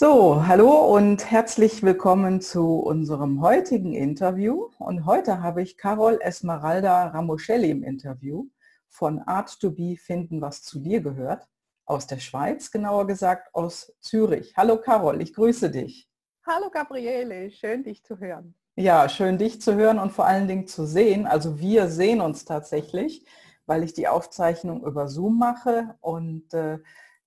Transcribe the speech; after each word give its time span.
So, 0.00 0.46
hallo 0.46 0.96
und 0.96 1.30
herzlich 1.30 1.82
willkommen 1.82 2.40
zu 2.40 2.76
unserem 2.76 3.42
heutigen 3.42 3.92
Interview. 3.92 4.70
Und 4.78 5.04
heute 5.04 5.42
habe 5.42 5.60
ich 5.60 5.76
Carol 5.76 6.18
Esmeralda 6.22 7.08
Ramoschelli 7.08 7.68
im 7.68 7.82
Interview 7.82 8.46
von 8.88 9.18
Art 9.18 9.60
to 9.60 9.70
Be 9.70 9.96
Finden, 9.98 10.40
was 10.40 10.62
zu 10.62 10.78
dir 10.78 11.02
gehört, 11.02 11.46
aus 11.84 12.06
der 12.06 12.18
Schweiz, 12.18 12.70
genauer 12.70 13.06
gesagt 13.06 13.54
aus 13.54 13.92
Zürich. 14.00 14.54
Hallo 14.56 14.80
Carol, 14.80 15.20
ich 15.20 15.34
grüße 15.34 15.70
dich. 15.70 16.08
Hallo 16.46 16.70
Gabriele, 16.70 17.50
schön 17.50 17.84
dich 17.84 18.02
zu 18.02 18.18
hören. 18.18 18.54
Ja, 18.76 19.06
schön 19.10 19.36
dich 19.36 19.60
zu 19.60 19.74
hören 19.74 19.98
und 19.98 20.12
vor 20.12 20.24
allen 20.24 20.48
Dingen 20.48 20.66
zu 20.66 20.86
sehen. 20.86 21.26
Also 21.26 21.58
wir 21.58 21.88
sehen 21.88 22.22
uns 22.22 22.46
tatsächlich, 22.46 23.26
weil 23.66 23.82
ich 23.82 23.92
die 23.92 24.08
Aufzeichnung 24.08 24.82
über 24.82 25.08
Zoom 25.08 25.38
mache 25.38 25.94
und 26.00 26.54
äh, 26.54 26.78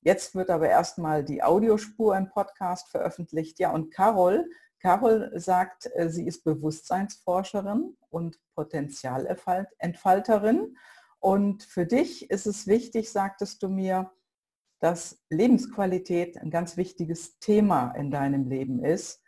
Jetzt 0.03 0.35
wird 0.35 0.49
aber 0.49 0.69
erstmal 0.69 1.23
die 1.23 1.43
Audiospur 1.43 2.17
im 2.17 2.29
Podcast 2.29 2.89
veröffentlicht. 2.89 3.59
Ja, 3.59 3.71
und 3.71 3.91
Carol, 3.91 4.49
Carol 4.79 5.31
sagt, 5.35 5.89
äh, 5.95 6.09
sie 6.09 6.27
ist 6.27 6.43
Bewusstseinsforscherin 6.43 7.95
und 8.09 8.39
Potenzialentfalterin. 8.53 10.77
Und 11.19 11.63
für 11.63 11.85
dich 11.85 12.29
ist 12.29 12.45
es 12.45 12.67
wichtig, 12.67 13.11
sagtest 13.11 13.63
du 13.63 13.69
mir, 13.69 14.11
dass 14.79 15.23
Lebensqualität 15.29 16.37
ein 16.37 16.51
ganz 16.51 16.75
wichtiges 16.75 17.39
Thema 17.39 17.91
in 17.91 18.11
deinem 18.11 18.49
Leben 18.49 18.83
ist. 18.83 19.21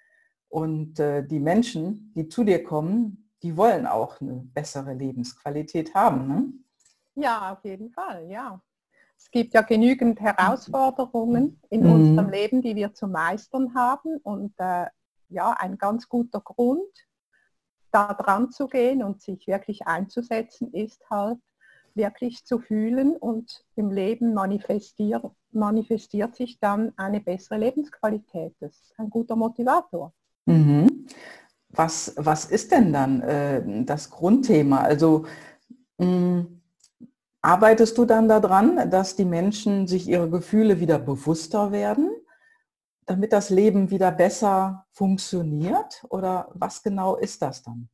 Und 0.49 0.99
äh, 0.99 1.25
die 1.25 1.39
Menschen, 1.39 2.11
die 2.17 2.27
zu 2.27 2.44
dir 2.44 2.61
kommen, 2.61 3.31
die 3.44 3.55
wollen 3.55 3.88
auch 3.88 4.19
eine 4.19 4.44
bessere 4.53 4.94
Lebensqualität 4.94 5.95
haben. 5.95 6.27
Ne? 6.27 6.52
Ja, 7.16 7.53
auf 7.53 7.63
jeden 7.63 7.91
Fall, 7.91 8.30
ja. 8.30 8.61
Es 9.17 9.31
gibt 9.31 9.53
ja 9.53 9.61
genügend 9.61 10.19
Herausforderungen 10.19 11.59
in 11.69 11.83
mhm. 11.83 11.91
unserem 11.91 12.29
Leben, 12.29 12.61
die 12.61 12.75
wir 12.75 12.93
zu 12.93 13.07
meistern 13.07 13.73
haben. 13.75 14.17
Und 14.17 14.53
äh, 14.57 14.88
ja, 15.29 15.52
ein 15.52 15.77
ganz 15.77 16.07
guter 16.07 16.41
Grund, 16.41 16.89
da 17.91 18.13
dran 18.13 18.52
zu 18.52 18.67
gehen 18.67 19.03
und 19.03 19.22
sich 19.22 19.47
wirklich 19.47 19.88
einzusetzen, 19.88 20.73
ist 20.73 21.09
halt 21.09 21.39
wirklich 21.94 22.44
zu 22.45 22.59
fühlen 22.59 23.16
und 23.16 23.63
im 23.75 23.89
Leben 23.89 24.33
manifestiert, 24.33 25.23
manifestiert 25.52 26.35
sich 26.35 26.59
dann 26.59 26.91
eine 26.97 27.22
bessere 27.22 27.57
Lebensqualität. 27.57 28.53
Das 28.59 28.73
ist 28.73 28.94
ein 28.97 29.09
guter 29.09 29.35
Motivator. 29.38 30.13
Mhm. 30.45 31.07
Was, 31.69 32.13
was 32.17 32.45
ist 32.45 32.72
denn 32.72 32.94
dann 32.94 33.22
äh, 33.22 33.85
das 33.85 34.09
Grundthema? 34.09 34.81
Also 34.81 35.25
mh, 35.97 36.45
Arbeitest 37.45 37.95
du 37.99 38.05
dann 38.05 38.27
daran, 38.27 38.89
dass 38.89 39.15
die 39.15 39.23
Menschen 39.23 39.85
sich 39.85 40.07
ihre 40.07 40.31
Gefühle 40.31 40.79
wieder 40.79 40.97
bewusster 40.97 41.71
werden, 41.71 42.09
damit 43.05 43.33
das 43.33 43.51
Leben 43.51 43.91
wieder 43.91 44.11
besser 44.11 44.88
funktioniert? 44.93 46.03
Oder 46.09 46.49
was 46.55 46.81
genau 46.81 47.16
ist 47.16 47.43
das 47.43 47.61
dann, 47.61 47.88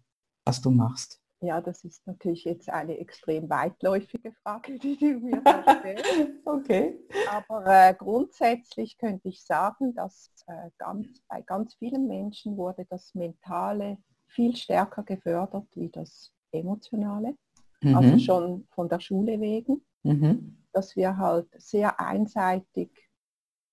was 0.46 0.62
du 0.62 0.72
machst? 0.72 1.20
Ja, 1.42 1.60
das 1.60 1.84
ist 1.84 2.08
natürlich 2.08 2.46
jetzt 2.46 2.70
eine 2.70 2.98
extrem 2.98 3.50
weitläufige 3.50 4.32
Frage, 4.42 4.80
die 4.80 4.96
du 4.96 5.20
mir 5.20 5.42
stellst. 5.42 6.06
okay. 6.46 6.98
Aber 7.30 7.66
äh, 7.66 7.94
grundsätzlich 7.94 8.98
könnte 8.98 9.28
ich 9.28 9.44
sagen, 9.44 9.94
dass 9.96 10.32
äh, 10.48 10.70
ganz, 10.78 11.10
bei 11.28 11.42
ganz 11.42 11.76
vielen 11.76 12.08
Menschen 12.08 12.56
wurde 12.56 12.86
das 12.90 13.14
Mentale 13.16 13.98
viel 14.28 14.56
stärker 14.56 15.04
gefördert 15.04 15.68
wie 15.74 15.90
das 15.90 16.32
Emotionale 16.54 17.36
mhm. 17.82 17.96
also 17.96 18.20
schon 18.20 18.68
von 18.72 18.90
der 18.90 19.00
Schule 19.00 19.40
wegen, 19.40 19.82
mhm. 20.04 20.58
dass 20.74 20.96
wir 20.96 21.18
halt 21.18 21.48
sehr 21.58 22.00
einseitig 22.00 22.90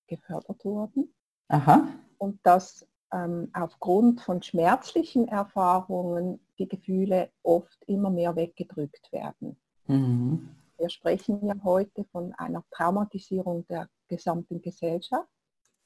gefördert 0.07 0.63
wurden. 0.65 1.13
Aha. 1.47 1.87
Und 2.17 2.39
dass 2.43 2.87
ähm, 3.11 3.49
aufgrund 3.53 4.21
von 4.21 4.41
schmerzlichen 4.41 5.27
Erfahrungen 5.27 6.39
die 6.57 6.67
Gefühle 6.67 7.29
oft 7.43 7.83
immer 7.87 8.09
mehr 8.09 8.35
weggedrückt 8.35 9.11
werden. 9.11 9.57
Mhm. 9.87 10.49
Wir 10.77 10.89
sprechen 10.89 11.45
ja 11.45 11.55
heute 11.63 12.05
von 12.05 12.33
einer 12.35 12.63
Traumatisierung 12.71 13.65
der 13.67 13.89
gesamten 14.07 14.61
Gesellschaft. 14.61 15.27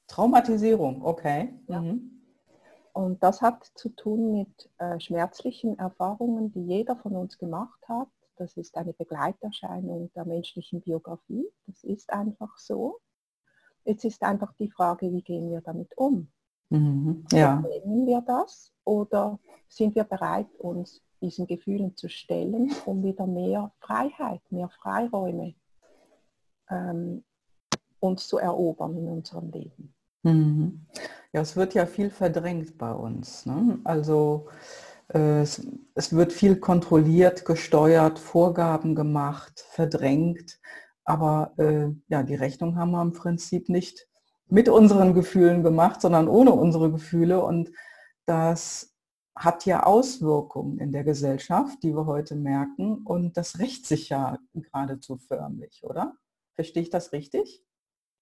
Traumatisierung, 0.06 1.04
okay. 1.04 1.54
Ja. 1.68 1.80
Mhm. 1.80 2.10
Und 2.92 3.22
das 3.24 3.42
hat 3.42 3.64
zu 3.74 3.88
tun 3.88 4.32
mit 4.32 4.70
äh, 4.78 5.00
schmerzlichen 5.00 5.78
Erfahrungen, 5.78 6.52
die 6.52 6.64
jeder 6.64 6.94
von 6.94 7.16
uns 7.16 7.38
gemacht 7.38 7.80
hat. 7.88 8.08
Das 8.36 8.56
ist 8.56 8.76
eine 8.76 8.92
Begleiterscheinung 8.92 10.10
der 10.14 10.24
menschlichen 10.24 10.80
Biografie. 10.80 11.46
Das 11.66 11.84
ist 11.84 12.12
einfach 12.12 12.56
so. 12.58 13.00
Jetzt 13.84 14.04
ist 14.04 14.22
einfach 14.22 14.52
die 14.54 14.70
Frage, 14.70 15.12
wie 15.12 15.22
gehen 15.22 15.50
wir 15.50 15.60
damit 15.60 15.96
um? 15.96 16.28
Mhm, 16.70 17.24
ja. 17.30 17.62
Nehmen 17.84 18.06
wir 18.06 18.22
das 18.22 18.72
oder 18.84 19.38
sind 19.68 19.94
wir 19.94 20.04
bereit, 20.04 20.48
uns 20.58 21.02
diesen 21.20 21.46
Gefühlen 21.46 21.96
zu 21.96 22.08
stellen, 22.08 22.72
um 22.86 23.02
wieder 23.02 23.26
mehr 23.26 23.72
Freiheit, 23.80 24.40
mehr 24.50 24.68
Freiräume 24.68 25.54
ähm, 26.70 27.24
uns 28.00 28.26
zu 28.26 28.38
erobern 28.38 28.96
in 28.96 29.08
unserem 29.08 29.50
Leben? 29.50 29.94
Mhm. 30.22 30.86
Ja, 31.32 31.40
es 31.40 31.56
wird 31.56 31.74
ja 31.74 31.86
viel 31.86 32.10
verdrängt 32.10 32.78
bei 32.78 32.92
uns. 32.92 33.44
Ne? 33.46 33.78
Also 33.84 34.48
es, 35.08 35.66
es, 35.94 36.14
wird 36.14 36.32
viel 36.32 36.56
kontrolliert, 36.56 37.44
gesteuert, 37.44 38.18
Vorgaben 38.18 38.94
gemacht, 38.94 39.64
verdrängt. 39.70 40.58
Aber 41.04 41.52
äh, 41.58 41.88
ja, 42.08 42.22
die 42.22 42.34
Rechnung 42.34 42.76
haben 42.76 42.92
wir 42.92 43.02
im 43.02 43.12
Prinzip 43.12 43.68
nicht 43.68 44.08
mit 44.48 44.68
unseren 44.68 45.14
Gefühlen 45.14 45.62
gemacht, 45.62 46.00
sondern 46.00 46.28
ohne 46.28 46.52
unsere 46.52 46.90
Gefühle. 46.90 47.44
Und 47.44 47.70
das 48.26 48.94
hat 49.36 49.66
ja 49.66 49.82
Auswirkungen 49.82 50.78
in 50.78 50.92
der 50.92 51.04
Gesellschaft, 51.04 51.82
die 51.82 51.94
wir 51.94 52.06
heute 52.06 52.36
merken. 52.36 53.02
Und 53.04 53.36
das 53.36 53.58
rächt 53.58 53.86
sich 53.86 54.08
ja 54.08 54.38
geradezu 54.54 55.18
förmlich, 55.18 55.82
oder? 55.84 56.16
Verstehe 56.54 56.82
ich 56.82 56.90
das 56.90 57.12
richtig? 57.12 57.64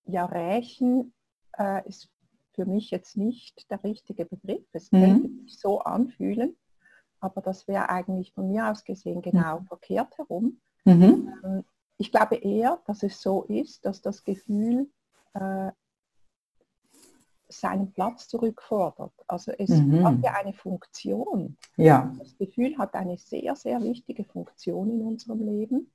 Ja, 0.04 0.25
rächen 0.25 1.12
äh, 1.59 1.87
ist 1.87 2.09
für 2.54 2.66
mich 2.66 2.91
jetzt 2.91 3.16
nicht 3.16 3.70
der 3.70 3.82
richtige 3.84 4.25
Begriff. 4.25 4.64
Es 4.72 4.91
mhm. 4.91 5.00
könnte 5.00 5.28
sich 5.44 5.59
so 5.59 5.81
anfühlen, 5.81 6.56
aber 7.22 7.41
das 7.41 7.69
wäre 7.69 7.88
eigentlich 7.88 8.33
von 8.33 8.49
mir 8.49 8.69
aus 8.69 8.84
gesehen 8.84 9.22
genau 9.22 9.60
mhm. 9.60 9.66
verkehrt 9.66 10.19
herum. 10.19 10.60
Mhm. 10.84 11.33
Ähm, 11.44 11.65
ich 11.97 12.10
glaube 12.10 12.34
eher, 12.37 12.81
dass 12.87 13.03
es 13.03 13.22
so 13.22 13.44
ist, 13.44 13.84
dass 13.84 14.03
das 14.03 14.25
Gefühl 14.25 14.91
äh, 15.34 15.71
seinen 17.49 17.93
Platz 17.93 18.28
zurückfordert. 18.28 19.12
Also 19.28 19.53
es 19.53 19.71
mhm. 19.71 20.05
hat 20.05 20.22
ja 20.22 20.32
eine 20.32 20.53
Funktion. 20.53 21.56
Ja. 21.77 22.12
Das 22.19 22.37
Gefühl 22.37 22.77
hat 22.78 22.94
eine 22.94 23.19
sehr, 23.19 23.55
sehr 23.55 23.81
wichtige 23.82 24.25
Funktion 24.25 24.91
in 24.91 25.03
unserem 25.03 25.43
Leben. 25.43 25.93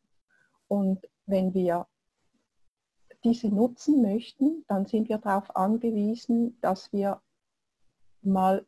Und 0.68 1.06
wenn 1.26 1.54
wir 1.54 1.88
diese 3.24 3.50
nutzen 3.50 4.02
möchten, 4.02 4.64
dann 4.68 4.86
sind 4.86 5.10
wir 5.10 5.18
darauf 5.18 5.54
angewiesen, 5.56 6.58
dass 6.62 6.94
wir 6.94 7.22
mal 8.22 8.66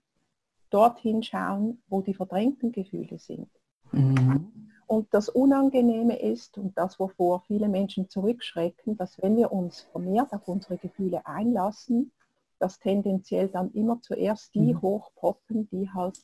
dorthin 0.69 1.23
schauen, 1.23 1.81
wo 1.87 2.01
die 2.01 2.13
verdrängten 2.13 2.71
Gefühle 2.71 3.19
sind. 3.19 3.49
Mhm. 3.91 4.71
Und 4.87 5.13
das 5.13 5.29
Unangenehme 5.29 6.19
ist, 6.19 6.57
und 6.57 6.75
das, 6.77 6.99
wovor 6.99 7.41
viele 7.41 7.69
Menschen 7.69 8.09
zurückschrecken, 8.09 8.97
dass 8.97 9.21
wenn 9.21 9.37
wir 9.37 9.51
uns 9.51 9.81
vermehrt 9.91 10.33
auf 10.33 10.47
unsere 10.47 10.77
Gefühle 10.77 11.25
einlassen, 11.27 12.11
dass 12.57 12.79
tendenziell 12.79 13.49
dann 13.49 13.71
immer 13.73 14.01
zuerst 14.01 14.53
die 14.55 14.73
mhm. 14.73 14.81
hochpoppen, 14.81 15.69
die 15.69 15.89
halt 15.91 16.17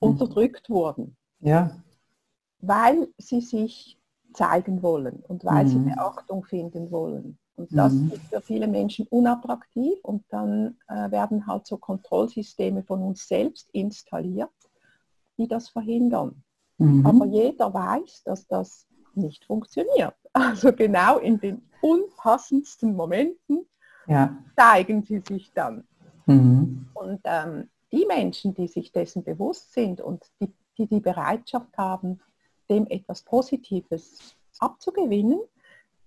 mhm. 0.00 0.08
unterdrückt 0.08 0.70
wurden. 0.70 1.16
Ja. 1.40 1.82
Weil 2.60 3.08
sie 3.18 3.40
sich 3.40 3.98
zeigen 4.32 4.82
wollen 4.82 5.22
und 5.26 5.44
weil 5.44 5.64
mhm. 5.64 5.68
sie 5.68 5.78
Beachtung 5.78 6.44
finden 6.44 6.90
wollen. 6.90 7.38
Und 7.56 7.68
das 7.70 7.92
mhm. 7.92 8.10
ist 8.12 8.26
für 8.28 8.40
viele 8.40 8.66
Menschen 8.66 9.06
unattraktiv 9.08 9.98
und 10.02 10.24
dann 10.28 10.76
äh, 10.88 11.10
werden 11.10 11.46
halt 11.46 11.66
so 11.66 11.76
Kontrollsysteme 11.76 12.82
von 12.82 13.02
uns 13.02 13.28
selbst 13.28 13.70
installiert, 13.72 14.50
die 15.38 15.46
das 15.46 15.68
verhindern. 15.68 16.42
Mhm. 16.78 17.06
Aber 17.06 17.26
jeder 17.26 17.72
weiß, 17.72 18.22
dass 18.24 18.46
das 18.46 18.86
nicht 19.14 19.44
funktioniert. 19.44 20.14
Also 20.36 20.72
genau 20.72 21.18
in 21.18 21.38
den 21.38 21.62
unpassendsten 21.80 22.96
Momenten 22.96 23.68
ja. 24.08 24.36
zeigen 24.56 25.04
sie 25.04 25.20
sich 25.20 25.52
dann. 25.54 25.86
Mhm. 26.26 26.88
Und 26.92 27.20
ähm, 27.22 27.70
die 27.92 28.04
Menschen, 28.04 28.52
die 28.52 28.66
sich 28.66 28.90
dessen 28.90 29.22
bewusst 29.22 29.72
sind 29.72 30.00
und 30.00 30.24
die, 30.40 30.52
die 30.76 30.88
die 30.88 30.98
Bereitschaft 30.98 31.78
haben, 31.78 32.18
dem 32.68 32.88
etwas 32.88 33.22
Positives 33.22 34.34
abzugewinnen, 34.58 35.38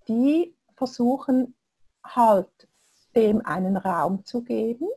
die 0.09 0.53
versuchen 0.77 1.55
halt 2.03 2.69
dem 3.15 3.45
einen 3.45 3.75
Raum 3.75 4.23
zu 4.23 4.43
geben, 4.43 4.87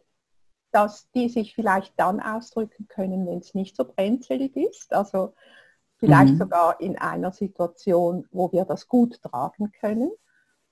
dass 0.71 1.11
die 1.11 1.29
sich 1.29 1.55
vielleicht 1.55 1.94
dann 1.99 2.21
ausdrücken 2.21 2.87
können, 2.87 3.27
wenn 3.27 3.38
es 3.38 3.55
nicht 3.55 3.75
so 3.75 3.85
brenzlig 3.85 4.55
ist. 4.56 4.93
Also 4.93 5.35
vielleicht 5.97 6.35
mhm. 6.35 6.38
sogar 6.38 6.81
in 6.81 6.97
einer 6.97 7.32
Situation, 7.32 8.29
wo 8.31 8.53
wir 8.53 8.65
das 8.65 8.87
gut 8.87 9.21
tragen 9.23 9.73
können. 9.73 10.12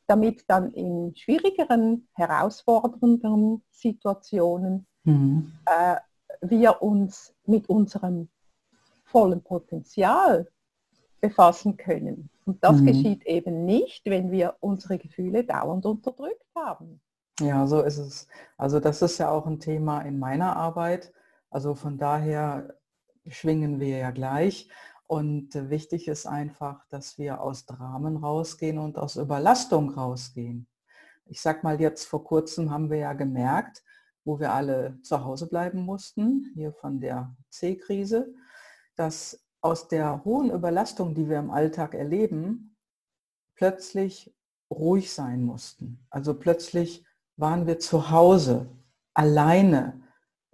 damit 0.07 0.45
dann 0.49 0.71
in 0.71 1.15
schwierigeren, 1.15 2.09
herausfordernden 2.15 3.63
Situationen 3.71 4.87
mhm. 5.05 5.53
äh, 5.67 5.97
wir 6.41 6.81
uns 6.81 7.35
mit 7.45 7.69
unserem 7.69 8.31
vollen 9.05 9.43
Potenzial 9.43 10.51
befassen 11.21 11.77
können. 11.77 12.31
Und 12.49 12.65
das 12.65 12.81
mhm. 12.81 12.87
geschieht 12.87 13.27
eben 13.27 13.67
nicht, 13.67 14.07
wenn 14.07 14.31
wir 14.31 14.57
unsere 14.61 14.97
Gefühle 14.97 15.45
dauernd 15.45 15.85
unterdrückt 15.85 16.47
haben. 16.57 17.03
Ja, 17.41 17.67
so 17.67 17.83
ist 17.83 17.99
es. 17.99 18.27
Also 18.57 18.81
das 18.81 19.03
ist 19.03 19.19
ja 19.19 19.31
auch 19.31 19.47
ein 19.47 19.61
Thema 19.61 20.01
in 20.01 20.19
meiner 20.19 20.57
Arbeit. 20.57 21.13
Also 21.51 21.75
von 21.75 21.99
daher 21.99 22.75
schwingen 23.27 23.81
wir 23.81 23.99
ja 23.99 24.13
gleich. 24.13 24.71
Und 25.07 25.51
wichtig 25.69 26.09
ist 26.09 26.25
einfach, 26.25 26.87
dass 26.89 27.19
wir 27.19 27.43
aus 27.43 27.67
Dramen 27.67 28.17
rausgehen 28.17 28.79
und 28.79 28.97
aus 28.97 29.17
Überlastung 29.17 29.91
rausgehen. 29.91 30.67
Ich 31.27 31.43
sag 31.43 31.63
mal, 31.65 31.79
jetzt 31.79 32.07
vor 32.07 32.25
kurzem 32.25 32.71
haben 32.71 32.89
wir 32.89 32.97
ja 32.97 33.13
gemerkt, 33.13 33.83
wo 34.25 34.41
wir 34.41 34.55
alle 34.55 34.99
zu 35.03 35.23
Hause 35.23 35.49
bleiben 35.49 35.81
mussten, 35.81 36.51
hier 36.55 36.73
von 36.73 36.99
der 36.99 37.37
C-Krise, 37.51 38.33
dass 38.97 39.39
aus 39.61 39.89
der 39.89 40.25
hohen 40.25 40.51
Überlastung, 40.51 41.15
die 41.15 41.29
wir 41.29 41.39
im 41.39 41.51
Alltag 41.51 41.95
erleben, 41.95 42.77
plötzlich 43.55 44.35
ruhig 44.71 45.13
sein 45.13 45.43
mussten. 45.43 46.07
Also 46.11 46.35
plötzlich 46.35 47.05
waren 47.37 47.67
wir 47.67 47.79
zu 47.79 48.11
Hause, 48.11 48.69
alleine. 49.15 50.01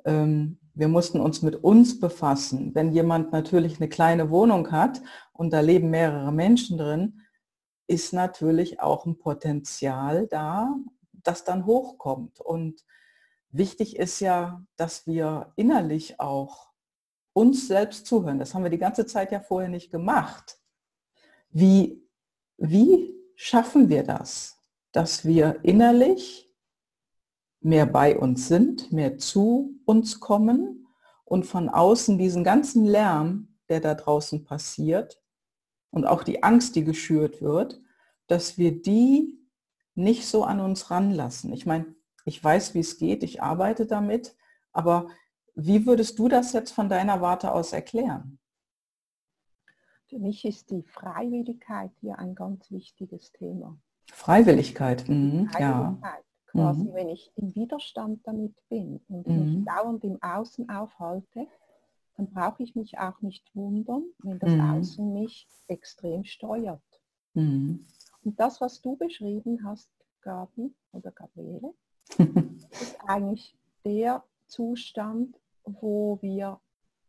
Ähm, 0.05 0.59
wir 0.75 0.89
mussten 0.89 1.21
uns 1.21 1.43
mit 1.43 1.63
uns 1.63 2.01
befassen. 2.01 2.75
Wenn 2.75 2.93
jemand 2.93 3.33
natürlich 3.33 3.79
eine 3.79 3.89
kleine 3.89 4.31
Wohnung 4.31 4.73
hat 4.73 5.03
und 5.33 5.53
da 5.53 5.61
leben 5.61 5.91
mehrere 5.91 6.33
Menschen 6.33 6.79
drin, 6.79 7.21
ist 7.87 8.13
natürlich 8.13 8.81
auch 8.81 9.07
ein 9.07 9.19
Potenzial 9.19 10.27
da, 10.27 10.75
das 11.13 11.45
dann 11.45 11.67
hochkommt. 11.67 12.41
Und 12.41 12.85
wichtig 13.51 13.97
ist 13.97 14.21
ja, 14.21 14.65
dass 14.77 15.07
wir 15.07 15.53
innerlich 15.57 16.19
auch 16.21 16.74
uns 17.35 17.69
selbst 17.69 18.07
zuhören. 18.07 18.39
Das 18.39 18.55
haben 18.55 18.63
wir 18.63 18.71
die 18.71 18.79
ganze 18.79 19.05
Zeit 19.05 19.31
ja 19.31 19.41
vorher 19.41 19.69
nicht 19.69 19.91
gemacht. 19.91 20.59
Wie, 21.51 22.03
wie 22.57 23.15
schaffen 23.37 23.91
wir 23.91 24.05
das, 24.05 24.59
dass 24.93 25.27
wir 25.27 25.59
innerlich 25.63 26.51
mehr 27.61 27.87
bei 27.87 28.17
uns 28.17 28.49
sind, 28.49 28.93
mehr 28.93 29.19
zu 29.19 29.81
uns 29.85 30.21
kommen 30.21 30.87
und 31.25 31.45
von 31.45 31.69
außen 31.69 32.17
diesen 32.19 32.45
ganzen 32.45 32.85
Lärm, 32.85 33.57
der 33.69 33.81
da 33.81 33.95
draußen 33.95 34.45
passiert 34.45 35.21
und 35.91 36.07
auch 36.07 36.23
die 36.23 36.43
Angst, 36.43 36.77
die 36.77 36.85
geschürt 36.85 37.43
wird, 37.43 37.81
dass 38.27 38.59
wir 38.59 38.81
die 38.81 39.41
nicht 39.95 40.27
so 40.27 40.45
an 40.45 40.61
uns 40.61 40.91
ranlassen. 40.91 41.53
Ich 41.53 41.67
meine, 41.67 41.95
ich 42.25 42.43
weiß, 42.43 42.75
wie 42.75 42.81
es 42.81 42.99
geht, 42.99 43.23
ich 43.23 43.43
arbeite 43.43 43.87
damit, 43.87 44.37
aber 44.73 45.09
wie 45.55 45.87
würdest 45.87 46.19
du 46.19 46.29
das 46.29 46.53
jetzt 46.53 46.73
von 46.73 46.89
deiner 46.89 47.21
Warte 47.21 47.53
aus 47.53 47.73
erklären? 47.73 48.39
Für 50.09 50.19
mich 50.19 50.45
ist 50.45 50.71
die 50.71 50.83
Freiwilligkeit 50.83 51.91
hier 52.01 52.19
ein 52.19 52.35
ganz 52.35 52.71
wichtiges 52.71 53.33
Thema. 53.33 53.79
Freiwilligkeit, 54.13 55.09
mhm, 55.09 55.49
Freiwilligkeit. 55.49 55.61
ja 55.61 56.25
quasi, 56.55 56.85
mhm. 56.85 56.95
wenn 56.95 57.09
ich 57.09 57.33
im 57.37 57.55
Widerstand 57.55 58.21
damit 58.27 58.55
bin 58.69 59.01
und 59.09 59.27
mhm. 59.27 59.39
mich 59.57 59.65
dauernd 59.65 60.05
im 60.05 60.23
Außen 60.23 60.69
aufhalte, 60.71 61.47
dann 62.17 62.31
brauche 62.31 62.63
ich 62.63 62.77
mich 62.77 62.99
auch 62.99 63.21
nicht 63.23 63.45
wundern, 63.55 64.05
wenn 64.23 64.39
das 64.39 64.51
mhm. 64.51 64.61
Außen 64.61 65.13
mich 65.13 65.49
extrem 65.67 66.25
steuert. 66.25 66.83
Mhm. 67.35 67.85
Und 68.23 68.41
das, 68.41 68.61
was 68.61 68.81
du 68.81 68.97
beschrieben 68.97 69.65
hast, 69.65 69.91
Gabi 70.23 70.73
oder 70.93 71.11
Gabriele, 71.11 71.75
ist 72.71 72.97
eigentlich 73.07 73.57
der 73.85 74.23
Zustand, 74.47 75.37
wo 75.65 76.19
wir 76.21 76.61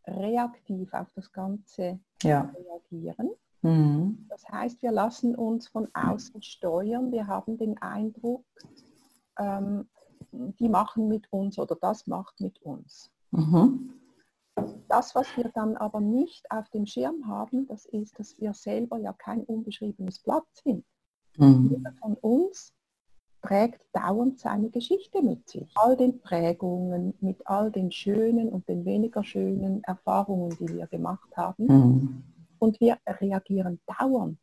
reaktiv 0.07 0.93
auf 0.93 1.11
das 1.15 1.31
Ganze 1.31 1.99
ja. 2.23 2.53
reagieren. 2.55 3.31
Mhm. 3.61 4.25
Das 4.29 4.47
heißt, 4.47 4.81
wir 4.83 4.91
lassen 4.91 5.35
uns 5.35 5.67
von 5.67 5.87
außen 5.93 6.41
steuern. 6.43 7.11
Wir 7.11 7.27
haben 7.27 7.57
den 7.57 7.77
Eindruck, 7.81 8.45
ähm, 9.39 9.89
die 10.31 10.69
machen 10.69 11.07
mit 11.07 11.31
uns 11.31 11.57
oder 11.57 11.75
das 11.75 12.07
macht 12.07 12.39
mit 12.39 12.61
uns. 12.61 13.11
Mhm. 13.31 13.93
Das, 14.87 15.15
was 15.15 15.27
wir 15.35 15.49
dann 15.49 15.75
aber 15.75 15.99
nicht 15.99 16.49
auf 16.51 16.69
dem 16.69 16.85
Schirm 16.85 17.27
haben, 17.27 17.67
das 17.67 17.85
ist, 17.85 18.17
dass 18.19 18.39
wir 18.39 18.53
selber 18.53 18.97
ja 18.97 19.13
kein 19.13 19.43
unbeschriebenes 19.43 20.19
Blatt 20.19 20.45
sind. 20.53 20.85
Mhm. 21.37 21.69
Jeder 21.71 21.91
von 21.93 22.13
uns 22.15 22.73
trägt 23.45 23.81
dauernd 23.93 24.39
seine 24.39 24.69
Geschichte 24.69 25.21
mit 25.21 25.47
sich. 25.47 25.71
All 25.75 25.95
den 25.95 26.19
Prägungen, 26.19 27.13
mit 27.21 27.45
all 27.47 27.71
den 27.71 27.91
schönen 27.91 28.49
und 28.49 28.67
den 28.67 28.85
weniger 28.85 29.23
schönen 29.23 29.83
Erfahrungen, 29.83 30.55
die 30.59 30.67
wir 30.67 30.87
gemacht 30.87 31.35
haben. 31.35 31.65
Mhm. 31.65 32.23
Und 32.59 32.79
wir 32.79 32.97
reagieren 33.05 33.79
dauernd. 33.85 34.39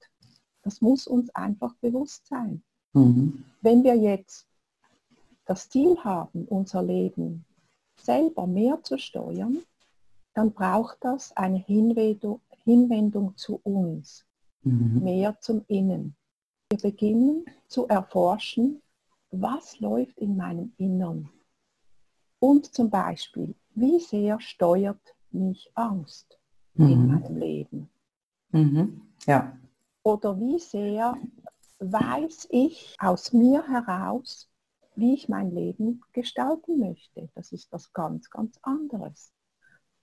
Das 0.62 0.80
muss 0.80 1.06
uns 1.06 1.34
einfach 1.34 1.74
bewusst 1.76 2.26
sein. 2.26 2.62
Mhm. 2.92 3.44
Wenn 3.60 3.82
wir 3.82 3.96
jetzt 3.96 4.46
das 5.46 5.68
Ziel 5.68 5.96
haben, 6.04 6.44
unser 6.44 6.82
Leben 6.82 7.44
selber 7.96 8.46
mehr 8.46 8.82
zu 8.82 8.98
steuern, 8.98 9.58
dann 10.34 10.52
braucht 10.52 10.98
das 11.00 11.36
eine 11.36 11.58
Hinwendung, 11.58 12.40
Hinwendung 12.64 13.36
zu 13.36 13.60
uns, 13.64 14.24
mhm. 14.62 15.02
mehr 15.02 15.38
zum 15.40 15.64
Innen. 15.68 16.14
Wir 16.70 16.78
beginnen 16.78 17.44
zu 17.68 17.86
erforschen, 17.88 18.81
was 19.32 19.80
läuft 19.80 20.18
in 20.18 20.36
meinem 20.36 20.72
Innern. 20.76 21.28
Und 22.38 22.72
zum 22.72 22.90
Beispiel, 22.90 23.54
wie 23.74 23.98
sehr 23.98 24.40
steuert 24.40 25.14
mich 25.30 25.70
Angst 25.74 26.38
mhm. 26.74 26.88
in 26.88 27.06
meinem 27.06 27.36
Leben? 27.36 27.90
Mhm. 28.50 29.02
Ja. 29.26 29.56
Oder 30.02 30.38
wie 30.38 30.58
sehr 30.58 31.16
weiß 31.78 32.48
ich 32.50 32.96
aus 33.00 33.32
mir 33.32 33.66
heraus, 33.66 34.48
wie 34.94 35.14
ich 35.14 35.28
mein 35.28 35.50
Leben 35.50 36.02
gestalten 36.12 36.78
möchte. 36.78 37.28
Das 37.34 37.52
ist 37.52 37.72
was 37.72 37.92
ganz, 37.92 38.28
ganz 38.30 38.58
anderes. 38.62 39.32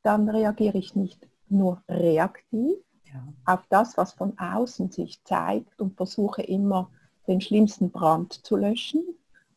Dann 0.01 0.27
reagiere 0.29 0.77
ich 0.77 0.95
nicht 0.95 1.27
nur 1.47 1.83
reaktiv 1.87 2.77
ja. 3.05 3.33
auf 3.45 3.65
das, 3.69 3.97
was 3.97 4.13
von 4.13 4.37
außen 4.39 4.91
sich 4.91 5.23
zeigt 5.23 5.79
und 5.79 5.95
versuche 5.95 6.41
immer 6.41 6.89
den 7.27 7.41
schlimmsten 7.41 7.91
Brand 7.91 8.33
zu 8.33 8.55
löschen, 8.55 9.03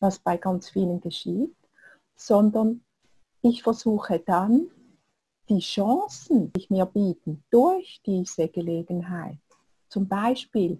was 0.03 0.19
bei 0.19 0.37
ganz 0.37 0.69
vielen 0.69 1.01
geschieht, 1.01 1.55
sondern 2.17 2.83
ich 3.41 3.63
versuche 3.63 4.19
dann 4.19 4.69
die 5.49 5.61
Chancen, 5.61 6.53
die 6.53 6.61
ich 6.61 6.71
mir 6.71 6.87
bieten 6.87 7.45
durch 7.51 8.01
diese 8.05 8.49
Gelegenheit, 8.49 9.39
zum 9.89 10.09
Beispiel 10.09 10.79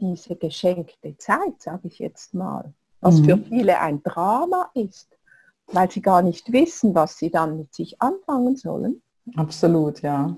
diese 0.00 0.36
geschenkte 0.36 1.16
Zeit, 1.16 1.60
sage 1.60 1.88
ich 1.88 1.98
jetzt 1.98 2.34
mal, 2.34 2.72
was 3.00 3.20
mhm. 3.20 3.24
für 3.24 3.38
viele 3.38 3.78
ein 3.80 4.02
Drama 4.02 4.70
ist, 4.74 5.18
weil 5.66 5.90
sie 5.90 6.02
gar 6.02 6.22
nicht 6.22 6.52
wissen, 6.52 6.94
was 6.94 7.18
sie 7.18 7.30
dann 7.30 7.58
mit 7.58 7.74
sich 7.74 8.00
anfangen 8.00 8.56
sollen. 8.56 9.02
Absolut, 9.36 10.02
ja. 10.02 10.36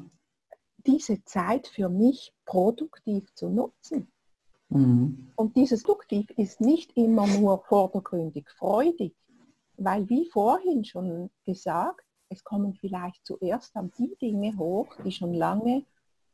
Diese 0.87 1.23
Zeit 1.25 1.69
für 1.69 1.89
mich 1.89 2.35
produktiv 2.47 3.33
zu 3.35 3.49
nutzen. 3.49 4.10
Mhm. 4.71 5.31
Und 5.37 5.57
dieses 5.57 5.83
Produktiv 5.83 6.31
ist 6.37 6.61
nicht 6.61 6.97
immer 6.97 7.27
nur 7.27 7.63
vordergründig 7.65 8.49
freudig, 8.51 9.15
weil 9.77 10.09
wie 10.09 10.27
vorhin 10.27 10.85
schon 10.85 11.31
gesagt, 11.45 12.05
es 12.29 12.45
kommen 12.45 12.75
vielleicht 12.75 13.27
zuerst 13.27 13.75
dann 13.75 13.91
die 13.99 14.17
Dinge 14.21 14.57
hoch, 14.57 14.95
die 15.05 15.13
schon 15.13 15.35
lange 15.35 15.85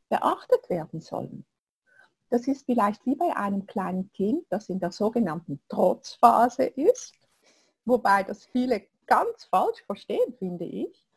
beachtet 0.09 0.69
werden 0.69 1.01
sollen. 1.01 1.45
Das 2.29 2.47
ist 2.47 2.65
vielleicht 2.65 3.05
wie 3.05 3.15
bei 3.15 3.35
einem 3.35 3.65
kleinen 3.65 4.11
Kind, 4.11 4.45
das 4.49 4.69
in 4.69 4.79
der 4.79 4.91
sogenannten 4.91 5.61
Trotzphase 5.69 6.65
ist, 6.65 7.13
wobei 7.85 8.23
das 8.23 8.45
viele 8.45 8.83
ganz 9.05 9.45
falsch 9.45 9.81
verstehen, 9.85 10.33
finde 10.37 10.65
ich. 10.65 11.07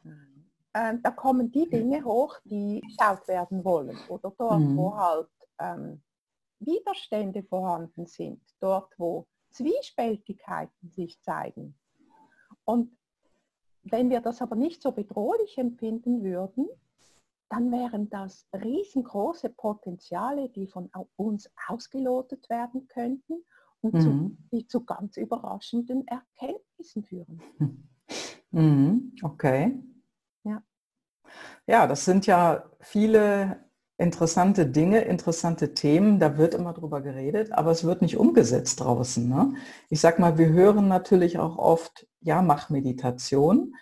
Ähm, 0.72 1.00
da 1.02 1.10
kommen 1.10 1.50
die 1.50 1.68
Dinge 1.68 2.04
hoch, 2.04 2.38
die 2.44 2.80
geschaut 2.80 3.26
werden 3.26 3.64
wollen 3.64 3.98
oder 4.08 4.32
dort, 4.38 4.60
mhm. 4.60 4.76
wo 4.76 4.96
halt 4.96 5.28
ähm, 5.58 6.00
Widerstände 6.60 7.42
vorhanden 7.42 8.06
sind, 8.06 8.42
dort, 8.60 8.92
wo 8.98 9.26
Zwiespältigkeiten 9.50 10.90
sich 10.90 11.20
zeigen. 11.20 11.74
Und 12.64 12.96
wenn 13.82 14.10
wir 14.10 14.20
das 14.20 14.42
aber 14.42 14.56
nicht 14.56 14.82
so 14.82 14.92
bedrohlich 14.92 15.58
empfinden 15.58 16.22
würden, 16.22 16.68
dann 17.48 17.72
wären 17.72 18.08
das 18.10 18.46
riesengroße 18.52 19.50
Potenziale, 19.50 20.48
die 20.50 20.68
von 20.68 20.88
uns 21.16 21.50
ausgelotet 21.66 22.48
werden 22.48 22.86
könnten 22.86 23.44
und 23.80 23.94
mhm. 23.94 24.00
zu, 24.00 24.36
die 24.52 24.66
zu 24.66 24.84
ganz 24.84 25.16
überraschenden 25.16 26.06
Erkenntnissen 26.06 27.04
führen. 27.04 27.42
Mhm. 28.52 29.14
Okay. 29.22 29.80
Ja. 30.42 30.60
Ja, 31.68 31.86
das 31.86 32.04
sind 32.04 32.26
ja 32.26 32.68
viele 32.80 33.69
interessante 34.00 34.66
Dinge, 34.66 35.02
interessante 35.02 35.74
Themen, 35.74 36.18
da 36.18 36.38
wird 36.38 36.54
immer 36.54 36.72
drüber 36.72 37.02
geredet, 37.02 37.52
aber 37.52 37.70
es 37.70 37.84
wird 37.84 38.00
nicht 38.00 38.16
umgesetzt 38.16 38.80
draußen. 38.80 39.28
Ne? 39.28 39.52
Ich 39.90 40.00
sag 40.00 40.18
mal, 40.18 40.38
wir 40.38 40.48
hören 40.48 40.88
natürlich 40.88 41.38
auch 41.38 41.58
oft, 41.58 42.06
ja, 42.20 42.40
mach 42.40 42.70
Meditation, 42.70 43.74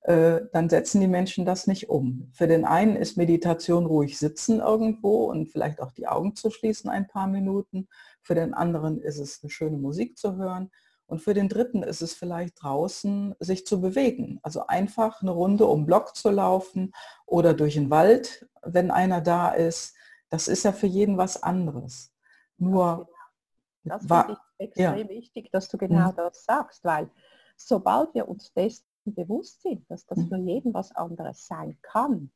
äh, 0.00 0.40
dann 0.52 0.70
setzen 0.70 1.02
die 1.02 1.08
Menschen 1.08 1.44
das 1.44 1.66
nicht 1.66 1.90
um. 1.90 2.30
Für 2.32 2.46
den 2.46 2.64
einen 2.64 2.96
ist 2.96 3.18
Meditation 3.18 3.84
ruhig 3.84 4.18
sitzen 4.18 4.60
irgendwo 4.60 5.26
und 5.26 5.50
vielleicht 5.50 5.82
auch 5.82 5.92
die 5.92 6.08
Augen 6.08 6.34
zu 6.34 6.50
schließen 6.50 6.88
ein 6.88 7.06
paar 7.06 7.26
Minuten. 7.26 7.88
Für 8.22 8.34
den 8.34 8.54
anderen 8.54 9.02
ist 9.02 9.18
es 9.18 9.42
eine 9.42 9.50
schöne 9.50 9.76
Musik 9.76 10.16
zu 10.16 10.36
hören. 10.36 10.70
Und 11.06 11.20
für 11.20 11.34
den 11.34 11.48
dritten 11.48 11.82
ist 11.82 12.02
es 12.02 12.14
vielleicht 12.14 12.62
draußen, 12.62 13.34
sich 13.38 13.66
zu 13.66 13.80
bewegen. 13.80 14.40
Also 14.42 14.66
einfach 14.66 15.22
eine 15.22 15.30
Runde 15.30 15.66
um 15.66 15.86
Block 15.86 16.16
zu 16.16 16.30
laufen 16.30 16.92
oder 17.26 17.54
durch 17.54 17.74
den 17.74 17.90
Wald, 17.90 18.48
wenn 18.62 18.90
einer 18.90 19.20
da 19.20 19.50
ist. 19.50 19.94
Das 20.30 20.48
ist 20.48 20.64
ja 20.64 20.72
für 20.72 20.88
jeden 20.88 21.16
was 21.16 21.42
anderes. 21.42 22.12
Nur 22.58 23.08
das 23.84 24.04
finde 24.06 24.32
ich 24.32 24.64
extrem 24.66 24.98
ja. 24.98 25.08
wichtig, 25.08 25.50
dass 25.52 25.68
du 25.68 25.78
genau 25.78 26.10
mhm. 26.10 26.16
das 26.16 26.44
sagst, 26.44 26.84
weil 26.84 27.08
sobald 27.56 28.12
wir 28.14 28.28
uns 28.28 28.52
dessen 28.52 28.84
bewusst 29.04 29.62
sind, 29.62 29.88
dass 29.88 30.06
das 30.06 30.18
mhm. 30.18 30.28
für 30.28 30.36
jeden 30.38 30.74
was 30.74 30.90
anderes 30.96 31.46
sein 31.46 31.78
kann, 31.82 32.32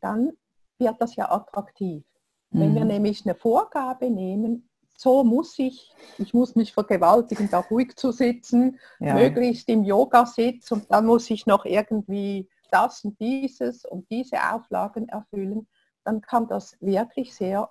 dann 0.00 0.32
wird 0.78 1.00
das 1.00 1.16
ja 1.16 1.30
attraktiv. 1.30 2.04
Wenn 2.50 2.74
wir 2.74 2.82
mhm. 2.82 2.88
nämlich 2.88 3.24
eine 3.24 3.34
Vorgabe 3.34 4.10
nehmen, 4.10 4.68
so 5.02 5.24
muss 5.24 5.58
ich, 5.58 5.92
ich 6.18 6.32
muss 6.32 6.54
mich 6.54 6.72
vergewaltigen, 6.72 7.50
da 7.50 7.58
ruhig 7.58 7.96
zu 7.96 8.12
sitzen, 8.12 8.78
ja. 9.00 9.14
möglichst 9.14 9.68
im 9.68 9.82
Yoga-Sitz 9.82 10.70
und 10.70 10.90
dann 10.90 11.06
muss 11.06 11.28
ich 11.30 11.44
noch 11.44 11.64
irgendwie 11.64 12.48
das 12.70 13.04
und 13.04 13.18
dieses 13.18 13.84
und 13.84 14.08
diese 14.10 14.36
Auflagen 14.52 15.08
erfüllen, 15.08 15.66
dann 16.04 16.20
kann 16.20 16.46
das 16.46 16.76
wirklich 16.80 17.34
sehr 17.34 17.68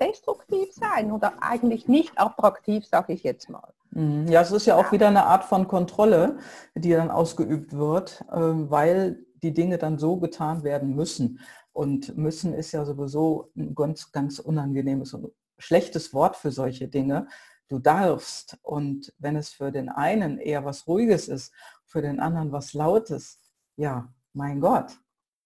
destruktiv 0.00 0.72
sein 0.72 1.12
oder 1.12 1.34
eigentlich 1.40 1.86
nicht 1.86 2.12
attraktiv, 2.16 2.84
sage 2.84 3.12
ich 3.12 3.22
jetzt 3.22 3.48
mal. 3.48 3.72
Mhm. 3.92 4.26
Ja, 4.26 4.40
es 4.40 4.50
ist 4.50 4.66
ja 4.66 4.76
auch 4.76 4.90
wieder 4.90 5.06
eine 5.06 5.24
Art 5.24 5.44
von 5.44 5.68
Kontrolle, 5.68 6.38
die 6.74 6.90
dann 6.90 7.10
ausgeübt 7.10 7.76
wird, 7.76 8.24
ähm, 8.32 8.70
weil 8.70 9.24
die 9.42 9.54
Dinge 9.54 9.78
dann 9.78 9.98
so 9.98 10.16
getan 10.16 10.64
werden 10.64 10.96
müssen. 10.96 11.38
Und 11.72 12.16
müssen 12.18 12.52
ist 12.52 12.72
ja 12.72 12.84
sowieso 12.84 13.50
ein 13.56 13.74
ganz, 13.74 14.12
ganz 14.12 14.38
unangenehmes 14.38 15.14
und 15.14 15.32
schlechtes 15.62 16.12
Wort 16.12 16.36
für 16.36 16.50
solche 16.50 16.88
Dinge. 16.88 17.28
Du 17.68 17.78
darfst. 17.78 18.58
Und 18.62 19.14
wenn 19.18 19.36
es 19.36 19.50
für 19.50 19.72
den 19.72 19.88
einen 19.88 20.38
eher 20.38 20.64
was 20.64 20.86
Ruhiges 20.86 21.28
ist, 21.28 21.52
für 21.84 22.02
den 22.02 22.20
anderen 22.20 22.52
was 22.52 22.74
Lautes, 22.74 23.40
ja, 23.76 24.12
mein 24.32 24.60
Gott. 24.60 24.98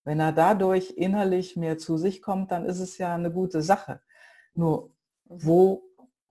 Wenn 0.05 0.21
er 0.21 0.33
dadurch 0.33 0.93
innerlich 0.97 1.57
mehr 1.57 1.79
zu 1.79 1.99
sich 1.99 2.23
kommt, 2.23 2.53
dann 2.53 2.65
ist 2.65 2.81
es 2.81 2.99
ja 2.99 3.15
eine 3.15 3.33
gute 3.33 3.63
Sache. 3.63 4.01
Nur, 4.55 4.93
wo, 5.25 5.83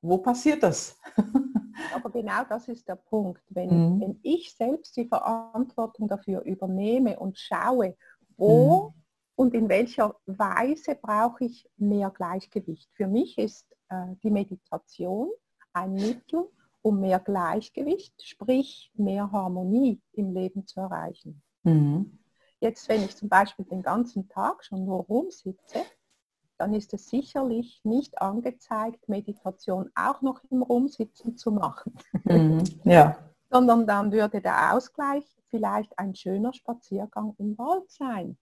wo 0.02 0.18
passiert 0.20 0.64
das? 0.64 0.98
Aber 1.94 2.10
genau 2.10 2.44
das 2.48 2.68
ist 2.68 2.88
der 2.88 2.96
Punkt. 2.96 3.44
Wenn, 3.50 3.96
mhm. 3.96 4.02
wenn 4.02 4.20
ich 4.24 4.56
selbst 4.56 4.96
die 4.96 5.08
Verantwortung 5.08 6.08
dafür 6.08 6.42
übernehme 6.42 7.20
und 7.20 7.38
schaue, 7.38 7.98
wo 8.38 8.90
mhm. 8.90 9.04
und 9.36 9.54
in 9.54 9.70
welcher 9.70 10.16
Weise 10.26 10.96
brauche 10.96 11.46
ich 11.46 11.70
mehr 11.78 12.12
Gleichgewicht. 12.12 12.90
Für 12.94 13.08
mich 13.08 13.38
ist 13.38 13.75
äh, 13.90 14.16
die 14.24 14.32
Meditation 14.32 15.30
ein 15.74 15.94
Mittel, 15.94 16.50
um 16.82 17.02
mehr 17.02 17.20
Gleichgewicht, 17.20 18.14
sprich 18.24 18.92
mehr 18.96 19.32
Harmonie 19.32 20.02
im 20.14 20.34
Leben 20.34 20.68
zu 20.68 20.80
erreichen. 20.80 21.42
Mhm. 21.64 22.20
Jetzt, 22.60 22.88
wenn 22.90 23.04
ich 23.04 23.16
zum 23.16 23.28
Beispiel 23.28 23.66
den 23.66 23.82
ganzen 23.82 24.30
Tag 24.30 24.64
schon 24.64 24.86
nur 24.86 25.04
rumsitze, 25.04 25.84
dann 26.58 26.74
ist 26.74 26.94
es 26.94 27.10
sicherlich 27.10 27.82
nicht 27.84 28.22
angezeigt, 28.22 29.10
Meditation 29.10 29.90
auch 29.94 30.22
noch 30.22 30.42
im 30.50 30.62
Rumsitzen 30.62 31.38
zu 31.38 31.52
machen. 31.52 31.94
Mhm. 32.24 32.64
Ja. 32.84 33.18
Sondern 33.50 33.86
dann 33.86 34.12
würde 34.12 34.42
der 34.42 34.74
Ausgleich 34.74 35.26
vielleicht 35.50 35.98
ein 36.00 36.16
schöner 36.16 36.54
Spaziergang 36.54 37.36
im 37.38 37.58
Wald 37.58 37.90
sein. 37.90 38.38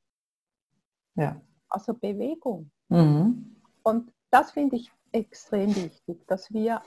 Ja. 1.16 1.40
Also 1.70 1.94
Bewegung. 1.94 2.72
Mhm. 2.90 3.56
Und 3.84 4.12
das 4.32 4.52
finde 4.52 4.78
ich 4.78 4.92
extrem 5.14 5.76
wichtig, 5.76 6.26
dass 6.28 6.52
wir, 6.52 6.82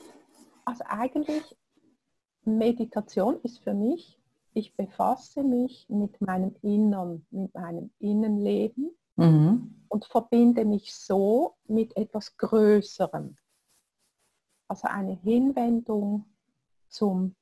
also 0.64 0.85
eigentlich 0.87 1.56
Meditation 2.45 3.40
ist 3.42 3.61
für 3.61 3.75
mich, 3.75 4.21
ich 4.54 4.75
befasse 4.75 5.42
mich 5.42 5.87
mit 5.88 6.21
meinem 6.21 6.56
Innern, 6.62 7.26
mit 7.30 7.52
meinem 7.54 7.90
Innenleben 7.99 8.90
mhm. 9.16 9.85
und 9.88 10.04
verbinde 10.06 10.64
mich 10.64 10.95
so 10.95 11.56
mit 11.66 11.97
etwas 11.97 12.37
Größerem. 12.37 13.37
Also 14.68 14.88
eine 14.88 15.14
Hinwendung 15.14 16.25
zum 16.88 17.35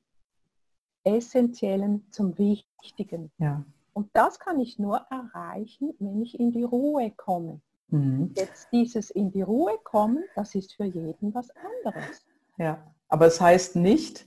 Essentiellen, 1.05 2.11
zum 2.11 2.37
Wichtigen. 2.39 3.31
Ja. 3.39 3.65
Und 3.93 4.11
das 4.13 4.41
kann 4.41 4.59
ich 4.59 4.79
nur 4.79 4.99
erreichen, 5.11 5.95
wenn 6.01 6.21
ich 6.21 6.41
in 6.41 6.51
die 6.51 6.65
Ruhe 6.65 7.13
komme. 7.13 7.61
Mhm. 7.89 8.33
Jetzt 8.37 8.69
dieses 8.73 9.11
in 9.11 9.31
die 9.31 9.43
Ruhe 9.43 9.79
kommen, 9.85 10.25
das 10.35 10.55
ist 10.55 10.75
für 10.75 10.85
jeden 10.85 11.35
was 11.35 11.49
anderes. 11.51 12.27
Ja, 12.59 12.95
aber 13.09 13.27
es 13.27 13.41
heißt 13.41 13.77
nicht, 13.77 14.27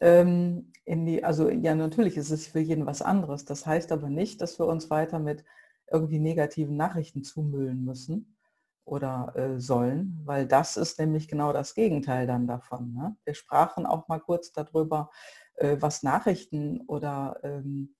ähm, 0.00 0.72
in 0.84 1.04
die, 1.04 1.24
also 1.24 1.50
ja 1.50 1.74
natürlich 1.74 2.16
ist 2.16 2.30
es 2.30 2.46
für 2.46 2.60
jeden 2.60 2.86
was 2.86 3.02
anderes. 3.02 3.44
Das 3.44 3.66
heißt 3.66 3.92
aber 3.92 4.08
nicht, 4.08 4.40
dass 4.40 4.58
wir 4.58 4.66
uns 4.66 4.90
weiter 4.90 5.18
mit 5.18 5.44
irgendwie 5.90 6.18
negativen 6.18 6.76
Nachrichten 6.76 7.24
zumüllen 7.24 7.84
müssen 7.84 8.36
oder 8.84 9.32
äh, 9.36 9.60
sollen, 9.60 10.20
weil 10.24 10.46
das 10.46 10.76
ist 10.76 10.98
nämlich 10.98 11.28
genau 11.28 11.52
das 11.52 11.74
Gegenteil 11.74 12.26
dann 12.26 12.46
davon. 12.46 12.94
Ne? 12.94 13.16
Wir 13.24 13.34
sprachen 13.34 13.86
auch 13.86 14.08
mal 14.08 14.18
kurz 14.18 14.52
darüber, 14.52 15.10
äh, 15.56 15.76
was 15.80 16.02
Nachrichten 16.02 16.80
oder 16.86 17.38
ähm, 17.42 17.94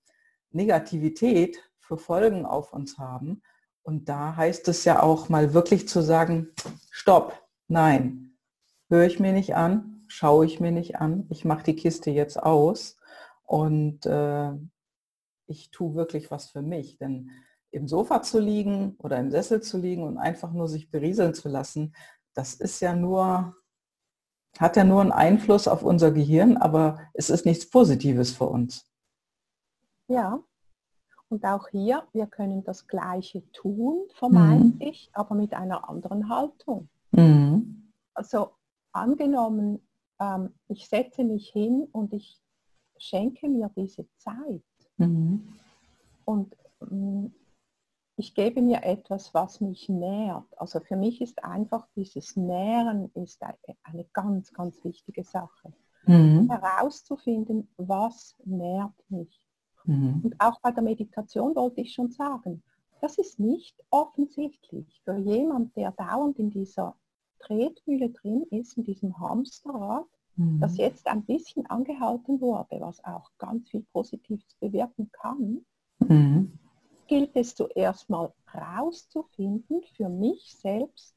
Negativität 0.51 1.57
für 1.79 1.97
Folgen 1.97 2.45
auf 2.45 2.73
uns 2.73 2.97
haben. 2.97 3.41
Und 3.89 4.07
da 4.07 4.35
heißt 4.35 4.67
es 4.67 4.85
ja 4.85 5.01
auch 5.01 5.29
mal 5.29 5.55
wirklich 5.55 5.87
zu 5.87 6.03
sagen, 6.03 6.49
stopp, 6.91 7.33
nein, 7.67 8.37
höre 8.87 9.07
ich 9.07 9.19
mir 9.19 9.33
nicht 9.33 9.55
an, 9.55 10.03
schaue 10.05 10.45
ich 10.45 10.59
mir 10.59 10.71
nicht 10.71 10.97
an, 10.97 11.25
ich 11.31 11.43
mache 11.43 11.63
die 11.63 11.75
Kiste 11.75 12.11
jetzt 12.11 12.37
aus 12.37 12.97
und 13.41 14.05
äh, 14.05 14.51
ich 15.47 15.71
tue 15.71 15.95
wirklich 15.95 16.29
was 16.29 16.51
für 16.51 16.61
mich. 16.61 16.99
Denn 16.99 17.31
im 17.71 17.87
Sofa 17.87 18.21
zu 18.21 18.39
liegen 18.39 18.95
oder 18.99 19.17
im 19.17 19.31
Sessel 19.31 19.59
zu 19.63 19.79
liegen 19.79 20.03
und 20.03 20.19
einfach 20.19 20.51
nur 20.51 20.67
sich 20.67 20.91
berieseln 20.91 21.33
zu 21.33 21.49
lassen, 21.49 21.95
das 22.35 22.53
ist 22.53 22.81
ja 22.81 22.95
nur, 22.95 23.55
hat 24.59 24.75
ja 24.75 24.83
nur 24.83 25.01
einen 25.01 25.11
Einfluss 25.11 25.67
auf 25.67 25.81
unser 25.81 26.11
Gehirn, 26.11 26.57
aber 26.57 26.99
es 27.15 27.31
ist 27.31 27.43
nichts 27.43 27.67
Positives 27.67 28.33
für 28.33 28.45
uns. 28.45 28.87
Ja, 30.07 30.43
und 31.29 31.45
auch 31.45 31.67
hier, 31.69 32.07
wir 32.11 32.25
können 32.27 32.63
das 32.63 32.87
Gleiche 32.87 33.43
tun, 33.51 34.07
vermeintlich, 34.13 35.09
mhm. 35.09 35.19
aber 35.19 35.35
mit 35.35 35.53
einer 35.53 35.87
anderen 35.87 36.27
Haltung. 36.27 36.89
Mhm. 37.11 37.91
Also 38.13 38.51
angenommen, 38.91 39.79
ähm, 40.19 40.53
ich 40.67 40.87
setze 40.87 41.23
mich 41.23 41.49
hin 41.49 41.87
und 41.91 42.13
ich 42.13 42.41
schenke 42.97 43.47
mir 43.47 43.71
diese 43.75 44.07
Zeit. 44.17 44.63
Mhm. 44.97 45.53
Und 46.25 46.55
ähm, 46.81 47.33
ich 48.15 48.33
gebe 48.33 48.61
mir 48.61 48.83
etwas, 48.83 49.33
was 49.33 49.61
mich 49.61 49.87
nährt. 49.87 50.59
Also 50.59 50.79
für 50.81 50.97
mich 50.97 51.21
ist 51.21 51.43
einfach 51.43 51.87
dieses 51.95 52.35
Nähren 52.35 53.11
ist 53.13 53.41
eine 53.83 54.05
ganz, 54.11 54.51
ganz 54.51 54.83
wichtige 54.83 55.23
Sache. 55.23 55.73
Mhm. 56.05 56.49
Herauszufinden, 56.49 57.69
was 57.77 58.35
nährt 58.43 58.93
mich. 59.09 59.41
Mhm. 59.89 60.21
Und 60.23 60.35
auch 60.39 60.59
bei 60.61 60.71
der 60.71 60.83
Meditation 60.83 61.55
wollte 61.55 61.81
ich 61.81 61.93
schon 61.93 62.11
sagen, 62.11 62.61
das 63.01 63.17
ist 63.17 63.39
nicht 63.39 63.75
offensichtlich 63.89 65.01
für 65.03 65.17
jemand, 65.17 65.75
der 65.75 65.91
dauernd 65.91 66.37
in 66.37 66.51
dieser 66.51 66.95
Tretmühle 67.39 68.11
drin 68.11 68.45
ist, 68.51 68.77
in 68.77 68.83
diesem 68.83 69.17
Hamsterrad, 69.17 70.05
mhm. 70.35 70.59
das 70.59 70.77
jetzt 70.77 71.07
ein 71.07 71.23
bisschen 71.23 71.65
angehalten 71.65 72.39
wurde, 72.39 72.79
was 72.81 73.03
auch 73.03 73.31
ganz 73.39 73.69
viel 73.69 73.83
Positives 73.91 74.53
bewirken 74.59 75.09
kann, 75.11 75.65
mhm. 75.99 76.51
gilt 77.07 77.35
es 77.35 77.55
zuerst 77.55 78.09
mal 78.11 78.31
rauszufinden 78.53 79.81
für 79.95 80.09
mich 80.09 80.55
selbst, 80.55 81.15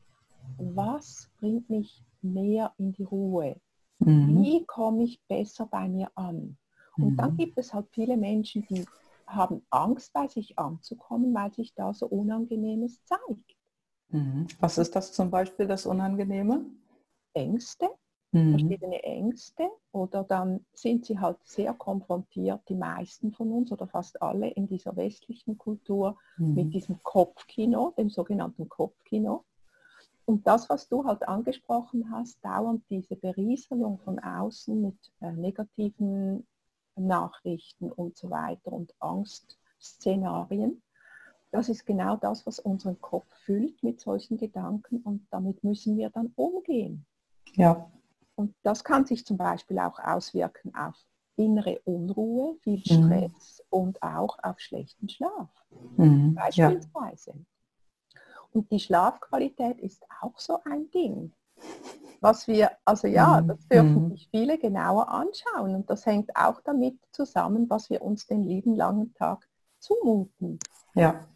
was 0.57 1.31
bringt 1.41 1.69
mich 1.69 2.03
mehr 2.23 2.73
in 2.79 2.93
die 2.93 3.05
Ruhe? 3.05 3.61
Mhm. 3.99 4.43
Wie 4.43 4.65
komme 4.65 5.05
ich 5.05 5.21
besser 5.29 5.67
bei 5.67 5.89
mir 5.89 6.11
an? 6.15 6.57
Und 6.97 7.13
mhm. 7.13 7.17
dann 7.17 7.37
gibt 7.37 7.59
es 7.59 7.73
halt 7.73 7.89
viele 7.91 8.17
Menschen, 8.17 8.67
die 8.69 8.85
haben 9.27 9.63
Angst, 9.71 10.13
bei 10.13 10.29
sich 10.29 10.59
anzukommen, 10.59 11.35
weil 11.35 11.53
sich 11.53 11.75
da 11.75 11.95
so 11.95 12.07
Unangenehmes 12.07 13.03
zeigt. 13.05 13.57
Mhm. 14.09 14.47
Was 14.61 14.79
ist 14.79 14.95
das 14.95 15.13
zum 15.13 15.31
Beispiel, 15.31 15.67
das 15.67 15.87
Unangenehme? 15.87 16.67
Ängste, 17.35 17.89
mhm. 18.33 18.51
verschiedene 18.51 19.03
Ängste 19.03 19.71
oder 19.93 20.23
dann 20.25 20.67
sind 20.75 21.07
sie 21.07 21.19
halt 21.19 21.39
sehr 21.45 21.73
konfrontiert, 21.73 22.61
die 22.69 22.75
meisten 22.75 23.33
von 23.33 23.51
uns 23.53 23.73
oder 23.73 23.87
fast 23.87 24.21
alle 24.21 24.49
in 24.51 24.67
dieser 24.67 24.95
westlichen 24.97 25.57
Kultur 25.57 26.19
mhm. 26.37 26.55
mit 26.55 26.75
diesem 26.75 27.03
Kopfkino, 27.03 27.95
dem 27.97 28.11
sogenannten 28.11 28.69
Kopfkino. 28.69 29.45
Und 30.25 30.47
das, 30.47 30.69
was 30.69 30.89
du 30.89 31.05
halt 31.05 31.27
angesprochen 31.27 32.11
hast, 32.13 32.39
dauernd 32.45 32.85
diese 32.91 33.17
Berieselung 33.17 33.99
von 33.99 34.19
außen 34.21 34.81
mit 34.81 34.97
äh, 35.21 35.33
negativen 35.33 36.47
Nachrichten 36.97 37.91
und 37.91 38.17
so 38.17 38.31
weiter 38.31 38.73
und 38.73 38.95
Angstszenarien, 39.01 40.83
das 41.51 41.69
ist 41.69 41.85
genau 41.85 42.17
das, 42.17 42.47
was 42.47 42.59
unseren 42.59 43.01
Kopf 43.01 43.31
füllt 43.45 43.83
mit 43.83 44.01
solchen 44.01 44.39
Gedanken 44.39 45.03
und 45.03 45.27
damit 45.31 45.63
müssen 45.63 45.97
wir 45.97 46.09
dann 46.11 46.33
umgehen. 46.35 47.05
Ja. 47.55 47.91
Und 48.35 48.55
das 48.63 48.83
kann 48.83 49.05
sich 49.05 49.27
zum 49.27 49.37
Beispiel 49.37 49.79
auch 49.79 49.99
auswirken 49.99 50.75
auf 50.75 50.97
innere 51.37 51.79
Unruhe, 51.85 52.57
viel 52.63 52.79
mhm. 52.79 52.83
Stress 52.85 53.61
mhm. 53.61 53.79
und 53.79 54.03
auch 54.03 54.39
auf 54.43 54.61
schlechten 54.61 55.09
Schlaf. 55.09 55.51
Mhm. 55.97 56.35
Beispielsweise. 56.35 57.33
Ja. 57.33 58.21
Und 58.53 58.71
die 58.71 58.81
Schlafqualität 58.81 59.81
ist 59.81 60.05
auch 60.21 60.39
so 60.39 60.59
ein 60.65 60.91
Ding. 60.91 61.33
Was 62.23 62.47
wir, 62.47 62.71
also 62.85 63.09
ja, 63.09 63.41
mhm. 63.41 63.49
das 63.49 63.69
dürfen 63.69 64.05
mhm. 64.05 64.11
sich 64.11 64.29
viele 64.31 64.57
genauer 64.57 65.09
anschauen. 65.09 65.75
Und 65.75 65.91
das 65.91 66.07
hängt 66.07 66.35
auch 66.37 66.61
damit 66.61 66.95
zusammen, 67.11 67.69
was 67.69 67.91
wir 67.91 68.01
uns 68.01 68.27
den 68.27 68.45
lieben 68.45 68.77
langen 68.77 69.13
Tag 69.15 69.49
zumuten. 69.81 70.59
Ja. 70.95 71.27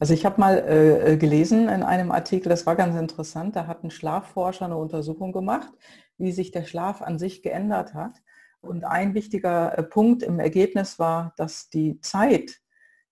Also 0.00 0.14
ich 0.14 0.24
habe 0.24 0.40
mal 0.40 0.58
äh, 0.58 1.16
gelesen 1.16 1.68
in 1.68 1.82
einem 1.82 2.10
Artikel, 2.10 2.48
das 2.48 2.66
war 2.66 2.76
ganz 2.76 2.96
interessant, 2.96 3.56
da 3.56 3.66
hat 3.66 3.84
ein 3.84 3.90
Schlafforscher 3.90 4.66
eine 4.66 4.76
Untersuchung 4.76 5.32
gemacht, 5.32 5.72
wie 6.18 6.32
sich 6.32 6.50
der 6.50 6.64
Schlaf 6.64 7.02
an 7.02 7.18
sich 7.18 7.42
geändert 7.42 7.94
hat. 7.94 8.22
Und 8.60 8.84
ein 8.84 9.14
wichtiger 9.14 9.76
äh, 9.76 9.82
Punkt 9.82 10.22
im 10.22 10.38
Ergebnis 10.40 10.98
war, 10.98 11.34
dass 11.36 11.68
die 11.68 12.00
Zeit, 12.00 12.60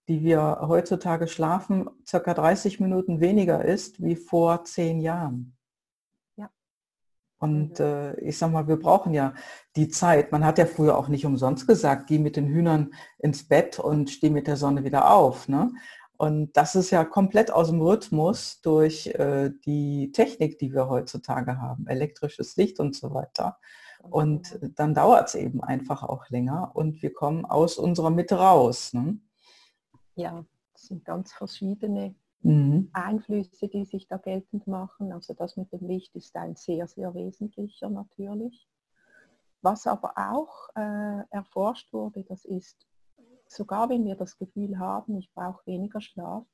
die 0.09 0.23
wir 0.23 0.61
heutzutage 0.63 1.29
schlafen, 1.29 1.89
circa 2.07 2.35
30 2.35 2.81
Minuten 2.81 3.21
weniger 3.21 3.65
ist 3.65 4.03
wie 4.03 4.17
vor 4.17 4.65
zehn 4.65 5.01
Jahren. 5.01 5.57
Und 7.41 7.81
mhm. 7.81 7.85
äh, 7.85 8.21
ich 8.21 8.39
sag 8.39 8.53
mal, 8.53 8.69
wir 8.69 8.79
brauchen 8.79 9.13
ja 9.13 9.35
die 9.77 9.89
Zeit. 9.89 10.31
Man 10.31 10.45
hat 10.45 10.59
ja 10.59 10.67
früher 10.67 10.97
auch 10.97 11.09
nicht 11.09 11.27
umsonst 11.27 11.67
gesagt, 11.67 12.07
geh 12.07 12.19
mit 12.19 12.37
den 12.37 12.47
Hühnern 12.47 12.93
ins 13.19 13.49
Bett 13.49 13.79
und 13.79 14.11
steh 14.11 14.31
mit 14.31 14.47
der 14.47 14.57
Sonne 14.57 14.85
wieder 14.85 15.11
auf. 15.11 15.49
Ne? 15.49 15.73
Und 16.17 16.57
das 16.57 16.77
ist 16.77 16.91
ja 16.91 17.05
komplett 17.05 17.51
aus 17.51 17.69
dem 17.71 17.81
Rhythmus 17.81 18.61
durch 18.61 19.09
äh, 19.09 19.51
die 19.65 20.13
Technik, 20.13 20.59
die 20.59 20.73
wir 20.73 20.89
heutzutage 20.89 21.59
haben, 21.59 21.87
elektrisches 21.89 22.57
Licht 22.57 22.79
und 22.79 22.95
so 22.95 23.13
weiter. 23.15 23.59
Und 24.03 24.59
dann 24.77 24.95
dauert 24.95 25.29
es 25.29 25.35
eben 25.35 25.63
einfach 25.63 26.03
auch 26.03 26.31
länger 26.31 26.71
und 26.75 27.03
wir 27.03 27.13
kommen 27.13 27.45
aus 27.45 27.77
unserer 27.77 28.11
Mitte 28.11 28.37
raus. 28.37 28.95
Ne? 28.95 29.19
ja, 30.21 30.45
das 30.73 30.83
sind 30.83 31.05
ganz 31.05 31.33
verschiedene 31.33 32.15
mhm. 32.43 32.91
Einflüsse, 32.93 33.69
die 33.69 33.85
sich 33.85 34.07
da 34.07 34.17
geltend 34.17 34.67
machen. 34.67 35.13
Also 35.13 35.35
das 35.35 35.57
mit 35.57 35.73
dem 35.73 35.87
Licht 35.87 36.15
ist 36.15 36.35
ein 36.37 36.57
sehr, 36.57 36.87
sehr 36.87 37.15
wesentlicher 37.15 37.91
natürlich. 37.91 38.69
Was 39.63 39.87
aber 39.87 40.15
auch 40.17 40.69
äh, 40.75 41.23
erforscht 41.31 41.93
wurde, 41.93 42.25
das 42.25 42.45
ist, 42.45 42.87
sogar 43.47 43.91
wenn 43.91 44.05
wir 44.07 44.15
das 44.15 44.39
Gefühl 44.39 44.79
haben, 44.79 45.17
ich 45.17 45.31
brauche 45.35 45.67
weniger 45.67 46.01
Schlaf, 46.01 46.47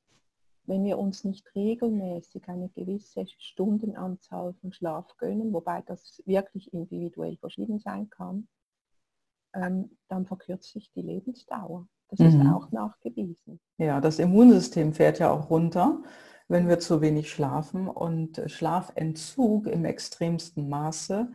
wenn 0.65 0.85
wir 0.85 0.99
uns 0.99 1.23
nicht 1.23 1.55
regelmäßig 1.55 2.49
eine 2.49 2.69
gewisse 2.71 3.25
Stundenanzahl 3.39 4.55
von 4.55 4.73
Schlaf 4.73 5.17
gönnen, 5.17 5.53
wobei 5.53 5.83
das 5.83 6.21
wirklich 6.27 6.73
individuell 6.73 7.37
verschieden 7.37 7.79
sein 7.79 8.11
kann, 8.11 8.49
ähm, 9.55 9.97
dann 10.09 10.27
verkürzt 10.27 10.73
sich 10.73 10.91
die 10.91 11.03
Lebensdauer. 11.03 11.87
Das 12.09 12.21
mhm. 12.21 12.27
ist 12.27 12.47
auch 12.47 12.71
nachgewiesen. 12.71 13.61
Ja, 13.79 14.01
das 14.01 14.19
Immunsystem 14.19 14.93
fährt 14.93 15.19
ja 15.19 15.31
auch 15.31 15.51
runter, 15.51 16.03
wenn 16.49 16.69
wir 16.69 16.79
zu 16.79 17.01
wenig 17.01 17.31
schlafen. 17.31 17.89
Und 17.89 18.43
Schlafentzug 18.47 19.67
im 19.67 19.85
extremsten 19.85 20.69
Maße 20.69 21.31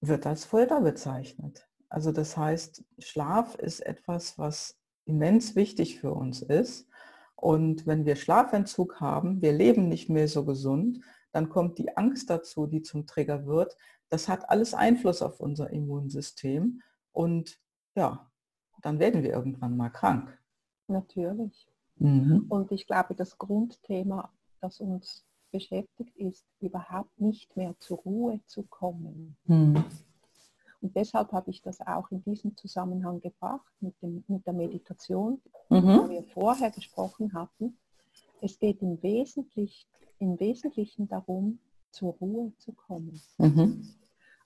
wird 0.00 0.26
als 0.26 0.44
Folter 0.44 0.80
bezeichnet. 0.80 1.66
Also 1.88 2.10
das 2.10 2.36
heißt, 2.36 2.84
Schlaf 2.98 3.54
ist 3.54 3.80
etwas, 3.80 4.38
was 4.38 4.76
immens 5.06 5.54
wichtig 5.54 6.00
für 6.00 6.12
uns 6.12 6.42
ist. 6.42 6.88
Und 7.36 7.86
wenn 7.86 8.06
wir 8.06 8.16
Schlafentzug 8.16 9.00
haben, 9.00 9.42
wir 9.42 9.52
leben 9.52 9.88
nicht 9.88 10.08
mehr 10.08 10.28
so 10.28 10.44
gesund, 10.44 11.00
dann 11.32 11.48
kommt 11.48 11.78
die 11.78 11.96
Angst 11.96 12.30
dazu, 12.30 12.66
die 12.66 12.82
zum 12.82 13.06
Trigger 13.06 13.46
wird. 13.46 13.76
Das 14.08 14.28
hat 14.28 14.48
alles 14.50 14.72
Einfluss 14.74 15.20
auf 15.20 15.40
unser 15.40 15.70
Immunsystem. 15.70 16.80
Und 17.12 17.58
ja, 17.96 18.30
dann 18.84 18.98
werden 18.98 19.22
wir 19.22 19.32
irgendwann 19.32 19.76
mal 19.76 19.88
krank. 19.88 20.38
Natürlich. 20.88 21.66
Mhm. 21.96 22.46
Und 22.48 22.70
ich 22.70 22.86
glaube, 22.86 23.14
das 23.14 23.38
Grundthema, 23.38 24.30
das 24.60 24.80
uns 24.80 25.24
beschäftigt, 25.50 26.14
ist 26.16 26.44
überhaupt 26.60 27.18
nicht 27.18 27.56
mehr 27.56 27.74
zur 27.78 27.98
Ruhe 27.98 28.40
zu 28.46 28.64
kommen. 28.64 29.36
Mhm. 29.46 29.84
Und 30.82 30.94
deshalb 30.94 31.32
habe 31.32 31.50
ich 31.50 31.62
das 31.62 31.80
auch 31.80 32.10
in 32.10 32.22
diesem 32.24 32.56
Zusammenhang 32.58 33.20
gebracht 33.20 33.72
mit, 33.80 33.94
dem, 34.02 34.22
mit 34.28 34.46
der 34.46 34.52
Meditation, 34.52 35.40
mhm. 35.70 35.82
wo 35.82 36.10
wir 36.10 36.22
vorher 36.24 36.70
gesprochen 36.70 37.32
hatten. 37.32 37.78
Es 38.42 38.58
geht 38.58 38.82
im 38.82 39.02
Wesentlichen, 39.02 39.88
im 40.18 40.38
Wesentlichen 40.38 41.08
darum, 41.08 41.58
zur 41.90 42.12
Ruhe 42.20 42.52
zu 42.58 42.72
kommen. 42.72 43.18
Mhm. 43.38 43.88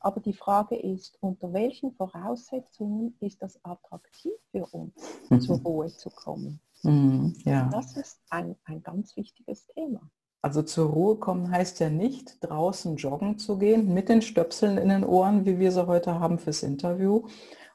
Aber 0.00 0.20
die 0.20 0.32
Frage 0.32 0.76
ist, 0.76 1.18
unter 1.20 1.52
welchen 1.52 1.92
Voraussetzungen 1.92 3.16
ist 3.20 3.42
das 3.42 3.58
attraktiv 3.64 4.32
für 4.52 4.66
uns, 4.66 4.94
mhm. 5.28 5.40
zur 5.40 5.58
Ruhe 5.58 5.88
zu 5.88 6.11
kommen? 6.11 6.61
Mhm, 6.82 7.34
ja. 7.44 7.68
Das 7.70 7.96
ist 7.96 8.20
ein, 8.30 8.56
ein 8.64 8.82
ganz 8.82 9.16
wichtiges 9.16 9.66
Thema. 9.66 10.11
Also 10.40 10.62
zur 10.62 10.90
Ruhe 10.90 11.16
kommen 11.16 11.50
heißt 11.50 11.80
ja 11.80 11.90
nicht, 11.90 12.38
draußen 12.40 12.96
joggen 12.96 13.38
zu 13.38 13.58
gehen, 13.58 13.92
mit 13.92 14.08
den 14.08 14.22
Stöpseln 14.22 14.78
in 14.78 14.88
den 14.88 15.04
Ohren, 15.04 15.44
wie 15.44 15.58
wir 15.58 15.72
sie 15.72 15.87
heute 15.87 16.20
haben 16.20 16.38
fürs 16.38 16.62
Interview, 16.62 17.26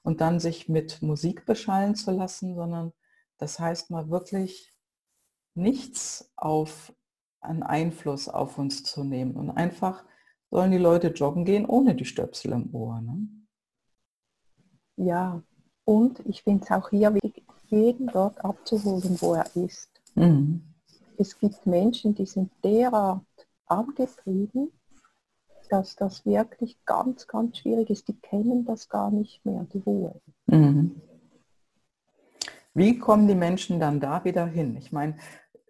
und 0.04 0.22
dann 0.22 0.40
sich 0.40 0.70
mit 0.70 1.02
Musik 1.02 1.46
beschallen 1.46 1.96
zu 1.96 2.12
lassen, 2.12 2.56
sondern 2.56 2.94
das 3.38 3.60
heißt 3.60 3.90
mal 3.90 4.10
wirklich 4.10 4.74
nichts 5.56 6.32
auf 6.36 6.94
einen 7.42 7.64
Einfluss 7.64 8.30
auf 8.30 8.58
uns 8.58 8.84
zu 8.84 9.04
nehmen 9.04 9.36
und 9.36 9.50
einfach 9.50 10.06
sollen 10.54 10.70
die 10.70 10.78
Leute 10.78 11.08
joggen 11.08 11.46
gehen 11.46 11.66
ohne 11.66 11.96
die 11.96 12.06
Stöpsel 12.06 12.52
im 12.52 12.70
Ohr. 12.76 13.02
Ne? 13.02 13.28
Ja, 14.98 15.42
und 15.84 16.20
ich 16.28 16.44
finde 16.44 16.64
es 16.64 16.72
auch 16.72 16.92
hier 16.92 17.12
wichtig, 17.16 17.44
jeden 17.70 18.06
dort 18.06 18.46
abzuholen, 18.46 19.18
wo 19.20 19.34
er 19.34 19.48
ist. 19.56 19.90
Mhm. 20.14 20.62
Es 21.18 21.40
gibt 21.40 21.66
Menschen, 21.66 22.14
die 22.14 22.28
sind 22.28 22.52
derart 22.64 23.26
angetrieben, 23.66 24.72
dass 25.72 25.96
das 25.96 26.24
wirklich 26.24 26.78
ganz, 26.86 27.28
ganz 27.28 27.58
schwierig 27.58 27.90
ist. 27.90 28.08
Die 28.08 28.20
kennen 28.20 28.64
das 28.64 28.88
gar 28.90 29.10
nicht 29.10 29.44
mehr, 29.44 29.66
die 29.74 29.80
Ruhe. 29.80 30.22
Mhm. 30.46 31.02
Wie 32.76 33.00
kommen 33.00 33.28
die 33.28 33.36
Menschen 33.36 33.80
dann 33.80 34.00
da 34.00 34.24
wieder 34.24 34.46
hin? 34.46 34.78
Ich 34.78 34.92
meine, 34.92 35.16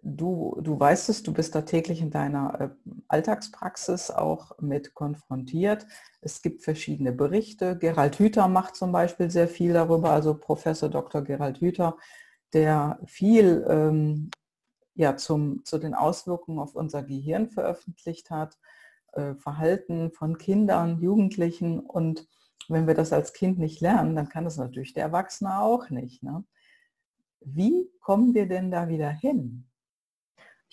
du, 0.04 0.56
du 0.60 0.78
weißt 0.78 1.08
es, 1.08 1.22
du 1.22 1.32
bist 1.32 1.54
da 1.54 1.62
täglich 1.62 2.00
in 2.00 2.10
deiner 2.10 2.60
äh, 2.60 2.68
Alltagspraxis 3.08 4.10
auch 4.10 4.58
mit 4.60 4.94
konfrontiert. 4.94 5.86
Es 6.20 6.42
gibt 6.42 6.62
verschiedene 6.62 7.12
Berichte. 7.12 7.76
Gerald 7.78 8.18
Hüther 8.18 8.46
macht 8.48 8.76
zum 8.76 8.92
Beispiel 8.92 9.30
sehr 9.30 9.48
viel 9.48 9.72
darüber, 9.72 10.10
also 10.10 10.34
Professor 10.34 10.90
Dr. 10.90 11.22
Gerald 11.22 11.60
Hüther, 11.60 11.96
der 12.52 13.00
viel 13.06 13.64
ähm, 13.68 14.30
ja, 14.94 15.16
zum, 15.16 15.64
zu 15.64 15.78
den 15.78 15.94
Auswirkungen 15.94 16.58
auf 16.58 16.74
unser 16.74 17.02
Gehirn 17.02 17.48
veröffentlicht 17.48 18.30
hat, 18.30 18.58
äh, 19.12 19.34
Verhalten 19.34 20.12
von 20.12 20.38
Kindern, 20.38 21.00
Jugendlichen 21.00 21.80
und 21.80 22.28
wenn 22.68 22.86
wir 22.86 22.94
das 22.94 23.12
als 23.12 23.32
Kind 23.32 23.58
nicht 23.58 23.80
lernen, 23.80 24.16
dann 24.16 24.28
kann 24.28 24.44
das 24.44 24.56
natürlich 24.56 24.94
der 24.94 25.04
Erwachsene 25.04 25.60
auch 25.60 25.90
nicht. 25.90 26.22
Ne? 26.22 26.44
Wie 27.40 27.90
kommen 28.00 28.34
wir 28.34 28.46
denn 28.46 28.70
da 28.70 28.88
wieder 28.88 29.10
hin? 29.10 29.66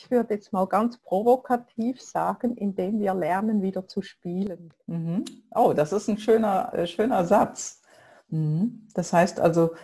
Ich 0.01 0.09
würde 0.09 0.33
jetzt 0.33 0.51
mal 0.51 0.65
ganz 0.65 0.97
provokativ 0.97 2.01
sagen, 2.01 2.55
indem 2.57 2.99
wir 2.99 3.13
lernen, 3.13 3.61
wieder 3.61 3.87
zu 3.87 4.01
spielen. 4.01 4.73
Mhm. 4.87 5.25
Oh, 5.53 5.73
das 5.73 5.93
ist 5.93 6.07
ein 6.07 6.17
schöner, 6.17 6.73
äh, 6.73 6.87
schöner 6.87 7.23
Satz. 7.25 7.81
Mhm. 8.29 8.87
Das 8.95 9.13
heißt 9.13 9.39
also, 9.39 9.75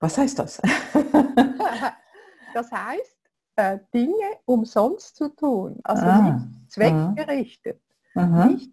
was 0.00 0.18
heißt 0.18 0.38
das? 0.38 0.60
das 2.54 2.70
heißt, 2.70 3.16
äh, 3.56 3.78
Dinge 3.94 4.26
umsonst 4.44 5.16
zu 5.16 5.28
tun, 5.28 5.80
also 5.82 6.04
ah. 6.04 6.22
nicht 6.22 6.72
zweckgerichtet. 6.72 7.80
Aha. 8.14 8.46
Nicht 8.46 8.70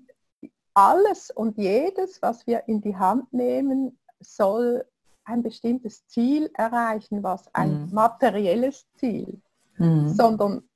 alles 0.74 1.32
und 1.32 1.58
jedes, 1.58 2.22
was 2.22 2.46
wir 2.48 2.68
in 2.68 2.82
die 2.82 2.98
Hand 2.98 3.32
nehmen, 3.32 3.98
soll 4.20 4.86
ein 5.24 5.42
bestimmtes 5.42 6.06
Ziel 6.08 6.50
erreichen, 6.54 7.24
was 7.24 7.54
ein 7.54 7.86
mhm. 7.86 7.94
materielles 7.94 8.86
Ziel 8.96 9.42
mhm. 9.80 10.10
sondern 10.10 10.70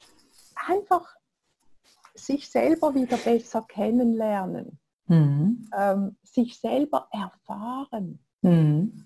einfach 0.67 1.15
sich 2.15 2.49
selber 2.49 2.95
wieder 2.95 3.17
besser 3.17 3.63
kennenlernen, 3.67 4.79
mhm. 5.07 5.69
ähm, 5.75 6.15
sich 6.23 6.59
selber 6.59 7.07
erfahren. 7.11 8.19
Mhm. 8.41 9.05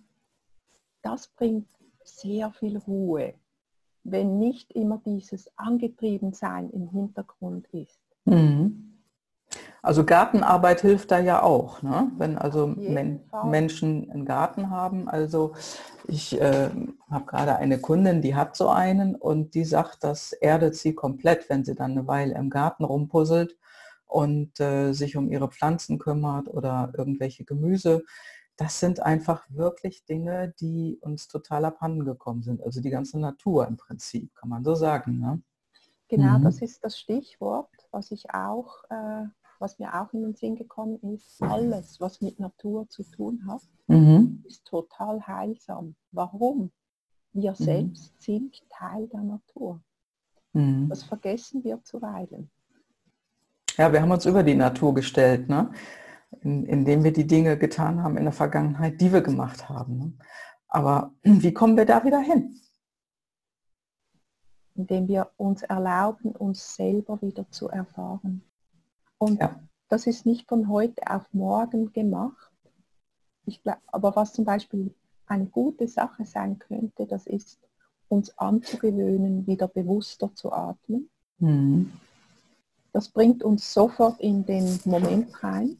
Das 1.01 1.27
bringt 1.27 1.67
sehr 2.03 2.51
viel 2.51 2.77
Ruhe, 2.77 3.33
wenn 4.03 4.37
nicht 4.39 4.71
immer 4.73 5.01
dieses 5.05 5.49
Angetriebensein 5.57 6.69
im 6.69 6.89
Hintergrund 6.89 7.67
ist. 7.73 7.99
Mhm. 8.25 8.86
Also 9.81 10.03
Gartenarbeit 10.05 10.81
hilft 10.81 11.11
da 11.11 11.19
ja 11.19 11.43
auch, 11.43 11.81
ne? 11.81 12.11
wenn 12.17 12.37
also 12.37 12.67
Men 12.67 13.21
Menschen 13.45 14.09
einen 14.11 14.25
Garten 14.25 14.69
haben. 14.69 15.07
Also 15.07 15.53
ich 16.07 16.39
äh, 16.39 16.69
habe 17.09 17.25
gerade 17.25 17.55
eine 17.57 17.79
Kundin, 17.79 18.21
die 18.21 18.35
hat 18.35 18.55
so 18.55 18.69
einen 18.69 19.15
und 19.15 19.53
die 19.53 19.65
sagt, 19.65 20.03
das 20.03 20.33
erdet 20.33 20.75
sie 20.75 20.93
komplett, 20.93 21.49
wenn 21.49 21.63
sie 21.63 21.75
dann 21.75 21.91
eine 21.91 22.07
Weile 22.07 22.35
im 22.35 22.49
Garten 22.49 22.83
rumpuzzelt 22.83 23.57
und 24.05 24.59
äh, 24.59 24.93
sich 24.93 25.17
um 25.17 25.29
ihre 25.29 25.49
Pflanzen 25.49 25.99
kümmert 25.99 26.47
oder 26.47 26.93
irgendwelche 26.97 27.43
Gemüse. 27.45 28.03
Das 28.55 28.79
sind 28.79 29.01
einfach 29.01 29.45
wirklich 29.49 30.05
Dinge, 30.05 30.53
die 30.59 30.97
uns 31.01 31.27
total 31.27 31.65
abhanden 31.65 32.05
gekommen 32.05 32.41
sind. 32.41 32.63
Also 32.63 32.81
die 32.81 32.89
ganze 32.89 33.19
Natur 33.19 33.67
im 33.67 33.77
Prinzip, 33.77 34.33
kann 34.33 34.49
man 34.49 34.63
so 34.63 34.73
sagen. 34.73 35.19
Ne? 35.19 35.41
Genau, 36.09 36.39
mhm. 36.39 36.43
das 36.43 36.61
ist 36.61 36.83
das 36.83 36.97
Stichwort, 36.97 37.69
was 37.91 38.11
ich 38.11 38.33
auch 38.33 38.83
äh, 38.89 39.25
was 39.59 39.79
mir 39.79 39.93
auch 39.93 40.13
in 40.13 40.21
den 40.21 40.35
Sinn 40.35 40.55
gekommen 40.55 40.99
ist, 41.13 41.41
alles, 41.41 41.99
was 41.99 42.21
mit 42.21 42.39
Natur 42.39 42.87
zu 42.89 43.03
tun 43.03 43.43
hat, 43.47 43.61
mhm. 43.87 44.43
ist 44.45 44.65
total 44.65 45.25
heilsam. 45.25 45.95
Warum? 46.11 46.71
Wir 47.33 47.51
mhm. 47.51 47.55
selbst 47.55 48.21
sind 48.21 48.61
Teil 48.69 49.07
der 49.07 49.21
Natur. 49.21 49.81
Mhm. 50.53 50.89
Das 50.89 51.03
vergessen 51.03 51.63
wir 51.63 51.83
zuweilen. 51.83 52.49
Ja, 53.77 53.93
wir 53.93 54.01
haben 54.01 54.11
uns 54.11 54.25
über 54.25 54.41
die 54.41 54.55
Natur 54.55 54.93
gestellt, 54.93 55.49
ne? 55.49 55.71
In, 56.41 56.65
indem 56.65 57.03
wir 57.03 57.13
die 57.13 57.27
Dinge 57.27 57.57
getan 57.57 58.03
haben 58.03 58.17
in 58.17 58.23
der 58.23 58.33
Vergangenheit, 58.33 58.99
die 58.99 59.13
wir 59.13 59.21
gemacht 59.21 59.69
haben. 59.69 59.97
Ne? 59.97 60.13
Aber 60.67 61.13
wie 61.23 61.53
kommen 61.53 61.77
wir 61.77 61.85
da 61.85 62.03
wieder 62.03 62.19
hin? 62.19 62.59
Indem 64.75 65.07
wir 65.07 65.31
uns 65.37 65.63
erlauben, 65.63 66.31
uns 66.31 66.75
selber 66.75 67.21
wieder 67.21 67.49
zu 67.49 67.69
erfahren. 67.69 68.43
Und 69.17 69.39
ja. 69.39 69.59
das 69.89 70.07
ist 70.07 70.25
nicht 70.25 70.47
von 70.47 70.69
heute 70.69 71.01
auf 71.09 71.23
morgen 71.33 71.91
gemacht. 71.91 72.51
Ich 73.45 73.61
glaub, 73.63 73.77
aber 73.87 74.15
was 74.15 74.33
zum 74.33 74.45
Beispiel 74.45 74.93
eine 75.25 75.45
gute 75.45 75.87
Sache 75.87 76.25
sein 76.25 76.59
könnte, 76.59 77.05
das 77.05 77.27
ist, 77.27 77.59
uns 78.09 78.37
anzugewöhnen, 78.37 79.45
wieder 79.47 79.67
bewusster 79.67 80.33
zu 80.33 80.51
atmen. 80.51 81.09
Mhm. 81.39 81.91
Das 82.93 83.09
bringt 83.09 83.43
uns 83.43 83.73
sofort 83.73 84.19
in 84.19 84.45
den 84.45 84.79
Moment 84.85 85.43
rein 85.43 85.77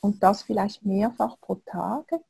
und 0.00 0.22
das 0.22 0.42
vielleicht 0.42 0.84
mehrfach 0.84 1.38
pro 1.40 1.56
Tage. 1.66 2.20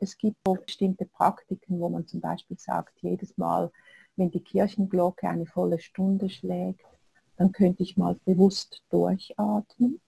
Es 0.00 0.18
gibt 0.18 0.36
bestimmte 0.42 1.06
Praktiken, 1.06 1.78
wo 1.78 1.88
man 1.88 2.06
zum 2.06 2.20
Beispiel 2.20 2.58
sagt, 2.58 2.98
jedes 3.00 3.38
Mal, 3.38 3.70
wenn 4.16 4.30
die 4.30 4.42
Kirchenglocke 4.42 5.28
eine 5.28 5.46
volle 5.46 5.78
Stunde 5.78 6.28
schlägt, 6.28 6.84
dann 7.36 7.52
könnte 7.52 7.82
ich 7.82 7.96
mal 7.96 8.16
bewusst 8.24 8.82
durchatmen. 8.90 10.00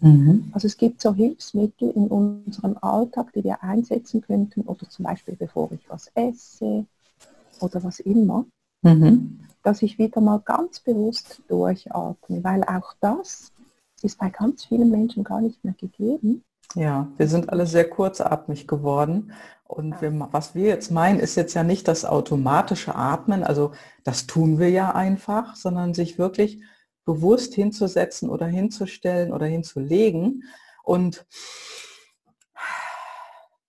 Mhm. 0.00 0.50
Also 0.52 0.66
es 0.66 0.76
gibt 0.76 1.00
so 1.00 1.14
Hilfsmittel 1.14 1.90
in 1.90 2.08
unserem 2.08 2.76
Alltag, 2.80 3.32
die 3.34 3.44
wir 3.44 3.62
einsetzen 3.62 4.22
könnten, 4.22 4.62
oder 4.62 4.88
zum 4.88 5.04
Beispiel 5.04 5.36
bevor 5.36 5.70
ich 5.72 5.88
was 5.88 6.10
esse 6.14 6.86
oder 7.60 7.84
was 7.84 8.00
immer, 8.00 8.46
mhm. 8.82 9.40
dass 9.62 9.82
ich 9.82 9.98
wieder 9.98 10.20
mal 10.20 10.40
ganz 10.40 10.80
bewusst 10.80 11.42
durchatme, 11.48 12.42
weil 12.42 12.64
auch 12.64 12.94
das 13.00 13.52
ist 14.02 14.18
bei 14.18 14.30
ganz 14.30 14.64
vielen 14.64 14.90
Menschen 14.90 15.24
gar 15.24 15.42
nicht 15.42 15.62
mehr 15.62 15.74
gegeben. 15.74 16.42
Ja, 16.74 17.08
wir 17.16 17.28
sind 17.28 17.50
alle 17.50 17.66
sehr 17.66 17.88
kurzatmig 17.88 18.68
geworden. 18.68 19.32
Und 19.64 20.00
wir, 20.02 20.12
was 20.32 20.54
wir 20.54 20.66
jetzt 20.66 20.90
meinen, 20.90 21.20
ist 21.20 21.36
jetzt 21.36 21.54
ja 21.54 21.62
nicht 21.62 21.86
das 21.86 22.04
automatische 22.04 22.94
Atmen, 22.96 23.44
also 23.44 23.72
das 24.02 24.26
tun 24.26 24.58
wir 24.58 24.68
ja 24.70 24.94
einfach, 24.94 25.54
sondern 25.54 25.94
sich 25.94 26.18
wirklich 26.18 26.60
bewusst 27.04 27.54
hinzusetzen 27.54 28.30
oder 28.30 28.46
hinzustellen 28.46 29.32
oder 29.32 29.46
hinzulegen 29.46 30.44
und 30.82 31.24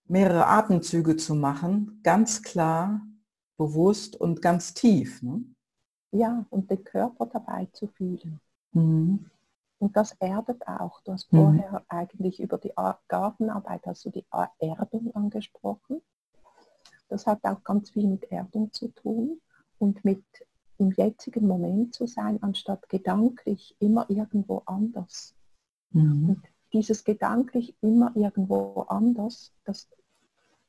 mehrere 0.05 0.47
Atemzüge 0.47 1.17
zu 1.17 1.35
machen, 1.35 2.01
ganz 2.03 2.41
klar, 2.41 3.01
bewusst 3.57 4.15
und 4.15 4.41
ganz 4.41 4.73
tief. 4.73 5.21
Ne? 5.21 5.43
Ja, 6.11 6.45
und 6.49 6.69
den 6.69 6.83
Körper 6.83 7.27
dabei 7.27 7.67
zu 7.73 7.87
fühlen. 7.87 8.39
Mhm. 8.73 9.25
Und 9.81 9.97
das 9.97 10.11
erdet 10.19 10.67
auch. 10.67 11.01
Du 11.01 11.11
hast 11.11 11.33
mhm. 11.33 11.37
vorher 11.37 11.83
eigentlich 11.87 12.39
über 12.39 12.59
die 12.59 12.71
Gartenarbeit, 13.07 13.81
hast 13.87 14.05
du 14.05 14.11
die 14.11 14.25
Erdung 14.59 15.13
angesprochen. 15.15 16.03
Das 17.09 17.25
hat 17.25 17.43
auch 17.43 17.63
ganz 17.63 17.89
viel 17.89 18.05
mit 18.05 18.31
Erdung 18.31 18.71
zu 18.71 18.89
tun 18.89 19.41
und 19.79 20.05
mit 20.05 20.23
im 20.77 20.91
jetzigen 20.91 21.47
Moment 21.47 21.95
zu 21.95 22.05
sein, 22.05 22.41
anstatt 22.43 22.89
gedanklich 22.89 23.75
immer 23.79 24.07
irgendwo 24.07 24.61
anders. 24.67 25.33
Mhm. 25.89 26.29
Und 26.29 26.43
dieses 26.73 27.03
gedanklich 27.03 27.75
immer 27.81 28.11
irgendwo 28.15 28.81
anders, 28.87 29.51
das, 29.65 29.89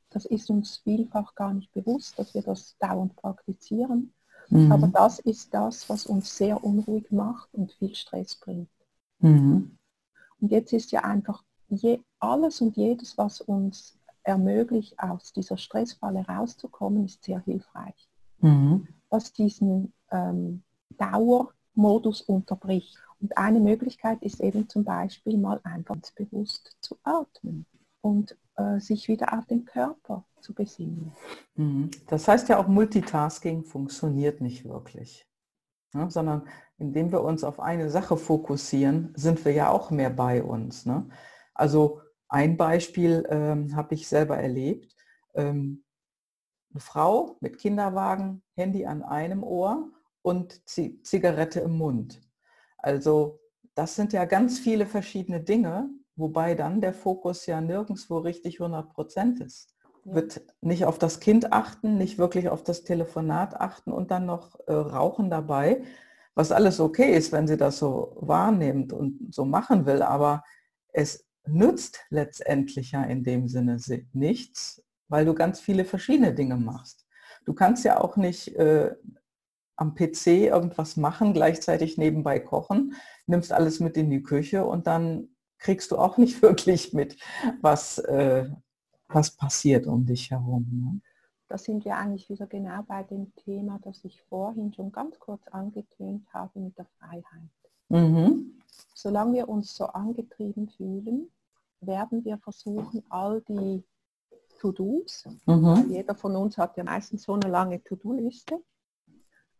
das 0.09 0.25
ist 0.25 0.49
uns 0.49 0.79
vielfach 0.79 1.35
gar 1.35 1.53
nicht 1.53 1.71
bewusst, 1.75 2.19
dass 2.19 2.33
wir 2.33 2.43
das 2.43 2.77
dauernd 2.79 3.15
praktizieren. 3.17 4.15
Mhm. 4.49 4.73
Aber 4.73 4.87
das 4.89 5.19
ist 5.19 5.53
das, 5.53 5.87
was 5.91 6.07
uns 6.07 6.35
sehr 6.35 6.65
unruhig 6.65 7.13
macht 7.13 7.53
und 7.53 7.73
viel 7.73 7.95
Stress 7.95 8.35
bringt. 8.37 8.71
Mhm. 9.23 9.79
Und 10.41 10.51
jetzt 10.51 10.73
ist 10.73 10.93
ja 10.93 11.05
einfach 11.05 11.43
je, 11.69 12.01
alles 12.19 12.61
und 12.61 12.77
jedes, 12.77 13.17
was 13.17 13.41
uns 13.41 13.99
ermöglicht, 14.23 14.99
aus 14.99 15.33
dieser 15.33 15.57
Stressfalle 15.57 16.25
rauszukommen, 16.27 17.07
ist 17.07 17.25
sehr 17.25 17.41
hilfreich. 17.41 18.09
Mhm. 18.41 18.87
Was 19.09 19.33
diesen 19.33 19.93
ähm, 20.11 20.63
Dauermodus 20.99 22.23
unterbricht. 22.23 22.97
Und 23.21 23.37
eine 23.37 23.61
Möglichkeit 23.61 24.23
ist 24.23 24.41
eben 24.41 24.69
zum 24.69 24.85
Beispiel 24.85 25.39
mal 25.39 25.61
einfach 25.63 25.97
bewusst 26.17 26.77
zu 26.81 26.97
atmen 27.05 27.67
und 28.01 28.37
äh, 28.57 28.81
sich 28.81 29.09
wieder 29.09 29.37
auf 29.39 29.47
den 29.47 29.65
Körper 29.65 30.25
zu 30.41 30.53
besinnen. 30.53 31.13
Mhm. 31.55 31.91
Das 32.09 32.27
heißt 32.29 32.49
ja 32.49 32.59
auch, 32.59 32.67
Multitasking 32.67 33.63
funktioniert 33.63 34.41
nicht 34.41 34.65
wirklich, 34.65 35.27
ne? 35.95 36.11
sondern 36.11 36.49
indem 36.79 37.13
wir 37.13 37.23
uns 37.23 37.45
auf 37.45 37.61
eine 37.61 37.91
Sache 37.91 38.17
fokussieren, 38.17 39.13
sind 39.17 39.45
wir 39.45 39.53
ja 39.53 39.71
auch 39.71 39.91
mehr 39.91 40.11
bei 40.11 40.43
uns. 40.43 40.87
Ne? 40.87 41.09
Also 41.55 42.01
ein 42.29 42.57
Beispiel 42.57 43.27
ähm, 43.29 43.77
habe 43.77 43.95
ich 43.95 44.09
selber 44.09 44.37
erlebt. 44.39 44.97
Ähm, 45.35 45.85
eine 46.73 46.81
Frau 46.81 47.37
mit 47.41 47.59
Kinderwagen, 47.59 48.43
Handy 48.57 48.87
an 48.87 49.03
einem 49.03 49.45
Ohr 49.45 49.91
und 50.23 50.67
Z 50.69 51.07
Zigarette 51.07 51.61
im 51.61 51.77
Mund. 51.77 52.23
Also 52.79 53.41
das 53.75 53.95
sind 53.95 54.13
ja 54.13 54.25
ganz 54.25 54.59
viele 54.59 54.87
verschiedene 54.87 55.43
Dinge, 55.43 55.91
wobei 56.17 56.55
dann 56.55 56.81
der 56.81 56.95
Fokus 56.95 57.47
ja 57.47 57.61
nirgendwo 57.61 58.19
richtig 58.19 58.61
100 58.61 58.93
Prozent 58.93 59.41
ist. 59.41 59.75
Wird 60.05 60.43
nicht 60.61 60.85
auf 60.85 60.99
das 60.99 61.21
Kind 61.21 61.53
achten, 61.53 61.97
nicht 61.97 62.19
wirklich 62.19 62.49
auf 62.49 62.65
das 62.65 62.83
Telefonat 62.83 63.55
achten 63.61 63.93
und 63.93 64.11
dann 64.11 64.27
noch 64.27 64.59
äh, 64.67 64.73
rauchen 64.73 65.31
dabei, 65.31 65.83
was 66.35 66.51
alles 66.51 66.81
okay 66.81 67.15
ist, 67.15 67.33
wenn 67.33 67.47
sie 67.47 67.57
das 67.57 67.79
so 67.79 68.17
wahrnimmt 68.21 68.93
und 68.93 69.33
so 69.35 69.45
machen 69.45 69.87
will, 69.87 70.03
aber 70.03 70.43
es 70.93 71.27
nützt 71.47 72.01
letztendlich 72.11 72.93
ja 72.93 73.03
in 73.05 73.25
dem 73.25 73.49
Sinne 73.49 73.79
nichts, 74.13 74.83
weil 75.09 75.25
du 75.25 75.35
ganz 75.35 75.61
viele 75.61 75.85
verschiedene 75.85 76.35
Dinge 76.35 76.57
machst. 76.57 77.07
Du 77.45 77.55
kannst 77.55 77.85
ja 77.85 78.01
auch 78.01 78.17
nicht 78.17 78.55
äh, 78.57 78.95
am 79.77 79.95
PC 79.95 80.27
irgendwas 80.27 80.97
machen, 80.97 81.33
gleichzeitig 81.33 81.99
nebenbei 81.99 82.39
kochen, 82.39 82.95
nimmst 83.27 83.53
alles 83.53 83.81
mit 83.81 83.97
in 83.97 84.11
die 84.11 84.23
Küche 84.23 84.65
und 84.65 84.87
dann 84.87 85.29
kriegst 85.59 85.91
du 85.91 85.99
auch 85.99 86.19
nicht 86.19 86.43
wirklich 86.43 86.93
mit, 86.93 87.17
was, 87.61 87.99
äh, 87.99 88.49
was 89.15 89.31
passiert 89.31 89.87
um 89.87 90.05
dich 90.05 90.31
herum. 90.31 90.67
Ne? 90.71 91.01
da 91.53 91.59
sind 91.59 91.85
wir 91.85 91.99
eigentlich 91.99 92.31
wieder 92.31 92.47
genau 92.47 92.83
bei 92.83 93.03
dem 93.03 93.31
Thema, 93.37 93.79
das 93.85 94.03
ich 94.05 94.23
vorhin 94.23 94.73
schon 94.73 94.91
ganz 94.91 95.19
kurz 95.19 95.47
angetönt 95.49 96.27
habe 96.33 96.59
mit 96.59 96.79
der 96.79 96.87
Freiheit. 96.99 97.51
Mhm. 97.91 98.59
Solange 98.95 99.35
wir 99.35 99.49
uns 99.51 99.75
so 99.77 99.85
angetrieben 99.85 100.71
fühlen, 100.71 101.31
werden 101.83 102.25
wir 102.25 102.39
versuchen, 102.39 103.05
all 103.11 103.43
die 103.43 103.85
To-Dos, 104.61 105.27
mhm. 105.45 105.91
jeder 105.91 106.15
von 106.15 106.37
uns 106.37 106.57
hat 106.57 106.79
ja 106.79 106.85
meistens 106.85 107.25
so 107.25 107.35
eine 107.35 107.51
lange 107.51 107.85
To-Do-Liste, 107.85 108.59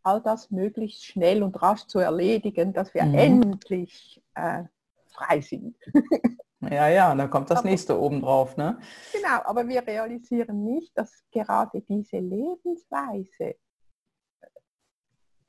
all 0.01 0.19
das 0.19 0.49
möglichst 0.49 1.05
schnell 1.05 1.43
und 1.43 1.61
rasch 1.61 1.85
zu 1.85 1.99
erledigen, 1.99 2.73
dass 2.73 2.91
wir 2.95 3.05
mhm. 3.05 3.13
endlich 3.13 4.19
äh, 4.33 4.63
frei 5.09 5.41
sind. 5.41 5.77
Ja, 6.71 6.87
ja, 6.87 7.15
da 7.15 7.27
kommt 7.27 7.49
das 7.49 7.59
aber, 7.59 7.69
nächste 7.69 7.99
obendrauf, 7.99 8.57
ne? 8.57 8.79
Genau, 9.11 9.41
aber 9.45 9.67
wir 9.67 9.85
realisieren 9.85 10.63
nicht, 10.63 10.97
dass 10.97 11.23
gerade 11.31 11.81
diese 11.81 12.17
Lebensweise 12.17 13.55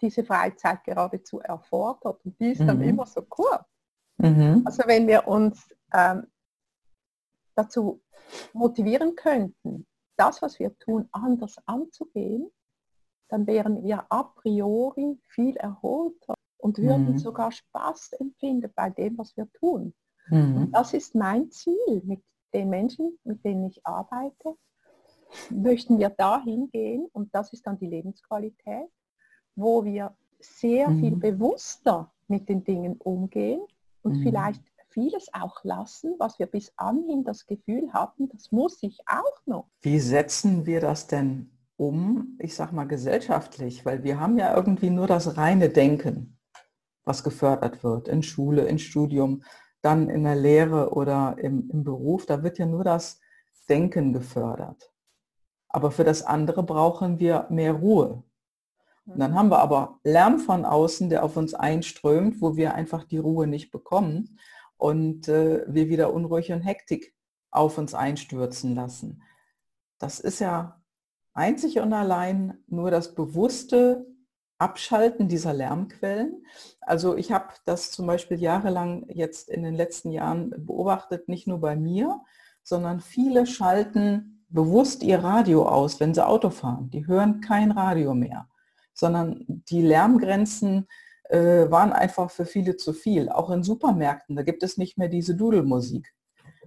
diese 0.00 0.24
Freizeit 0.24 0.84
geradezu 0.84 1.40
erfordert 1.40 2.24
und 2.24 2.38
die 2.38 2.52
ist 2.52 2.60
mhm. 2.60 2.66
dann 2.66 2.82
immer 2.82 3.06
so 3.06 3.22
kurz. 3.22 3.64
Mhm. 4.18 4.62
Also 4.64 4.82
wenn 4.86 5.06
wir 5.06 5.26
uns 5.26 5.66
ähm, 5.92 6.26
dazu 7.54 8.02
motivieren 8.52 9.14
könnten, 9.14 9.86
das, 10.16 10.42
was 10.42 10.58
wir 10.58 10.76
tun, 10.78 11.08
anders 11.12 11.56
anzugehen, 11.66 12.50
dann 13.28 13.46
wären 13.46 13.82
wir 13.82 14.04
a 14.10 14.22
priori 14.22 15.18
viel 15.28 15.56
erholter 15.56 16.34
und 16.58 16.78
würden 16.78 17.12
mhm. 17.12 17.18
sogar 17.18 17.50
Spaß 17.50 18.12
empfinden 18.20 18.72
bei 18.74 18.90
dem, 18.90 19.18
was 19.18 19.36
wir 19.36 19.50
tun. 19.52 19.94
Mhm. 20.28 20.70
das 20.72 20.94
ist 20.94 21.14
mein 21.14 21.50
Ziel 21.50 22.02
mit 22.04 22.22
den 22.52 22.70
Menschen, 22.70 23.18
mit 23.24 23.44
denen 23.44 23.66
ich 23.66 23.84
arbeite. 23.84 24.56
Möchten 25.50 25.98
wir 25.98 26.10
dahin 26.10 26.70
gehen 26.70 27.08
und 27.12 27.34
das 27.34 27.52
ist 27.52 27.66
dann 27.66 27.78
die 27.78 27.88
Lebensqualität, 27.88 28.88
wo 29.56 29.84
wir 29.84 30.16
sehr 30.40 30.88
mhm. 30.88 31.00
viel 31.00 31.16
bewusster 31.16 32.12
mit 32.28 32.48
den 32.48 32.62
Dingen 32.64 32.96
umgehen 32.98 33.60
und 34.02 34.18
mhm. 34.18 34.22
vielleicht 34.22 34.62
vieles 34.90 35.28
auch 35.32 35.64
lassen, 35.64 36.14
was 36.18 36.38
wir 36.38 36.46
bis 36.46 36.72
anhin 36.76 37.24
das 37.24 37.46
Gefühl 37.46 37.92
hatten, 37.92 38.28
das 38.28 38.52
muss 38.52 38.78
ich 38.82 39.00
auch 39.06 39.46
noch. 39.46 39.68
Wie 39.82 39.98
setzen 39.98 40.66
wir 40.66 40.80
das 40.80 41.08
denn 41.08 41.50
um, 41.76 42.38
ich 42.38 42.54
sag 42.54 42.72
mal 42.72 42.84
gesellschaftlich, 42.84 43.84
weil 43.84 44.04
wir 44.04 44.20
haben 44.20 44.38
ja 44.38 44.54
irgendwie 44.54 44.90
nur 44.90 45.08
das 45.08 45.36
reine 45.36 45.68
Denken, 45.68 46.38
was 47.04 47.24
gefördert 47.24 47.82
wird 47.82 48.06
in 48.06 48.22
Schule, 48.22 48.66
in 48.66 48.78
Studium, 48.78 49.42
dann 49.84 50.08
in 50.08 50.24
der 50.24 50.36
Lehre 50.36 50.94
oder 50.94 51.36
im, 51.38 51.68
im 51.70 51.84
Beruf, 51.84 52.26
da 52.26 52.42
wird 52.42 52.58
ja 52.58 52.66
nur 52.66 52.84
das 52.84 53.20
Denken 53.68 54.12
gefördert. 54.12 54.92
Aber 55.68 55.90
für 55.90 56.04
das 56.04 56.22
andere 56.22 56.62
brauchen 56.62 57.18
wir 57.18 57.46
mehr 57.50 57.72
Ruhe. 57.72 58.22
Und 59.06 59.18
dann 59.18 59.34
haben 59.34 59.50
wir 59.50 59.58
aber 59.58 59.98
Lärm 60.02 60.38
von 60.38 60.64
außen, 60.64 61.10
der 61.10 61.24
auf 61.24 61.36
uns 61.36 61.52
einströmt, 61.52 62.40
wo 62.40 62.56
wir 62.56 62.74
einfach 62.74 63.04
die 63.04 63.18
Ruhe 63.18 63.46
nicht 63.46 63.70
bekommen 63.70 64.38
und 64.78 65.28
äh, 65.28 65.64
wir 65.66 65.88
wieder 65.88 66.14
unruhig 66.14 66.52
und 66.52 66.62
Hektik 66.62 67.14
auf 67.50 67.76
uns 67.76 67.94
einstürzen 67.94 68.74
lassen. 68.74 69.22
Das 69.98 70.20
ist 70.20 70.38
ja 70.38 70.82
einzig 71.34 71.80
und 71.80 71.92
allein 71.92 72.58
nur 72.66 72.90
das 72.90 73.14
bewusste 73.14 74.06
Abschalten 74.64 75.28
dieser 75.28 75.52
Lärmquellen. 75.52 76.46
Also 76.80 77.16
ich 77.16 77.32
habe 77.32 77.48
das 77.66 77.90
zum 77.90 78.06
Beispiel 78.06 78.40
jahrelang 78.40 79.04
jetzt 79.10 79.50
in 79.50 79.62
den 79.62 79.74
letzten 79.74 80.10
Jahren 80.10 80.54
beobachtet, 80.56 81.28
nicht 81.28 81.46
nur 81.46 81.60
bei 81.60 81.76
mir, 81.76 82.22
sondern 82.62 83.00
viele 83.00 83.46
schalten 83.46 84.42
bewusst 84.48 85.02
ihr 85.02 85.18
Radio 85.18 85.68
aus, 85.68 86.00
wenn 86.00 86.14
sie 86.14 86.26
Auto 86.26 86.48
fahren. 86.48 86.88
Die 86.88 87.06
hören 87.06 87.42
kein 87.42 87.72
Radio 87.72 88.14
mehr, 88.14 88.48
sondern 88.94 89.44
die 89.46 89.82
Lärmgrenzen 89.82 90.86
äh, 91.24 91.70
waren 91.70 91.92
einfach 91.92 92.30
für 92.30 92.46
viele 92.46 92.78
zu 92.78 92.94
viel. 92.94 93.28
Auch 93.28 93.50
in 93.50 93.62
Supermärkten, 93.62 94.34
da 94.34 94.42
gibt 94.42 94.62
es 94.62 94.78
nicht 94.78 94.96
mehr 94.96 95.08
diese 95.08 95.34
Dudelmusik. 95.34 96.14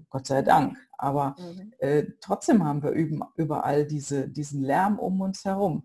Gott 0.09 0.27
sei 0.27 0.43
Dank. 0.43 0.77
Aber 0.99 1.35
mhm. 1.39 1.73
äh, 1.79 2.03
trotzdem 2.21 2.63
haben 2.63 2.83
wir 2.83 2.91
überall 2.91 3.87
diese, 3.87 4.29
diesen 4.29 4.61
Lärm 4.61 4.99
um 4.99 5.19
uns 5.21 5.45
herum. 5.45 5.83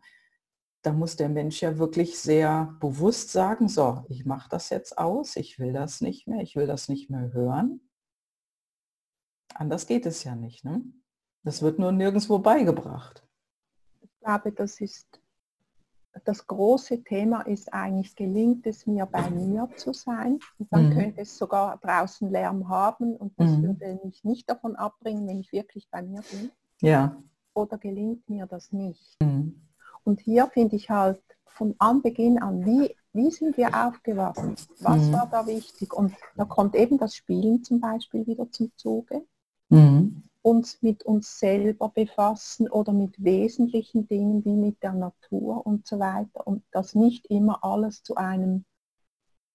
Da 0.83 0.93
muss 0.93 1.17
der 1.17 1.29
Mensch 1.29 1.63
ja 1.63 1.79
wirklich 1.79 2.19
sehr 2.19 2.77
bewusst 2.81 3.31
sagen, 3.31 3.69
so, 3.69 4.05
ich 4.09 4.25
mache 4.25 4.49
das 4.51 4.71
jetzt 4.71 4.99
aus, 4.99 5.37
ich 5.37 5.59
will 5.59 5.73
das 5.73 6.01
nicht 6.01 6.27
mehr, 6.27 6.43
ich 6.43 6.57
will 6.57 6.67
das 6.67 6.89
nicht 6.89 7.09
mehr 7.09 7.33
hören. 7.33 7.81
Anders 9.55 9.87
geht 9.87 10.07
es 10.07 10.25
ja 10.25 10.35
nicht. 10.35 10.65
Ne? 10.65 10.83
Das 11.45 11.63
wird 11.63 11.79
nur 11.79 11.93
nirgendwo 11.93 12.39
beigebracht. 12.39 13.27
Ich 14.01 14.11
glaube, 14.21 14.53
das 14.53 14.81
ist 14.81 15.23
das 16.25 16.47
große 16.47 17.03
Thema 17.05 17.43
ist 17.43 17.73
eigentlich, 17.73 18.15
gelingt 18.15 18.67
es 18.67 18.87
mir 18.87 19.07
bei 19.07 19.29
mir 19.31 19.69
zu 19.77 19.93
sein? 19.93 20.39
Und 20.59 20.73
dann 20.73 20.91
mhm. 20.91 20.93
könnte 20.95 21.21
es 21.23 21.37
sogar 21.37 21.79
draußen 21.79 22.31
Lärm 22.31 22.69
haben 22.69 23.17
und 23.17 23.39
das 23.39 23.51
mhm. 23.51 23.63
würde 23.63 24.01
mich 24.05 24.23
nicht 24.25 24.49
davon 24.49 24.77
abbringen, 24.77 25.27
wenn 25.27 25.41
ich 25.41 25.53
wirklich 25.53 25.89
bei 25.91 26.03
mir 26.03 26.23
bin. 26.31 26.51
Ja. 26.81 27.17
Oder 27.55 27.79
gelingt 27.79 28.29
mir 28.29 28.47
das 28.47 28.73
nicht? 28.73 29.17
Mhm. 29.23 29.61
Und 30.05 30.21
hier 30.21 30.47
finde 30.49 30.77
ich 30.77 30.91
halt 30.91 31.23
von 31.47 31.75
Anbeginn 31.79 32.39
an, 32.39 32.65
wie, 32.65 32.97
wie 33.13 33.31
sind 33.31 33.57
wir 33.57 33.69
aufgewachsen? 33.87 34.57
Was 34.81 35.03
mhm. 35.03 35.13
war 35.13 35.29
da 35.31 35.47
wichtig? 35.47 35.93
Und 35.93 36.15
da 36.37 36.45
kommt 36.45 36.75
eben 36.75 36.99
das 36.99 37.15
Spielen 37.15 37.63
zum 37.63 37.81
Beispiel 37.81 38.27
wieder 38.27 38.51
zum 38.51 38.73
Zuge. 38.77 39.25
Mhm 39.69 40.25
uns 40.43 40.83
mit 40.83 41.05
uns 41.05 41.39
selber 41.39 41.89
befassen 41.89 42.69
oder 42.69 42.93
mit 42.93 43.23
wesentlichen 43.23 44.09
Dingen 44.09 44.45
wie 44.45 44.57
mit 44.57 44.83
der 44.83 44.93
Natur 44.93 45.65
und 45.65 45.87
so 45.87 46.01
weiter 46.01 46.47
und 46.47 46.65
das 46.73 46.95
nicht 46.95 47.27
immer 47.27 47.65
alles 47.65 48.03
zu 48.03 48.17
einem 48.17 48.65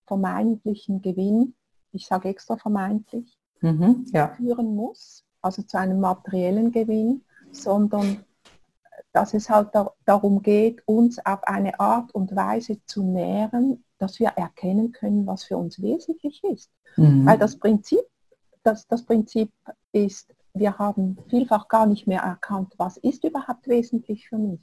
vermeintlichen 0.06 1.02
Gewinn, 1.02 1.56
ich 1.92 2.08
sage 2.08 2.30
extra 2.30 2.56
vermeintlich, 2.56 3.38
mhm, 3.60 4.06
ja. 4.14 4.30
führen 4.36 4.76
muss, 4.76 5.26
also 5.42 5.62
zu 5.62 5.78
einem 5.78 6.00
materiellen 6.00 6.72
Gewinn, 6.72 7.26
sondern 7.52 8.24
dass 9.18 9.34
es 9.34 9.50
halt 9.50 9.70
da, 9.74 9.92
darum 10.06 10.44
geht, 10.44 10.84
uns 10.86 11.18
auf 11.26 11.44
eine 11.46 11.80
Art 11.80 12.14
und 12.14 12.36
Weise 12.36 12.78
zu 12.86 13.02
nähren, 13.02 13.84
dass 13.98 14.20
wir 14.20 14.28
erkennen 14.28 14.92
können, 14.92 15.26
was 15.26 15.44
für 15.44 15.58
uns 15.58 15.82
wesentlich 15.82 16.44
ist. 16.44 16.70
Mhm. 16.98 17.26
Weil 17.26 17.40
das 17.40 17.58
Prinzip, 17.58 18.02
das, 18.62 18.86
das 18.88 19.04
Prinzip 19.04 19.52
ist, 19.92 20.36
wir 20.54 20.78
haben 20.78 21.18
vielfach 21.30 21.68
gar 21.68 21.88
nicht 21.88 22.06
mehr 22.06 22.22
erkannt, 22.22 22.76
was 22.78 22.98
ist 22.98 23.24
überhaupt 23.24 23.68
wesentlich 23.68 24.30
für 24.30 24.38
mich. 24.38 24.62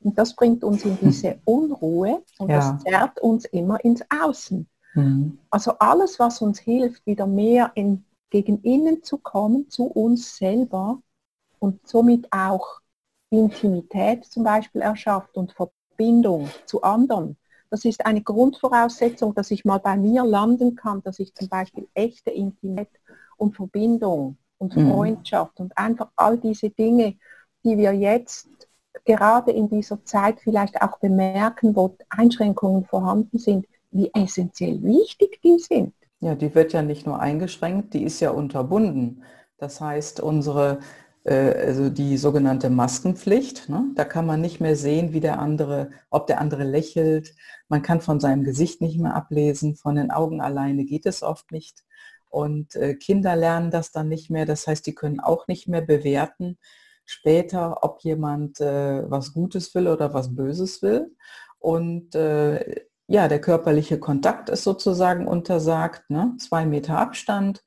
Und 0.00 0.18
das 0.18 0.36
bringt 0.36 0.64
uns 0.64 0.84
in 0.84 0.98
diese 1.00 1.38
Unruhe 1.46 2.22
und 2.38 2.50
ja. 2.50 2.58
das 2.58 2.82
zerrt 2.82 3.18
uns 3.20 3.46
immer 3.46 3.82
ins 3.82 4.02
Außen. 4.22 4.68
Mhm. 4.96 5.38
Also 5.48 5.72
alles, 5.78 6.18
was 6.18 6.42
uns 6.42 6.58
hilft, 6.58 7.06
wieder 7.06 7.26
mehr 7.26 7.72
in, 7.74 8.04
gegen 8.28 8.60
innen 8.60 9.02
zu 9.02 9.16
kommen, 9.16 9.70
zu 9.70 9.84
uns 9.84 10.36
selber 10.36 11.00
und 11.58 11.88
somit 11.88 12.30
auch 12.30 12.82
Intimität 13.30 14.24
zum 14.24 14.44
Beispiel 14.44 14.80
erschafft 14.80 15.36
und 15.36 15.52
Verbindung 15.52 16.48
zu 16.66 16.82
anderen. 16.82 17.36
Das 17.70 17.84
ist 17.84 18.04
eine 18.06 18.22
Grundvoraussetzung, 18.22 19.34
dass 19.34 19.50
ich 19.50 19.64
mal 19.64 19.78
bei 19.78 19.96
mir 19.96 20.24
landen 20.24 20.74
kann, 20.74 21.02
dass 21.02 21.18
ich 21.18 21.34
zum 21.34 21.48
Beispiel 21.48 21.86
echte 21.94 22.30
Intimität 22.30 22.88
und 23.36 23.54
Verbindung 23.54 24.38
und 24.58 24.76
mhm. 24.76 24.90
Freundschaft 24.90 25.58
mhm. 25.58 25.66
und 25.66 25.78
einfach 25.78 26.10
all 26.16 26.38
diese 26.38 26.70
Dinge, 26.70 27.16
die 27.64 27.76
wir 27.76 27.92
jetzt 27.92 28.48
gerade 29.04 29.52
in 29.52 29.68
dieser 29.68 30.04
Zeit 30.04 30.40
vielleicht 30.40 30.80
auch 30.82 30.98
bemerken, 30.98 31.74
wo 31.76 31.96
Einschränkungen 32.08 32.84
vorhanden 32.84 33.38
sind, 33.38 33.66
wie 33.90 34.10
essentiell 34.14 34.82
wichtig 34.82 35.40
die 35.42 35.58
sind. 35.58 35.94
Ja, 36.20 36.34
die 36.34 36.54
wird 36.54 36.72
ja 36.72 36.82
nicht 36.82 37.06
nur 37.06 37.20
eingeschränkt, 37.20 37.94
die 37.94 38.02
ist 38.02 38.20
ja 38.20 38.30
unterbunden. 38.30 39.22
Das 39.56 39.80
heißt, 39.80 40.20
unsere, 40.20 40.80
also 41.30 41.90
die 41.90 42.16
sogenannte 42.16 42.70
Maskenpflicht, 42.70 43.68
ne, 43.68 43.84
da 43.94 44.04
kann 44.04 44.26
man 44.26 44.40
nicht 44.40 44.60
mehr 44.60 44.76
sehen, 44.76 45.12
wie 45.12 45.20
der 45.20 45.38
andere, 45.38 45.90
ob 46.10 46.26
der 46.26 46.40
andere 46.40 46.64
lächelt. 46.64 47.34
Man 47.68 47.82
kann 47.82 48.00
von 48.00 48.20
seinem 48.20 48.44
Gesicht 48.44 48.80
nicht 48.80 48.98
mehr 48.98 49.14
ablesen, 49.14 49.76
von 49.76 49.96
den 49.96 50.10
Augen 50.10 50.40
alleine 50.40 50.84
geht 50.84 51.06
es 51.06 51.22
oft 51.22 51.52
nicht. 51.52 51.84
Und 52.30 52.76
äh, 52.76 52.94
Kinder 52.94 53.36
lernen 53.36 53.70
das 53.70 53.92
dann 53.92 54.08
nicht 54.08 54.30
mehr. 54.30 54.46
Das 54.46 54.66
heißt, 54.66 54.86
die 54.86 54.94
können 54.94 55.20
auch 55.20 55.48
nicht 55.48 55.68
mehr 55.68 55.82
bewerten 55.82 56.58
später, 57.04 57.82
ob 57.82 58.02
jemand 58.02 58.60
äh, 58.60 59.10
was 59.10 59.32
Gutes 59.32 59.74
will 59.74 59.88
oder 59.88 60.12
was 60.12 60.34
Böses 60.34 60.82
will. 60.82 61.14
Und 61.58 62.14
äh, 62.14 62.84
ja, 63.06 63.28
der 63.28 63.40
körperliche 63.40 63.98
Kontakt 63.98 64.50
ist 64.50 64.64
sozusagen 64.64 65.26
untersagt, 65.26 66.10
ne? 66.10 66.34
zwei 66.38 66.66
Meter 66.66 66.98
Abstand 66.98 67.64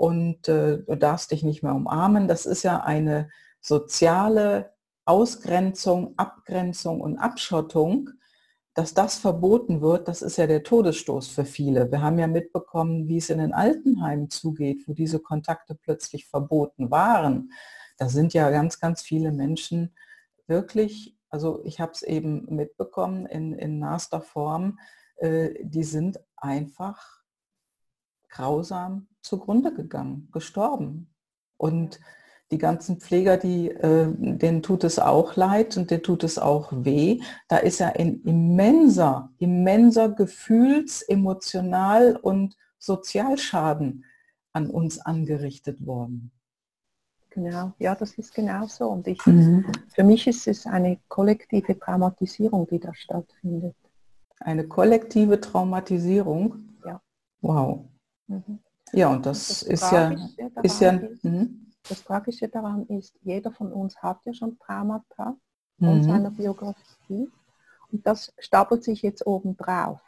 und 0.00 0.48
äh, 0.48 0.78
du 0.78 0.96
darfst 0.96 1.30
dich 1.30 1.42
nicht 1.42 1.62
mehr 1.62 1.74
umarmen. 1.74 2.26
Das 2.26 2.46
ist 2.46 2.62
ja 2.62 2.80
eine 2.80 3.28
soziale 3.60 4.72
Ausgrenzung, 5.04 6.14
Abgrenzung 6.16 7.02
und 7.02 7.18
Abschottung, 7.18 8.08
dass 8.72 8.94
das 8.94 9.18
verboten 9.18 9.82
wird, 9.82 10.08
das 10.08 10.22
ist 10.22 10.38
ja 10.38 10.46
der 10.46 10.62
Todesstoß 10.62 11.28
für 11.28 11.44
viele. 11.44 11.90
Wir 11.92 12.00
haben 12.00 12.18
ja 12.18 12.28
mitbekommen, 12.28 13.08
wie 13.08 13.18
es 13.18 13.28
in 13.28 13.40
den 13.40 13.52
Altenheimen 13.52 14.30
zugeht, 14.30 14.88
wo 14.88 14.94
diese 14.94 15.18
Kontakte 15.18 15.74
plötzlich 15.74 16.26
verboten 16.28 16.90
waren. 16.90 17.52
Da 17.98 18.08
sind 18.08 18.32
ja 18.32 18.48
ganz, 18.48 18.80
ganz 18.80 19.02
viele 19.02 19.32
Menschen 19.32 19.94
wirklich, 20.46 21.14
also 21.28 21.60
ich 21.62 21.78
habe 21.78 21.92
es 21.92 22.00
eben 22.00 22.46
mitbekommen 22.48 23.26
in, 23.26 23.52
in 23.52 23.78
naster 23.78 24.22
Form, 24.22 24.78
äh, 25.16 25.50
die 25.62 25.84
sind 25.84 26.18
einfach 26.38 27.19
grausam 28.30 29.08
zugrunde 29.20 29.74
gegangen, 29.74 30.28
gestorben. 30.32 31.12
Und 31.56 32.00
die 32.50 32.58
ganzen 32.58 33.00
Pfleger, 33.00 33.36
die, 33.36 33.70
äh, 33.70 34.08
denen 34.16 34.62
tut 34.62 34.82
es 34.82 34.98
auch 34.98 35.36
leid 35.36 35.76
und 35.76 35.90
denen 35.90 36.02
tut 36.02 36.24
es 36.24 36.38
auch 36.38 36.72
weh. 36.72 37.20
Da 37.48 37.58
ist 37.58 37.78
ja 37.78 37.88
ein 37.88 38.22
immenser, 38.22 39.30
immenser 39.38 40.08
Gefühls-, 40.08 41.02
Emotional- 41.02 42.16
und 42.16 42.56
Sozialschaden 42.78 44.04
an 44.52 44.68
uns 44.68 44.98
angerichtet 44.98 45.86
worden. 45.86 46.32
Genau, 47.30 47.72
ja, 47.78 47.94
das 47.94 48.14
ist 48.14 48.34
genau 48.34 48.66
so. 48.66 48.88
Und 48.88 49.06
ich, 49.06 49.24
mhm. 49.24 49.64
für 49.94 50.02
mich 50.02 50.26
ist 50.26 50.48
es 50.48 50.66
eine 50.66 50.98
kollektive 51.06 51.78
Traumatisierung, 51.78 52.66
die 52.66 52.80
da 52.80 52.92
stattfindet. 52.92 53.76
Eine 54.40 54.66
kollektive 54.66 55.40
Traumatisierung? 55.40 56.56
Ja. 56.84 57.00
Wow. 57.40 57.84
Mhm. 58.30 58.58
Ja, 58.92 59.08
und 59.08 59.26
das, 59.26 59.48
das 59.48 59.62
ist 59.62 59.92
ja, 59.92 60.10
ist 60.62 60.80
ja, 60.80 60.90
ist, 60.92 61.24
mhm. 61.24 61.66
Das 61.88 62.04
Tragische 62.04 62.48
daran 62.48 62.86
ist, 62.86 63.14
jeder 63.22 63.50
von 63.52 63.72
uns 63.72 63.96
hat 64.02 64.18
ja 64.24 64.32
schon 64.32 64.58
Traumata 64.58 65.36
mhm. 65.78 65.88
in 65.88 66.04
seiner 66.04 66.30
Biografie 66.30 67.28
und 67.92 68.06
das 68.06 68.32
stapelt 68.38 68.84
sich 68.84 69.02
jetzt 69.02 69.26
oben 69.26 69.56
drauf. 69.56 70.00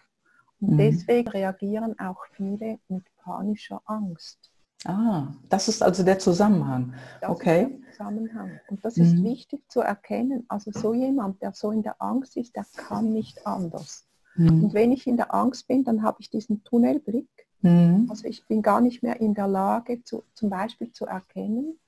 Und 0.61 0.74
mhm. 0.74 0.78
deswegen 0.78 1.28
reagieren 1.28 1.98
auch 1.98 2.24
viele 2.32 2.78
mit 2.88 3.04
panischer 3.16 3.82
Angst. 3.87 4.38
Ah, 4.85 5.28
das 5.48 5.68
ist 5.68 5.82
also 5.82 6.02
der 6.02 6.18
Zusammenhang. 6.18 6.94
Das 7.20 7.30
okay. 7.30 7.80
Zusammenhang. 7.92 8.61
Und 8.68 8.85
das 8.85 8.96
ist 8.96 9.14
mhm. 9.14 9.24
wichtig 9.24 9.62
zu 9.70 9.80
erkennen. 9.80 10.44
Also 10.48 10.72
so 10.72 10.92
jemand, 10.92 11.40
der 11.40 11.52
so 11.52 11.70
in 11.70 11.82
der 11.82 12.00
Angst 12.02 12.37
ist, 12.37 12.56
der 12.56 12.66
kann 12.76 13.12
nicht 13.12 13.46
anders. 13.46 14.06
Mhm. 14.35 14.64
Und 14.64 14.74
wenn 14.74 14.90
ich 14.90 15.06
in 15.06 15.16
der 15.16 15.35
Angst 15.35 15.68
bin, 15.68 15.85
dann 15.85 16.02
habe 16.02 16.18
ich 16.20 16.30
diesen 16.30 16.64
Tunnelblick. 16.64 17.28
Mhm. 17.62 18.07
Also 18.11 18.27
ich 18.27 18.44
bin 18.46 18.62
gar 18.62 18.81
nicht 18.81 19.03
mehr 19.03 19.20
in 19.20 19.35
der 19.35 19.48
Lage, 19.48 20.03
zu, 20.05 20.25
zum 20.35 20.51
Beispiel 20.51 20.92
zu 20.92 21.07
erkennen, 21.07 21.79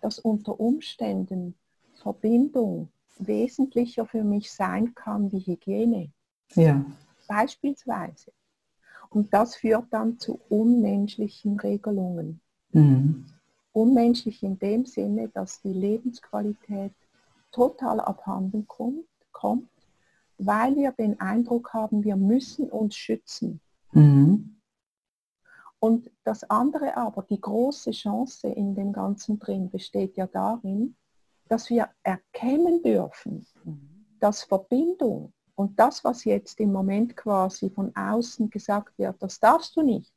dass 0.00 0.18
unter 0.18 0.58
Umständen 0.58 1.54
Verbindung 1.94 2.88
wesentlicher 3.18 4.06
für 4.06 4.24
mich 4.24 4.52
sein 4.52 4.94
kann 4.94 5.32
wie 5.32 5.40
Hygiene. 5.40 6.10
Ja. 6.54 6.84
Beispielsweise. 7.26 8.32
Und 9.10 9.32
das 9.34 9.56
führt 9.56 9.86
dann 9.90 10.18
zu 10.18 10.40
unmenschlichen 10.48 11.58
Regelungen. 11.58 12.40
Mhm. 12.72 13.26
Unmenschlich 13.72 14.42
in 14.42 14.58
dem 14.58 14.86
Sinne, 14.86 15.28
dass 15.28 15.60
die 15.62 15.72
Lebensqualität 15.72 16.92
total 17.50 18.00
abhanden 18.00 18.66
kommt, 18.66 19.06
kommt 19.32 19.68
weil 20.38 20.76
wir 20.76 20.92
den 20.92 21.20
Eindruck 21.20 21.74
haben, 21.74 22.04
wir 22.04 22.16
müssen 22.16 22.70
uns 22.70 22.96
schützen. 22.96 23.60
Mhm. 23.92 24.56
Und 25.80 26.10
das 26.24 26.44
andere 26.44 26.96
aber, 26.96 27.22
die 27.22 27.40
große 27.40 27.92
Chance 27.92 28.48
in 28.48 28.74
dem 28.74 28.92
Ganzen 28.92 29.38
drin 29.38 29.70
besteht 29.70 30.16
ja 30.16 30.26
darin, 30.26 30.96
dass 31.48 31.70
wir 31.70 31.88
erkennen 32.02 32.82
dürfen, 32.82 33.46
dass 34.18 34.42
Verbindung 34.42 35.32
und 35.54 35.78
das, 35.78 36.04
was 36.04 36.24
jetzt 36.24 36.60
im 36.60 36.72
Moment 36.72 37.16
quasi 37.16 37.68
von 37.70 37.94
außen 37.96 38.48
gesagt 38.48 38.96
wird, 38.96 39.20
das 39.20 39.40
darfst 39.40 39.76
du 39.76 39.82
nicht, 39.82 40.12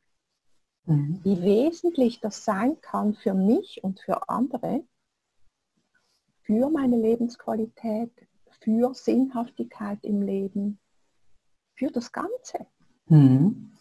mhm. 0.85 1.19
wie 1.23 1.41
wesentlich 1.41 2.19
das 2.19 2.45
sein 2.45 2.79
kann 2.81 3.15
für 3.15 3.33
mich 3.33 3.83
und 3.83 3.99
für 3.99 4.29
andere, 4.29 4.83
für 6.43 6.69
meine 6.69 6.97
Lebensqualität, 6.97 8.11
für 8.59 8.93
Sinnhaftigkeit 8.93 10.03
im 10.03 10.21
Leben, 10.21 10.79
für 11.75 11.89
das 11.89 12.11
Ganze. 12.11 12.67
Mhm. 13.07 13.71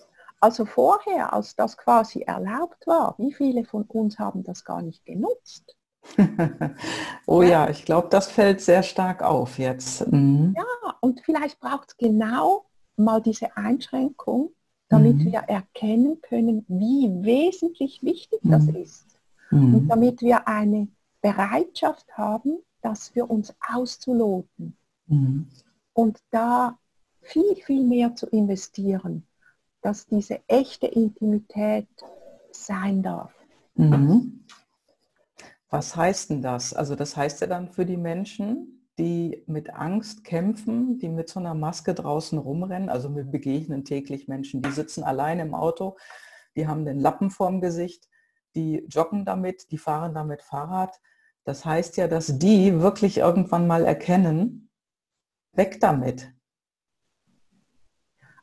Also 0.41 0.65
vorher, 0.65 1.33
als 1.33 1.55
das 1.55 1.77
quasi 1.77 2.23
erlaubt 2.23 2.87
war, 2.87 3.15
wie 3.19 3.33
viele 3.33 3.65
von 3.65 3.83
uns 3.83 4.19
haben 4.19 4.43
das 4.43 4.65
gar 4.65 4.81
nicht 4.81 5.05
genutzt? 5.05 5.77
oh 7.27 7.43
ja, 7.43 7.69
ich 7.69 7.85
glaube, 7.85 8.09
das 8.11 8.31
fällt 8.31 8.63
sehr 8.63 8.83
stark 8.83 9.23
auf 9.23 9.59
jetzt. 9.59 10.11
Mhm. 10.11 10.55
Ja, 10.57 10.95
und 11.01 11.21
vielleicht 11.21 11.61
braucht 11.61 11.91
es 11.91 11.97
genau 11.99 12.65
mal 12.97 13.21
diese 13.21 13.55
Einschränkung, 13.57 14.51
damit 14.89 15.17
mhm. 15.17 15.33
wir 15.33 15.41
erkennen 15.41 16.21
können, 16.23 16.65
wie 16.69 17.11
wesentlich 17.23 18.03
wichtig 18.03 18.43
mhm. 18.43 18.51
das 18.51 18.67
ist. 18.69 19.07
Mhm. 19.51 19.75
Und 19.75 19.89
damit 19.89 20.23
wir 20.23 20.49
eine 20.49 20.89
Bereitschaft 21.21 22.07
haben, 22.17 22.59
das 22.83 23.11
für 23.11 23.27
uns 23.27 23.55
auszuloten. 23.69 24.77
Mhm. 25.07 25.49
Und 25.93 26.19
da 26.31 26.79
viel, 27.21 27.57
viel 27.57 27.85
mehr 27.85 28.15
zu 28.15 28.27
investieren, 28.27 29.27
dass 29.83 30.07
diese 30.07 30.41
echte 30.47 30.87
Intimität 30.87 31.89
sein 32.53 33.03
darf. 33.03 33.33
Mhm. 33.75 34.45
Was 35.69 35.95
heißt 35.95 36.31
denn 36.31 36.43
das? 36.43 36.75
Also 36.75 36.97
das 36.97 37.17
heißt 37.17 37.41
ja 37.41 37.47
dann 37.47 37.69
für 37.69 37.87
die 37.87 37.97
Menschen, 37.97 38.89
die 38.99 39.45
mit 39.47 39.71
Angst 39.71 40.25
kämpfen, 40.25 40.99
die 40.99 41.09
mit 41.09 41.29
so 41.29 41.41
einer 41.41 41.55
Maske 41.55 41.95
draußen 41.95 42.39
rumrennen, 42.39 42.91
also 42.91 43.15
wir 43.15 43.25
begegnen 43.25 43.85
täglich 43.85 44.29
Menschen, 44.29 44.61
die 44.63 44.73
sitzen 44.73 45.05
allein 45.05 45.39
im 45.39 45.55
Auto, 45.55 45.97
die 46.57 46.67
haben 46.67 46.85
den 46.85 46.99
Lappen 46.99 47.31
vorm 47.31 47.61
Gesicht, 47.61 48.09
die 48.55 48.85
joggen 48.89 49.25
damit, 49.25 49.71
die 49.71 49.79
fahren 49.79 50.13
damit 50.13 50.43
Fahrrad. 50.43 51.01
Das 51.45 51.65
heißt 51.65 51.97
ja, 51.97 52.09
dass 52.09 52.39
die 52.39 52.81
wirklich 52.81 53.19
irgendwann 53.19 53.67
mal 53.67 53.85
erkennen, 53.85 54.71
weg 55.53 55.81
damit. 55.81 56.33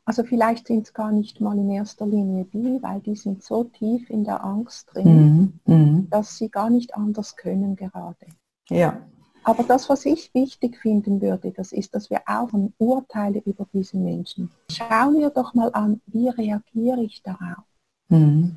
Also 0.08 0.24
vielleicht 0.24 0.68
sind 0.68 0.86
es 0.86 0.94
gar 0.94 1.12
nicht 1.12 1.38
mal 1.42 1.58
in 1.58 1.68
erster 1.68 2.06
Linie 2.06 2.46
die, 2.46 2.82
weil 2.82 2.98
die 3.00 3.14
sind 3.14 3.42
so 3.42 3.64
tief 3.64 4.08
in 4.08 4.24
der 4.24 4.42
Angst 4.42 4.88
drin, 4.94 5.60
mhm. 5.66 6.08
dass 6.08 6.38
sie 6.38 6.48
gar 6.48 6.70
nicht 6.70 6.94
anders 6.94 7.36
können 7.36 7.76
gerade. 7.76 8.26
Ja. 8.70 9.02
Aber 9.44 9.64
das, 9.64 9.90
was 9.90 10.06
ich 10.06 10.32
wichtig 10.32 10.78
finden 10.78 11.20
würde, 11.20 11.50
das 11.50 11.72
ist, 11.72 11.94
dass 11.94 12.08
wir 12.08 12.22
auch 12.24 12.50
ein 12.54 12.72
Urteile 12.78 13.42
über 13.44 13.66
diese 13.70 13.98
Menschen. 13.98 14.50
Schauen 14.70 15.18
wir 15.18 15.28
doch 15.28 15.52
mal 15.52 15.68
an, 15.74 16.00
wie 16.06 16.30
reagiere 16.30 17.02
ich 17.02 17.22
darauf? 17.22 17.66
Mhm. 18.08 18.56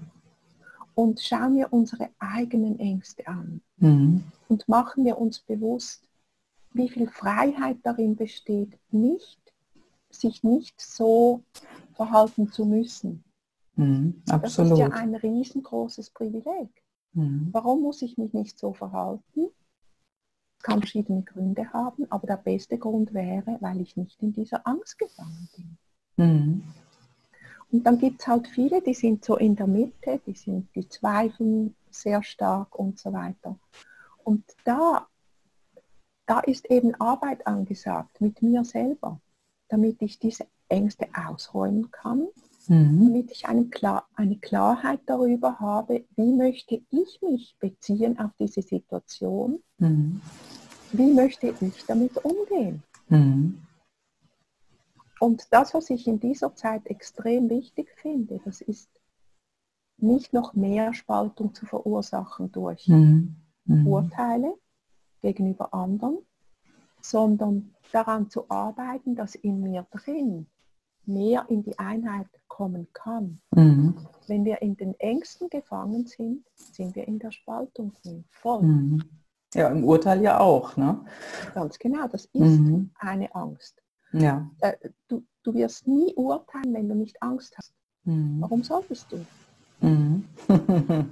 Und 0.95 1.19
schauen 1.19 1.57
wir 1.57 1.73
unsere 1.73 2.11
eigenen 2.17 2.79
Ängste 2.79 3.27
an. 3.27 3.59
Mhm. 3.75 4.23
Und 4.47 4.69
machen 4.69 5.03
wir 5.03 5.17
uns 5.17 5.41
bewusst, 5.41 6.01
wie 6.71 6.87
viel 6.87 7.09
Freiheit 7.09 7.79
darin 7.83 8.15
besteht, 8.15 8.79
nicht 8.89 9.40
sich 10.15 10.43
nicht 10.43 10.79
so 10.79 11.43
verhalten 11.93 12.51
zu 12.51 12.65
müssen. 12.65 13.23
Mhm, 13.75 14.21
das 14.25 14.57
ist 14.57 14.77
ja 14.77 14.87
ein 14.89 15.15
riesengroßes 15.15 16.11
Privileg. 16.11 16.69
Mhm. 17.13 17.49
Warum 17.51 17.81
muss 17.81 18.01
ich 18.01 18.17
mich 18.17 18.33
nicht 18.33 18.57
so 18.57 18.73
verhalten? 18.73 19.47
Es 20.57 20.63
kann 20.63 20.79
verschiedene 20.79 21.23
Gründe 21.23 21.73
haben, 21.73 22.05
aber 22.11 22.27
der 22.27 22.37
beste 22.37 22.77
Grund 22.77 23.13
wäre, 23.13 23.57
weil 23.61 23.81
ich 23.81 23.97
nicht 23.97 24.21
in 24.21 24.31
dieser 24.33 24.65
Angst 24.67 24.99
gefangen 24.99 25.49
bin. 25.55 25.77
Mhm. 26.17 26.63
Und 27.71 27.83
dann 27.85 27.97
gibt 27.97 28.21
es 28.21 28.27
halt 28.27 28.47
viele, 28.47 28.81
die 28.81 28.93
sind 28.93 29.23
so 29.23 29.37
in 29.37 29.55
der 29.55 29.67
Mitte, 29.67 30.19
die, 30.25 30.33
sind, 30.33 30.67
die 30.75 30.87
zweifeln 30.87 31.75
sehr 31.89 32.21
stark 32.21 32.77
und 32.77 32.99
so 32.99 33.13
weiter. 33.13 33.57
Und 34.23 34.43
da, 34.65 35.07
da 36.25 36.41
ist 36.41 36.69
eben 36.69 36.93
Arbeit 36.95 37.47
angesagt 37.47 38.19
mit 38.19 38.41
mir 38.41 38.63
selber 38.65 39.19
damit 39.71 40.01
ich 40.01 40.19
diese 40.19 40.45
Ängste 40.67 41.07
ausräumen 41.15 41.91
kann, 41.91 42.27
mhm. 42.67 43.05
damit 43.05 43.31
ich 43.31 43.47
eine, 43.47 43.65
Klar 43.65 44.05
eine 44.15 44.37
Klarheit 44.37 44.99
darüber 45.05 45.59
habe, 45.59 46.05
wie 46.17 46.33
möchte 46.33 46.81
ich 46.89 47.19
mich 47.21 47.55
beziehen 47.59 48.19
auf 48.19 48.31
diese 48.37 48.61
Situation, 48.61 49.63
mhm. 49.77 50.21
wie 50.91 51.13
möchte 51.13 51.53
ich 51.61 51.85
damit 51.87 52.17
umgehen. 52.17 52.83
Mhm. 53.07 53.61
Und 55.21 55.47
das, 55.51 55.73
was 55.73 55.89
ich 55.89 56.07
in 56.07 56.19
dieser 56.19 56.53
Zeit 56.55 56.85
extrem 56.87 57.49
wichtig 57.49 57.89
finde, 57.95 58.41
das 58.43 58.59
ist 58.59 58.89
nicht 59.97 60.33
noch 60.33 60.53
mehr 60.53 60.93
Spaltung 60.93 61.53
zu 61.53 61.65
verursachen 61.65 62.51
durch 62.51 62.87
mhm. 62.87 63.35
Mhm. 63.65 63.87
Urteile 63.87 64.53
gegenüber 65.21 65.73
anderen, 65.73 66.17
sondern 67.01 67.73
daran 67.91 68.29
zu 68.29 68.49
arbeiten, 68.49 69.15
dass 69.15 69.35
in 69.35 69.61
mir 69.61 69.85
drin 69.91 70.47
mehr 71.05 71.45
in 71.49 71.63
die 71.63 71.77
Einheit 71.79 72.27
kommen 72.47 72.87
kann. 72.93 73.41
Mhm. 73.55 73.95
Wenn 74.27 74.45
wir 74.45 74.61
in 74.61 74.75
den 74.77 74.93
Ängsten 74.99 75.49
gefangen 75.49 76.05
sind, 76.05 76.45
sind 76.55 76.95
wir 76.95 77.07
in 77.07 77.19
der 77.19 77.31
Spaltung 77.31 77.93
drin. 78.01 78.23
Voll. 78.29 78.61
Mhm. 78.61 79.03
Ja, 79.53 79.69
im 79.69 79.83
Urteil 79.83 80.21
ja 80.21 80.39
auch. 80.39 80.77
Ne? 80.77 81.03
Ganz 81.53 81.77
genau, 81.79 82.07
das 82.07 82.25
ist 82.25 82.59
mhm. 82.59 82.91
eine 82.99 83.33
Angst. 83.35 83.81
Ja. 84.13 84.49
Äh, 84.59 84.73
du, 85.07 85.23
du 85.43 85.53
wirst 85.53 85.87
nie 85.87 86.13
urteilen, 86.15 86.73
wenn 86.73 86.87
du 86.87 86.95
nicht 86.95 87.21
Angst 87.21 87.57
hast. 87.57 87.73
Mhm. 88.03 88.37
Warum 88.39 88.63
solltest 88.63 89.07
du? 89.11 89.25
Mhm. 89.85 90.25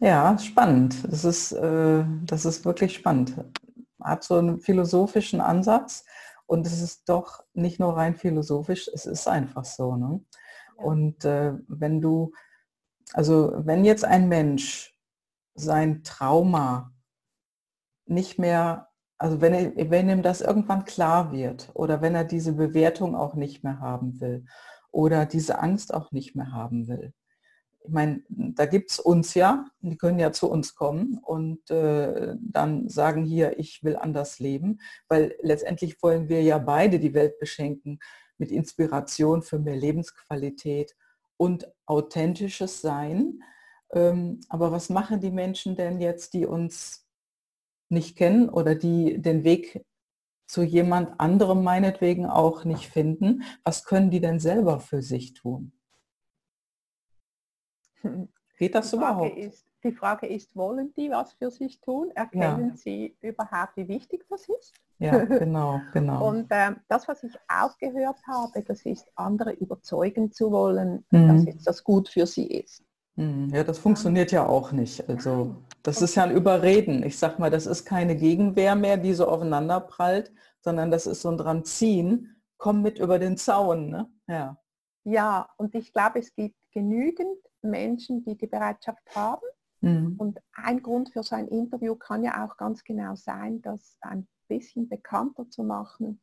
ja, 0.00 0.38
spannend. 0.38 0.96
Das 1.10 1.24
ist, 1.24 1.52
äh, 1.52 2.04
das 2.26 2.44
ist 2.44 2.64
wirklich 2.64 2.94
spannend 2.94 3.34
hat 4.02 4.24
so 4.24 4.36
einen 4.36 4.60
philosophischen 4.60 5.40
Ansatz 5.40 6.04
und 6.46 6.66
es 6.66 6.82
ist 6.82 7.08
doch 7.08 7.44
nicht 7.54 7.78
nur 7.78 7.96
rein 7.96 8.16
philosophisch, 8.16 8.88
es 8.92 9.06
ist 9.06 9.28
einfach 9.28 9.64
so. 9.64 9.96
Ne? 9.96 10.20
Ja. 10.78 10.84
Und 10.84 11.24
äh, 11.24 11.54
wenn 11.68 12.00
du, 12.00 12.32
also 13.12 13.52
wenn 13.56 13.84
jetzt 13.84 14.04
ein 14.04 14.28
Mensch 14.28 14.96
sein 15.54 16.02
Trauma 16.02 16.92
nicht 18.06 18.38
mehr, 18.38 18.88
also 19.18 19.40
wenn, 19.40 19.54
er, 19.54 19.90
wenn 19.90 20.08
ihm 20.08 20.22
das 20.22 20.40
irgendwann 20.40 20.84
klar 20.84 21.30
wird 21.30 21.70
oder 21.74 22.00
wenn 22.00 22.14
er 22.14 22.24
diese 22.24 22.52
Bewertung 22.54 23.14
auch 23.14 23.34
nicht 23.34 23.62
mehr 23.62 23.78
haben 23.78 24.20
will 24.20 24.44
oder 24.90 25.26
diese 25.26 25.60
Angst 25.60 25.94
auch 25.94 26.10
nicht 26.10 26.34
mehr 26.34 26.52
haben 26.52 26.88
will, 26.88 27.12
ich 27.82 27.90
meine, 27.90 28.22
da 28.28 28.66
gibt 28.66 28.90
es 28.90 29.00
uns 29.00 29.34
ja, 29.34 29.64
die 29.80 29.96
können 29.96 30.18
ja 30.18 30.32
zu 30.32 30.50
uns 30.50 30.74
kommen 30.74 31.18
und 31.18 31.70
äh, 31.70 32.36
dann 32.40 32.88
sagen 32.88 33.24
hier, 33.24 33.58
ich 33.58 33.82
will 33.82 33.96
anders 33.96 34.38
leben, 34.38 34.80
weil 35.08 35.34
letztendlich 35.40 36.02
wollen 36.02 36.28
wir 36.28 36.42
ja 36.42 36.58
beide 36.58 36.98
die 36.98 37.14
Welt 37.14 37.38
beschenken 37.38 37.98
mit 38.38 38.50
Inspiration 38.50 39.42
für 39.42 39.58
mehr 39.58 39.76
Lebensqualität 39.76 40.94
und 41.36 41.70
authentisches 41.86 42.80
Sein. 42.80 43.42
Ähm, 43.92 44.40
aber 44.48 44.72
was 44.72 44.90
machen 44.90 45.20
die 45.20 45.30
Menschen 45.30 45.74
denn 45.74 46.00
jetzt, 46.00 46.34
die 46.34 46.46
uns 46.46 47.06
nicht 47.88 48.16
kennen 48.16 48.48
oder 48.48 48.74
die 48.74 49.20
den 49.20 49.42
Weg 49.42 49.84
zu 50.46 50.62
jemand 50.62 51.18
anderem 51.18 51.62
meinetwegen 51.62 52.26
auch 52.26 52.64
nicht 52.64 52.88
finden, 52.88 53.42
was 53.64 53.84
können 53.84 54.10
die 54.10 54.20
denn 54.20 54.40
selber 54.40 54.80
für 54.80 55.02
sich 55.02 55.32
tun? 55.32 55.72
Geht 58.58 58.74
das 58.74 58.90
die 58.90 58.96
überhaupt? 58.96 59.36
Ist, 59.38 59.66
die 59.82 59.92
Frage 59.92 60.26
ist, 60.26 60.54
wollen 60.54 60.92
die 60.94 61.10
was 61.10 61.32
für 61.32 61.50
sich 61.50 61.80
tun? 61.80 62.10
Erkennen 62.14 62.70
ja. 62.70 62.76
sie 62.76 63.16
überhaupt, 63.22 63.76
wie 63.76 63.88
wichtig 63.88 64.26
das 64.28 64.46
ist? 64.48 64.74
Ja, 64.98 65.24
genau, 65.24 65.80
genau. 65.94 66.28
Und 66.28 66.48
ähm, 66.50 66.76
das, 66.88 67.08
was 67.08 67.22
ich 67.24 67.34
auch 67.48 67.76
gehört 67.78 68.18
habe, 68.26 68.62
das 68.62 68.84
ist, 68.84 69.10
andere 69.14 69.52
überzeugen 69.52 70.30
zu 70.30 70.50
wollen, 70.50 71.04
mhm. 71.10 71.28
dass 71.28 71.44
jetzt 71.46 71.66
das 71.66 71.82
gut 71.82 72.10
für 72.10 72.26
sie 72.26 72.46
ist. 72.46 72.84
Mhm. 73.16 73.48
Ja, 73.52 73.64
das 73.64 73.78
funktioniert 73.78 74.30
ja 74.30 74.46
auch 74.46 74.72
nicht. 74.72 75.08
Also 75.08 75.56
das 75.82 76.02
ist 76.02 76.14
ja 76.14 76.24
ein 76.24 76.36
Überreden. 76.36 77.02
Ich 77.02 77.18
sag 77.18 77.38
mal, 77.38 77.50
das 77.50 77.66
ist 77.66 77.86
keine 77.86 78.16
Gegenwehr 78.16 78.74
mehr, 78.74 78.98
die 78.98 79.14
so 79.14 79.26
aufeinander 79.26 79.80
prallt, 79.80 80.32
sondern 80.60 80.90
das 80.90 81.06
ist 81.06 81.22
so 81.22 81.30
ein 81.30 81.38
dran 81.38 81.64
ziehen, 81.64 82.36
komm 82.58 82.82
mit 82.82 82.98
über 82.98 83.18
den 83.18 83.36
Zaun. 83.38 83.88
Ne? 83.88 84.10
Ja. 84.28 84.58
ja, 85.04 85.48
und 85.56 85.74
ich 85.74 85.92
glaube, 85.92 86.18
es 86.18 86.34
gibt 86.34 86.56
genügend 86.72 87.38
Menschen, 87.62 88.22
die 88.24 88.36
die 88.36 88.46
Bereitschaft 88.46 89.02
haben. 89.14 89.46
Mhm. 89.80 90.14
Und 90.18 90.38
ein 90.52 90.82
Grund 90.82 91.10
für 91.10 91.22
so 91.22 91.34
ein 91.34 91.48
Interview 91.48 91.94
kann 91.94 92.22
ja 92.22 92.44
auch 92.44 92.56
ganz 92.56 92.84
genau 92.84 93.14
sein, 93.14 93.62
das 93.62 93.96
ein 94.00 94.26
bisschen 94.48 94.88
bekannter 94.88 95.48
zu 95.48 95.62
machen, 95.62 96.20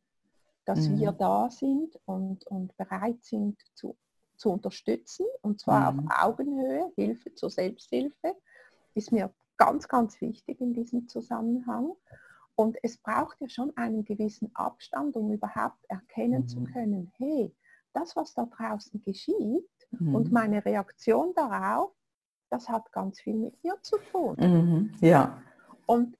dass 0.65 0.89
mhm. 0.89 0.99
wir 0.99 1.11
da 1.13 1.49
sind 1.49 1.97
und, 2.05 2.45
und 2.47 2.75
bereit 2.77 3.23
sind 3.23 3.57
zu, 3.73 3.97
zu 4.35 4.51
unterstützen. 4.51 5.25
Und 5.41 5.59
zwar 5.59 5.91
mhm. 5.91 6.09
auf 6.09 6.23
Augenhöhe, 6.23 6.91
Hilfe 6.95 7.33
zur 7.33 7.49
Selbsthilfe, 7.49 8.35
ist 8.93 9.11
mir 9.11 9.33
ganz, 9.57 9.87
ganz 9.87 10.19
wichtig 10.21 10.61
in 10.61 10.73
diesem 10.73 11.07
Zusammenhang. 11.07 11.93
Und 12.55 12.77
es 12.83 12.97
braucht 12.97 13.39
ja 13.39 13.49
schon 13.49 13.75
einen 13.77 14.03
gewissen 14.03 14.49
Abstand, 14.55 15.15
um 15.15 15.31
überhaupt 15.31 15.83
erkennen 15.87 16.43
mhm. 16.43 16.47
zu 16.47 16.63
können, 16.63 17.11
hey, 17.17 17.55
das, 17.93 18.15
was 18.15 18.33
da 18.33 18.45
draußen 18.45 19.01
geschieht 19.01 19.67
mhm. 19.91 20.15
und 20.15 20.31
meine 20.31 20.63
Reaktion 20.63 21.33
darauf, 21.35 21.91
das 22.49 22.69
hat 22.69 22.91
ganz 22.91 23.19
viel 23.19 23.35
mit 23.35 23.63
mir 23.63 23.77
zu 23.81 23.97
tun. 24.11 24.35
Mhm. 24.39 24.95
Ja. 25.01 25.41
Und 25.85 26.17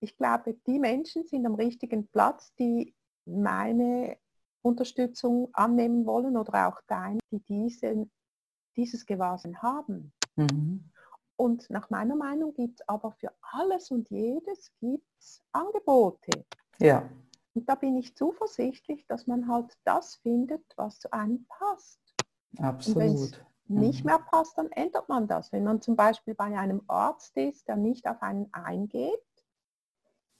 ich 0.00 0.16
glaube, 0.16 0.54
die 0.66 0.78
Menschen 0.78 1.24
sind 1.24 1.46
am 1.46 1.54
richtigen 1.54 2.06
Platz, 2.08 2.54
die 2.54 2.94
meine 3.24 4.16
Unterstützung 4.62 5.48
annehmen 5.52 6.06
wollen 6.06 6.36
oder 6.36 6.68
auch 6.68 6.80
deine, 6.86 7.20
die 7.30 7.40
diesen, 7.40 8.10
dieses 8.76 9.06
Gewahrsein 9.06 9.60
haben. 9.62 10.12
Mhm. 10.36 10.90
Und 11.36 11.68
nach 11.70 11.90
meiner 11.90 12.16
Meinung 12.16 12.54
gibt 12.54 12.80
es 12.80 12.88
aber 12.88 13.12
für 13.12 13.32
alles 13.42 13.90
und 13.90 14.08
jedes 14.10 14.72
gibt's 14.80 15.42
Angebote. 15.52 16.44
Ja. 16.80 17.08
Und 17.54 17.68
da 17.68 17.74
bin 17.74 17.96
ich 17.96 18.16
zuversichtlich, 18.16 19.06
dass 19.06 19.26
man 19.26 19.48
halt 19.48 19.78
das 19.84 20.16
findet, 20.16 20.62
was 20.76 20.98
zu 20.98 21.12
einem 21.12 21.46
passt. 21.48 22.00
Absolut. 22.58 23.04
Und 23.04 23.46
nicht 23.68 24.04
mhm. 24.04 24.10
mehr 24.10 24.18
passt, 24.18 24.56
dann 24.58 24.70
ändert 24.72 25.08
man 25.08 25.26
das. 25.26 25.52
Wenn 25.52 25.64
man 25.64 25.80
zum 25.80 25.96
Beispiel 25.96 26.34
bei 26.34 26.56
einem 26.56 26.82
Arzt 26.86 27.36
ist, 27.36 27.66
der 27.68 27.76
nicht 27.76 28.06
auf 28.06 28.22
einen 28.22 28.48
eingeht, 28.52 29.20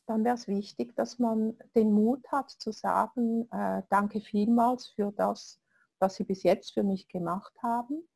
dann 0.06 0.24
wäre 0.24 0.36
es 0.36 0.46
wichtig, 0.46 0.94
dass 0.94 1.18
man 1.18 1.58
den 1.74 1.92
Mut 1.92 2.26
hat 2.30 2.50
zu 2.50 2.70
sagen, 2.70 3.50
äh, 3.50 3.82
danke 3.88 4.20
vielmals 4.20 4.86
für 4.86 5.12
das, 5.12 5.60
was 5.98 6.14
Sie 6.14 6.24
bis 6.24 6.44
jetzt 6.44 6.74
für 6.74 6.84
mich 6.84 7.08
gemacht 7.08 7.52
haben. 7.62 8.06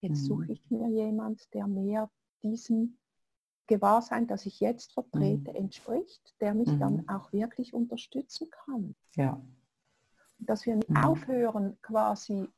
Jetzt 0.00 0.22
mhm. 0.22 0.26
suche 0.26 0.52
ich 0.52 0.70
mir 0.70 0.88
jemand, 0.88 1.52
der 1.54 1.66
mehr 1.66 2.10
diesem 2.42 2.98
Gewahrsein, 3.66 4.26
das 4.26 4.44
ich 4.44 4.60
jetzt 4.60 4.92
vertrete, 4.92 5.50
mhm. 5.50 5.56
entspricht, 5.56 6.34
der 6.40 6.54
mich 6.54 6.68
mhm. 6.68 6.80
dann 6.80 7.08
auch 7.08 7.32
wirklich 7.32 7.72
unterstützen 7.72 8.50
kann. 8.50 8.94
Ja. 9.16 9.40
Dass 10.38 10.66
wir 10.66 10.76
nicht 10.76 10.90
mhm. 10.90 10.96
aufhören, 10.98 11.78
quasi 11.80 12.48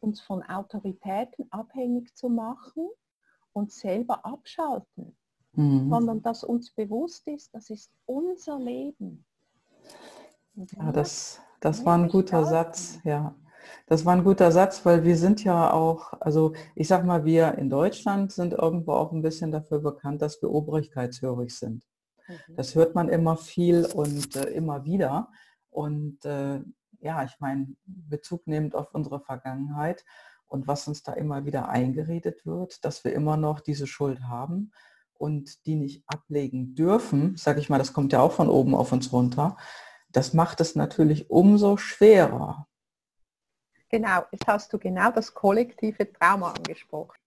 uns 0.00 0.20
von 0.20 0.42
Autoritäten 0.42 1.46
abhängig 1.50 2.14
zu 2.14 2.28
machen 2.28 2.88
und 3.52 3.72
selber 3.72 4.24
abschalten, 4.24 5.16
mhm. 5.52 5.88
sondern 5.90 6.22
dass 6.22 6.44
uns 6.44 6.70
bewusst 6.72 7.26
ist, 7.26 7.54
das 7.54 7.70
ist 7.70 7.90
unser 8.06 8.58
Leben. 8.58 9.24
Ja, 10.54 10.92
das, 10.92 11.40
das 11.60 11.84
war 11.84 11.96
ein 11.96 12.08
guter 12.08 12.44
Satz, 12.44 12.98
ja. 13.04 13.34
Das 13.86 14.04
war 14.04 14.14
ein 14.14 14.24
guter 14.24 14.52
Satz, 14.52 14.84
weil 14.86 15.04
wir 15.04 15.16
sind 15.16 15.44
ja 15.44 15.72
auch, 15.72 16.14
also 16.20 16.54
ich 16.74 16.88
sag 16.88 17.04
mal, 17.04 17.24
wir 17.24 17.56
in 17.58 17.68
Deutschland 17.68 18.32
sind 18.32 18.54
irgendwo 18.54 18.92
auch 18.92 19.12
ein 19.12 19.22
bisschen 19.22 19.52
dafür 19.52 19.80
bekannt, 19.80 20.22
dass 20.22 20.40
wir 20.42 20.50
obrigkeitshörig 20.50 21.56
sind. 21.56 21.84
Mhm. 22.26 22.56
Das 22.56 22.74
hört 22.74 22.94
man 22.94 23.08
immer 23.08 23.36
viel 23.36 23.86
und 23.86 24.34
äh, 24.36 24.50
immer 24.50 24.84
wieder. 24.84 25.28
Und 25.70 26.24
äh, 26.24 26.60
ja, 27.00 27.24
ich 27.24 27.38
meine, 27.40 27.68
Bezug 27.84 28.46
nehmend 28.46 28.74
auf 28.74 28.94
unsere 28.94 29.20
Vergangenheit 29.20 30.04
und 30.46 30.66
was 30.66 30.88
uns 30.88 31.02
da 31.02 31.12
immer 31.12 31.44
wieder 31.44 31.68
eingeredet 31.68 32.44
wird, 32.46 32.84
dass 32.84 33.04
wir 33.04 33.12
immer 33.12 33.36
noch 33.36 33.60
diese 33.60 33.86
Schuld 33.86 34.22
haben 34.22 34.72
und 35.14 35.66
die 35.66 35.76
nicht 35.76 36.04
ablegen 36.06 36.74
dürfen, 36.74 37.36
sage 37.36 37.60
ich 37.60 37.68
mal, 37.68 37.78
das 37.78 37.92
kommt 37.92 38.12
ja 38.12 38.20
auch 38.20 38.32
von 38.32 38.48
oben 38.48 38.74
auf 38.74 38.92
uns 38.92 39.12
runter, 39.12 39.56
das 40.10 40.34
macht 40.34 40.60
es 40.60 40.74
natürlich 40.74 41.30
umso 41.30 41.76
schwerer, 41.76 42.66
Genau, 43.90 44.22
jetzt 44.30 44.46
hast 44.46 44.72
du 44.72 44.78
genau 44.78 45.10
das 45.10 45.34
kollektive 45.34 46.10
Trauma 46.12 46.52
angesprochen. 46.52 47.18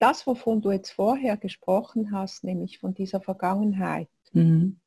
Das, 0.00 0.26
wovon 0.26 0.60
du 0.60 0.72
jetzt 0.72 0.90
vorher 0.90 1.36
gesprochen 1.36 2.10
hast, 2.10 2.42
nämlich 2.42 2.80
von 2.80 2.94
dieser 2.94 3.20
Vergangenheit, 3.20 4.08
mhm. 4.32 4.80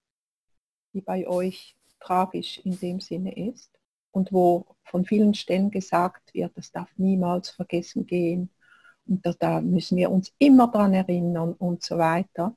die 0.94 1.02
bei 1.02 1.26
euch 1.26 1.78
tragisch 2.02 2.60
in 2.60 2.78
dem 2.78 3.00
Sinne 3.00 3.36
ist 3.50 3.77
und 4.18 4.34
wo 4.34 4.66
von 4.84 5.06
vielen 5.06 5.34
Stellen 5.36 5.70
gesagt 5.70 6.34
wird, 6.34 6.52
das 6.56 6.72
darf 6.72 6.90
niemals 6.98 7.50
vergessen 7.50 8.08
gehen 8.08 8.50
und 9.08 9.26
da, 9.26 9.34
da 9.34 9.62
müssen 9.62 9.98
wir 9.98 10.12
uns 10.12 10.34
immer 10.40 10.68
daran 10.68 10.94
erinnern 10.94 11.54
und 11.54 11.84
so 11.84 11.98
weiter. 11.98 12.56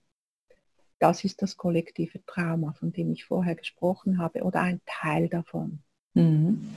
Das 0.99 1.25
ist 1.25 1.41
das 1.43 1.57
kollektive 1.57 2.25
Trauma, 2.27 2.73
von 2.73 2.93
dem 2.93 3.13
ich 3.13 3.25
vorher 3.25 3.55
gesprochen 3.55 4.19
habe, 4.19 4.43
oder 4.43 4.61
ein 4.61 4.81
Teil 4.85 5.29
davon. 5.29 5.81
Mhm. 6.15 6.71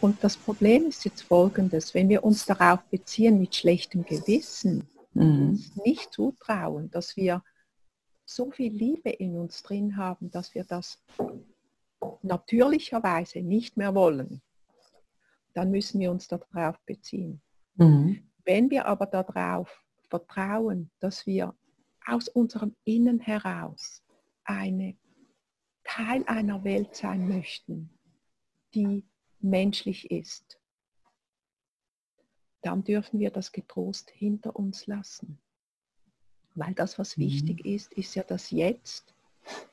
Und 0.00 0.22
das 0.22 0.36
Problem 0.36 0.86
ist 0.86 1.04
jetzt 1.04 1.22
folgendes, 1.22 1.92
wenn 1.94 2.08
wir 2.08 2.22
uns 2.22 2.46
darauf 2.46 2.82
beziehen 2.84 3.40
mit 3.40 3.54
schlechtem 3.54 4.04
Gewissen, 4.04 4.88
mhm. 5.12 5.62
nicht 5.84 6.12
zutrauen, 6.12 6.90
dass 6.90 7.16
wir 7.16 7.42
so 8.24 8.50
viel 8.50 8.72
Liebe 8.72 9.10
in 9.10 9.36
uns 9.36 9.62
drin 9.62 9.96
haben, 9.96 10.30
dass 10.30 10.54
wir 10.54 10.64
das 10.64 11.02
natürlicherweise 12.22 13.40
nicht 13.40 13.76
mehr 13.76 13.94
wollen, 13.94 14.42
dann 15.54 15.70
müssen 15.70 16.00
wir 16.00 16.10
uns 16.10 16.28
darauf 16.28 16.78
beziehen. 16.86 17.40
Mhm. 17.74 18.28
Wenn 18.44 18.70
wir 18.70 18.86
aber 18.86 19.06
darauf 19.06 19.84
vertrauen, 20.08 20.90
dass 21.00 21.26
wir 21.26 21.54
aus 22.06 22.28
unserem 22.28 22.74
Innen 22.84 23.20
heraus 23.20 24.02
eine 24.44 24.96
Teil 25.84 26.24
einer 26.26 26.64
Welt 26.64 26.94
sein 26.94 27.28
möchten, 27.28 27.90
die 28.74 29.04
menschlich 29.40 30.10
ist, 30.10 30.58
dann 32.62 32.84
dürfen 32.84 33.20
wir 33.20 33.30
das 33.30 33.52
getrost 33.52 34.10
hinter 34.10 34.56
uns 34.56 34.86
lassen. 34.86 35.38
Weil 36.54 36.74
das, 36.74 36.98
was 36.98 37.16
mhm. 37.16 37.22
wichtig 37.22 37.64
ist, 37.64 37.92
ist 37.92 38.14
ja 38.14 38.22
das 38.22 38.50
Jetzt 38.50 39.14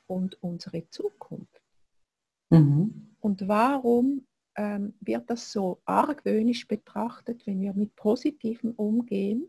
und 0.06 0.42
unsere 0.42 0.88
Zukunft. 0.90 1.65
Mhm. 2.50 3.14
Und 3.20 3.48
warum 3.48 4.26
ähm, 4.56 4.94
wird 5.00 5.28
das 5.30 5.50
so 5.50 5.80
argwöhnisch 5.84 6.66
betrachtet, 6.66 7.46
wenn 7.46 7.60
wir 7.60 7.74
mit 7.74 7.94
Positivem 7.96 8.72
umgehen 8.72 9.48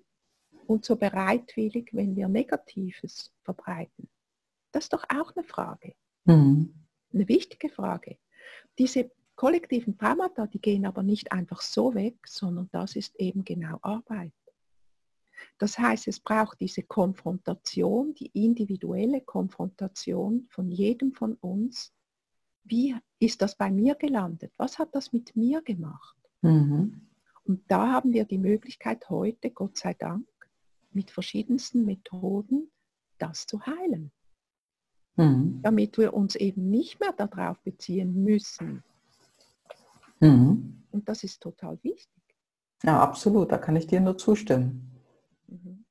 und 0.65 0.85
so 0.85 0.95
bereitwillig, 0.95 1.89
wenn 1.93 2.15
wir 2.15 2.27
Negatives 2.27 3.33
verbreiten? 3.43 4.09
Das 4.71 4.85
ist 4.85 4.93
doch 4.93 5.05
auch 5.09 5.35
eine 5.35 5.45
Frage. 5.45 5.93
Mhm. 6.25 6.73
Eine 7.13 7.27
wichtige 7.27 7.69
Frage. 7.69 8.17
Diese 8.77 9.11
kollektiven 9.35 9.97
Traumata, 9.97 10.47
die 10.47 10.59
gehen 10.59 10.85
aber 10.85 11.03
nicht 11.03 11.31
einfach 11.31 11.61
so 11.61 11.93
weg, 11.93 12.17
sondern 12.27 12.69
das 12.71 12.95
ist 12.95 13.15
eben 13.17 13.43
genau 13.43 13.79
Arbeit. 13.81 14.33
Das 15.59 15.77
heißt, 15.77 16.07
es 16.07 16.19
braucht 16.19 16.59
diese 16.59 16.83
Konfrontation, 16.83 18.13
die 18.15 18.31
individuelle 18.33 19.21
Konfrontation 19.21 20.47
von 20.49 20.71
jedem 20.71 21.13
von 21.13 21.35
uns. 21.35 21.93
Wie 22.68 22.95
ist 23.20 23.41
das 23.41 23.55
bei 23.55 23.72
mir 23.72 23.95
gelandet? 23.95 24.53
Was 24.57 24.80
hat 24.80 24.93
das 24.93 25.13
mit 25.13 25.36
mir 25.36 25.61
gemacht? 25.61 26.18
Mhm. 26.41 27.01
Und 27.43 27.63
da 27.70 27.93
haben 27.93 28.13
wir 28.13 28.26
die 28.26 28.38
Möglichkeit 28.38 29.09
heute, 29.09 29.51
Gott 29.51 29.78
sei 29.78 29.93
Dank, 29.93 30.28
mit 30.91 31.11
verschiedensten 31.11 31.86
Methoden 31.86 32.70
das 33.18 33.47
zu 33.47 33.65
heilen. 33.65 34.11
Mhm. 35.15 35.61
Damit 35.63 35.97
wir 35.97 36.13
uns 36.13 36.36
eben 36.36 36.70
nicht 36.70 36.99
mehr 36.99 37.13
darauf 37.13 37.59
beziehen 37.61 38.24
müssen, 38.24 38.84
Mhm. 40.20 40.84
Und 40.91 41.09
das 41.09 41.24
ist 41.24 41.41
total 41.41 41.78
wichtig. 41.84 42.24
Ja, 42.84 43.01
absolut. 43.01 43.51
Da 43.51 43.57
kann 43.57 43.76
ich 43.76 43.88
dir 43.88 43.99
nur 43.99 44.18
zustimmen. 44.18 44.91
Mhm. 45.47 45.86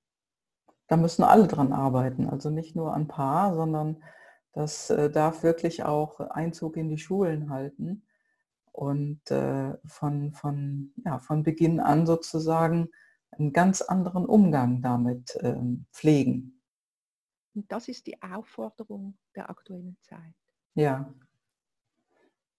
Da 0.89 0.97
müssen 0.97 1.25
alle 1.25 1.47
dran 1.47 1.73
arbeiten. 1.73 2.29
Also 2.29 2.51
nicht 2.51 2.77
nur 2.77 2.95
ein 2.95 3.09
paar, 3.09 3.55
sondern 3.55 4.03
Das 4.57 4.89
äh, 4.89 5.11
darf 5.11 5.43
wirklich 5.43 5.85
auch 5.85 6.19
Einzug 6.19 6.79
in 6.79 6.89
die 6.89 6.97
Schulen 6.97 7.51
halten 7.51 8.07
und 8.73 9.31
äh, 9.31 9.75
von, 9.85 10.33
von, 10.33 10.95
ja, 11.05 11.19
von 11.19 11.43
Beginn 11.43 11.79
an 11.79 12.07
sozusagen 12.07 12.89
einen 13.33 13.53
ganz 13.53 13.83
anderen 13.83 14.25
Umgang 14.25 14.81
damit 14.81 15.39
ähm, 15.43 15.85
pflegen. 15.93 16.63
Und 17.55 17.71
das 17.71 17.89
ist 17.89 18.07
die 18.07 18.23
Aufforderung 18.23 19.19
der 19.35 19.51
aktuellen 19.51 19.99
Zeit. 20.01 20.35
Ja. 20.73 21.13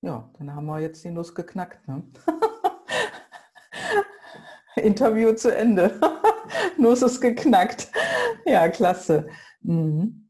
Ja, 0.02 0.30
dann 0.38 0.54
haben 0.54 0.68
wir 0.68 0.80
jetzt 0.80 1.04
die 1.04 1.10
Nuss 1.10 1.34
geknackt. 1.34 1.88
Ne? 1.88 2.04
Interview 4.76 5.34
zu 5.34 5.56
Ende. 5.56 6.00
Nuss 6.78 7.02
ist 7.02 7.22
geknackt. 7.22 7.92
Ja, 8.46 8.70
klasse. 8.70 9.28
Mhm. 9.62 10.27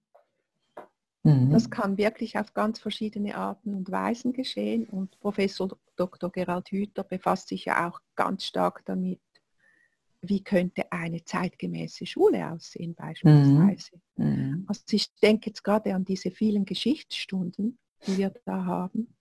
Mhm. 1.27 1.49
Das 1.49 1.69
kann 1.69 1.97
wirklich 1.97 2.37
auf 2.37 2.53
ganz 2.53 2.79
verschiedene 2.79 3.35
Arten 3.35 3.73
und 3.73 3.91
Weisen 3.91 4.31
geschehen 4.31 4.85
und 4.85 5.19
Professor 5.19 5.77
Dr. 5.97 6.31
Gerald 6.31 6.69
Hüther 6.71 7.03
befasst 7.03 7.49
sich 7.49 7.65
ja 7.65 7.89
auch 7.89 7.99
ganz 8.15 8.45
stark 8.45 8.85
damit, 8.85 9.19
wie 10.21 10.41
könnte 10.41 10.89
eine 10.89 11.25
zeitgemäße 11.25 12.05
Schule 12.05 12.49
aussehen 12.49 12.95
beispielsweise. 12.95 13.99
Mhm. 14.15 14.25
mhm. 14.25 14.65
Also 14.67 14.83
ich 14.91 15.13
denke 15.15 15.49
jetzt 15.49 15.63
gerade 15.63 15.93
an 15.93 16.05
diese 16.05 16.31
vielen 16.31 16.63
Geschichtsstunden, 16.63 17.77
die 18.05 18.17
wir 18.17 18.33
da 18.45 18.65
haben. 18.65 19.13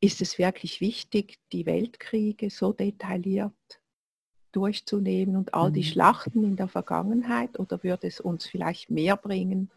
Ist 0.00 0.22
es 0.22 0.38
wirklich 0.38 0.80
wichtig, 0.80 1.38
die 1.52 1.66
Weltkriege 1.66 2.48
so 2.48 2.72
detailliert 2.72 3.52
durchzunehmen 4.52 5.36
und 5.36 5.52
all 5.52 5.70
die 5.70 5.80
mhm. 5.80 5.84
Schlachten 5.84 6.44
in 6.44 6.56
der 6.56 6.68
Vergangenheit 6.68 7.58
oder 7.58 7.82
würde 7.82 8.06
es 8.06 8.20
uns 8.20 8.46
vielleicht 8.46 8.90
mehr 8.90 9.18
bringen, 9.18 9.70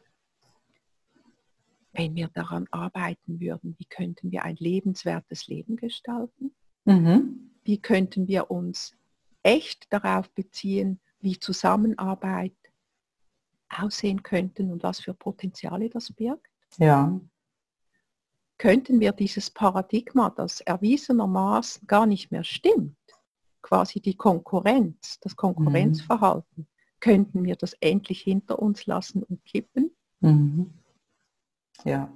wenn 1.92 2.16
wir 2.16 2.30
daran 2.30 2.68
arbeiten 2.72 3.40
würden, 3.40 3.76
wie 3.78 3.86
könnten 3.86 4.32
wir 4.32 4.44
ein 4.44 4.56
lebenswertes 4.58 5.48
Leben 5.48 5.76
gestalten? 5.76 6.52
Mhm. 6.86 7.52
Wie 7.64 7.82
könnten 7.82 8.28
wir 8.28 8.52
uns 8.52 8.96
echt 9.44 9.92
darauf 9.92 10.30
beziehen, 10.32 11.00
wie 11.20 11.40
Zusammenarbeit 11.40 12.56
aussehen 13.70 14.24
könnten 14.24 14.72
und 14.72 14.84
was 14.84 15.00
für 15.00 15.14
Potenziale 15.14 15.90
das 15.90 16.12
birgt? 16.12 16.48
Ja. 16.78 17.20
Könnten 18.58 19.00
wir 19.00 19.14
dieses 19.14 19.50
Paradigma, 19.50 20.30
das 20.30 20.62
erwiesenermaßen 20.62 21.88
gar 21.88 22.06
nicht 22.06 22.32
mehr 22.32 22.44
stimmt, 22.44 22.98
quasi 23.62 24.02
die 24.02 24.16
Konkurrenz, 24.16 25.20
das 25.22 25.36
Konkurrenzverhalten, 25.36 26.64
mhm. 26.64 26.68
könnten 27.00 27.44
wir 27.46 27.56
das 27.56 27.74
endlich 27.80 28.22
hinter 28.22 28.60
uns 28.60 28.86
lassen 28.86 29.24
und 29.24 29.44
kippen? 29.46 29.92
Mhm. 30.20 30.74
Ja. 31.84 32.12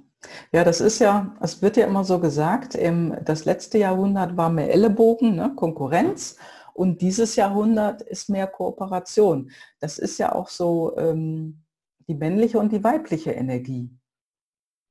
Ja, 0.52 0.64
das 0.64 0.80
ist 0.80 1.00
ja, 1.00 1.36
es 1.40 1.60
wird 1.60 1.76
ja 1.76 1.86
immer 1.86 2.04
so 2.04 2.18
gesagt, 2.18 2.74
im, 2.74 3.14
das 3.24 3.44
letzte 3.44 3.76
Jahrhundert 3.78 4.36
war 4.36 4.48
mehr 4.48 4.72
Ellenbogen, 4.72 5.34
ne, 5.34 5.52
Konkurrenz 5.54 6.36
und 6.72 7.02
dieses 7.02 7.36
Jahrhundert 7.36 8.00
ist 8.00 8.30
mehr 8.30 8.46
Kooperation. 8.46 9.50
Das 9.80 9.98
ist 9.98 10.18
ja 10.18 10.32
auch 10.32 10.48
so 10.48 10.96
ähm, 10.96 11.62
die 12.08 12.14
männliche 12.14 12.58
und 12.58 12.72
die 12.72 12.82
weibliche 12.82 13.32
Energie. 13.32 13.90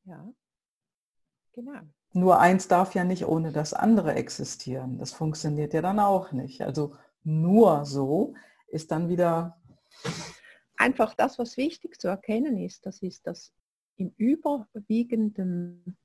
Ja, 0.05 0.23
genau. 1.53 1.79
Nur 2.13 2.39
eins 2.39 2.67
darf 2.67 2.93
ja 2.93 3.03
nicht 3.03 3.25
ohne 3.25 3.51
das 3.51 3.73
andere 3.73 4.13
existieren. 4.13 4.99
Das 4.99 5.11
funktioniert 5.13 5.73
ja 5.73 5.81
dann 5.81 5.99
auch 5.99 6.31
nicht. 6.31 6.61
Also 6.61 6.95
nur 7.23 7.85
so 7.85 8.35
ist 8.67 8.91
dann 8.91 9.09
wieder... 9.09 9.57
Einfach 10.77 11.15
das, 11.15 11.39
was 11.39 11.57
wichtig 11.57 11.99
zu 11.99 12.07
erkennen 12.07 12.57
ist, 12.57 12.85
das 12.85 13.01
ist 13.01 13.25
das 13.25 13.51
im 13.97 14.13
überwiegenden, 14.17 15.97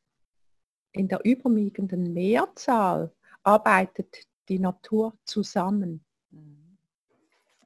in 0.93 1.09
der 1.09 1.25
überwiegenden 1.25 2.13
Mehrzahl 2.13 3.13
arbeitet 3.43 4.27
die 4.49 4.59
Natur 4.59 5.17
zusammen. 5.25 6.05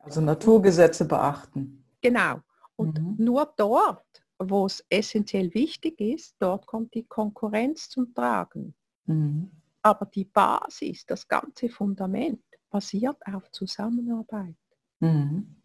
Also 0.00 0.20
Naturgesetze 0.20 1.06
beachten. 1.06 1.84
Genau. 2.00 2.40
Und 2.76 3.00
mhm. 3.00 3.16
nur 3.18 3.52
dort, 3.56 4.24
wo 4.38 4.66
es 4.66 4.84
essentiell 4.88 5.52
wichtig 5.54 6.00
ist, 6.00 6.34
dort 6.38 6.66
kommt 6.66 6.94
die 6.94 7.04
Konkurrenz 7.04 7.88
zum 7.88 8.12
Tragen. 8.12 8.74
Mhm. 9.06 9.50
Aber 9.82 10.06
die 10.06 10.24
Basis, 10.24 11.06
das 11.06 11.26
ganze 11.26 11.68
Fundament 11.68 12.42
basiert 12.70 13.18
auf 13.26 13.50
Zusammenarbeit. 13.50 14.56
Mhm. 15.00 15.61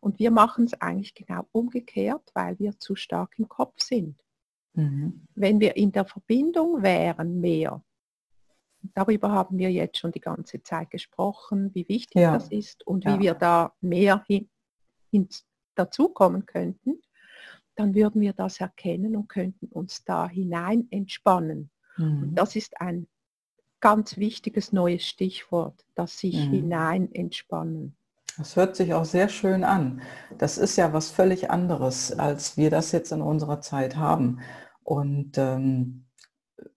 Und 0.00 0.18
wir 0.18 0.30
machen 0.30 0.64
es 0.64 0.74
eigentlich 0.80 1.14
genau 1.14 1.46
umgekehrt, 1.52 2.30
weil 2.34 2.58
wir 2.58 2.78
zu 2.78 2.94
stark 2.94 3.38
im 3.38 3.48
Kopf 3.48 3.80
sind. 3.80 4.22
Mhm. 4.74 5.26
Wenn 5.34 5.60
wir 5.60 5.76
in 5.76 5.92
der 5.92 6.04
Verbindung 6.04 6.82
wären 6.82 7.40
mehr, 7.40 7.82
darüber 8.94 9.30
haben 9.32 9.58
wir 9.58 9.70
jetzt 9.70 9.98
schon 9.98 10.12
die 10.12 10.20
ganze 10.20 10.62
Zeit 10.62 10.90
gesprochen, 10.90 11.74
wie 11.74 11.88
wichtig 11.88 12.22
ja. 12.22 12.32
das 12.32 12.48
ist 12.48 12.86
und 12.86 13.04
wie 13.04 13.10
ja. 13.10 13.20
wir 13.20 13.34
da 13.34 13.74
mehr 13.80 14.24
hin, 14.26 14.48
hin, 15.10 15.28
dazukommen 15.74 16.46
könnten, 16.46 17.00
dann 17.74 17.94
würden 17.94 18.20
wir 18.20 18.32
das 18.32 18.60
erkennen 18.60 19.16
und 19.16 19.28
könnten 19.28 19.66
uns 19.66 20.04
da 20.04 20.28
hinein 20.28 20.88
entspannen. 20.90 21.70
Mhm. 21.96 22.22
Und 22.22 22.34
das 22.34 22.56
ist 22.56 22.80
ein 22.80 23.06
ganz 23.80 24.16
wichtiges 24.16 24.72
neues 24.72 25.06
Stichwort, 25.06 25.86
das 25.94 26.18
sich 26.18 26.34
mhm. 26.34 26.50
hinein 26.50 27.12
entspannen. 27.12 27.96
Das 28.38 28.54
hört 28.54 28.76
sich 28.76 28.94
auch 28.94 29.04
sehr 29.04 29.28
schön 29.28 29.64
an. 29.64 30.00
Das 30.38 30.58
ist 30.58 30.76
ja 30.76 30.92
was 30.92 31.10
völlig 31.10 31.50
anderes, 31.50 32.16
als 32.16 32.56
wir 32.56 32.70
das 32.70 32.92
jetzt 32.92 33.10
in 33.10 33.20
unserer 33.20 33.60
Zeit 33.60 33.96
haben. 33.96 34.38
Und 34.84 35.36
ähm, 35.38 36.06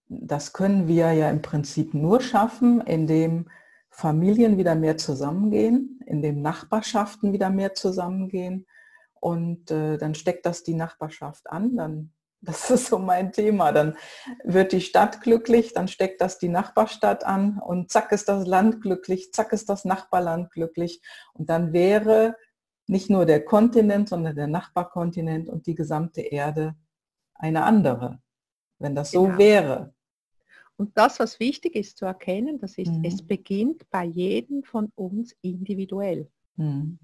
das 0.08 0.54
können 0.54 0.88
wir 0.88 1.14
ja 1.14 1.30
im 1.30 1.44
Prinzip 1.44 1.94
nur 1.94 2.20
schaffen, 2.20 2.82
indem 2.82 3.48
Familien 3.92 4.58
wieder 4.58 4.74
mehr 4.74 4.98
zusammengehen, 4.98 6.00
indem 6.08 6.42
Nachbarschaften 6.42 7.32
wieder 7.32 7.52
mehr 7.52 7.76
zusammengehen. 7.76 8.66
Und 9.20 9.70
äh, 9.70 10.00
dann 10.00 10.16
steckt 10.16 10.48
das 10.48 10.64
die 10.64 10.74
Nachbarschaft 10.74 11.48
an, 11.52 11.76
dann 11.76 12.12
das 12.42 12.72
ist 12.72 12.88
so 12.88 12.98
mein 12.98 13.32
Thema. 13.32 13.72
Dann 13.72 13.96
wird 14.44 14.72
die 14.72 14.82
Stadt 14.82 15.22
glücklich, 15.22 15.74
dann 15.74 15.88
steckt 15.88 16.22
das 16.22 16.40
die 16.40 16.50
Nachbarstadt 16.50 17.24
an 17.24 17.60
und 17.60 17.92
zack 17.92 18.12
ist 18.12 18.28
das 18.28 18.48
Land 18.48 18.82
glücklich, 18.82 19.32
zack 19.32 19.54
ist 19.54 19.70
das 19.70 19.86
Nachbarland 19.86 20.52
glücklich. 20.52 21.02
Und 21.34 21.50
dann 21.50 21.72
wäre 21.72 22.36
nicht 22.88 23.10
nur 23.10 23.26
der 23.26 23.46
Kontinent, 23.46 24.10
sondern 24.10 24.36
der 24.36 24.48
Nachbarkontinent 24.48 25.50
und 25.50 25.68
die 25.68 25.76
gesamte 25.76 26.22
Erde 26.22 26.76
eine 27.36 27.64
andere, 27.64 28.22
wenn 28.80 28.96
das 28.96 29.12
genau. 29.12 29.32
so 29.32 29.38
wäre. 29.38 29.94
Und 30.78 30.98
das, 30.98 31.20
was 31.20 31.40
wichtig 31.40 31.76
ist 31.76 31.98
zu 31.98 32.06
erkennen, 32.06 32.58
das 32.58 32.78
ist, 32.78 32.92
mhm. 32.92 33.06
es 33.06 33.22
beginnt 33.22 33.88
bei 33.92 34.04
jedem 34.04 34.64
von 34.64 34.92
uns 34.96 35.36
individuell. 35.42 36.28
Mhm. 36.56 36.98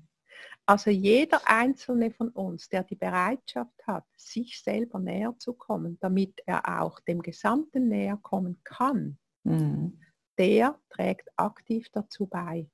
Also 0.67 0.89
jeder 0.89 1.39
einzelne 1.45 2.11
von 2.11 2.27
uns, 2.29 2.67
der 2.67 2.83
die 2.83 2.97
Bereitschaft 2.97 3.87
hat, 3.87 4.03
sich 4.17 4.61
selber 4.61 4.99
näher 4.99 5.33
zu 5.39 5.53
kommen, 5.53 5.97
damit 6.01 6.41
er 6.45 6.81
auch 6.81 6.99
dem 6.99 7.21
Gesamten 7.21 7.87
näher 7.87 8.19
kommen 8.21 8.59
kann, 8.65 9.17
mhm. 9.43 9.97
der 10.37 10.77
trägt 10.89 11.29
aktiv 11.37 11.87
dazu 11.93 12.27
bei, 12.27 12.69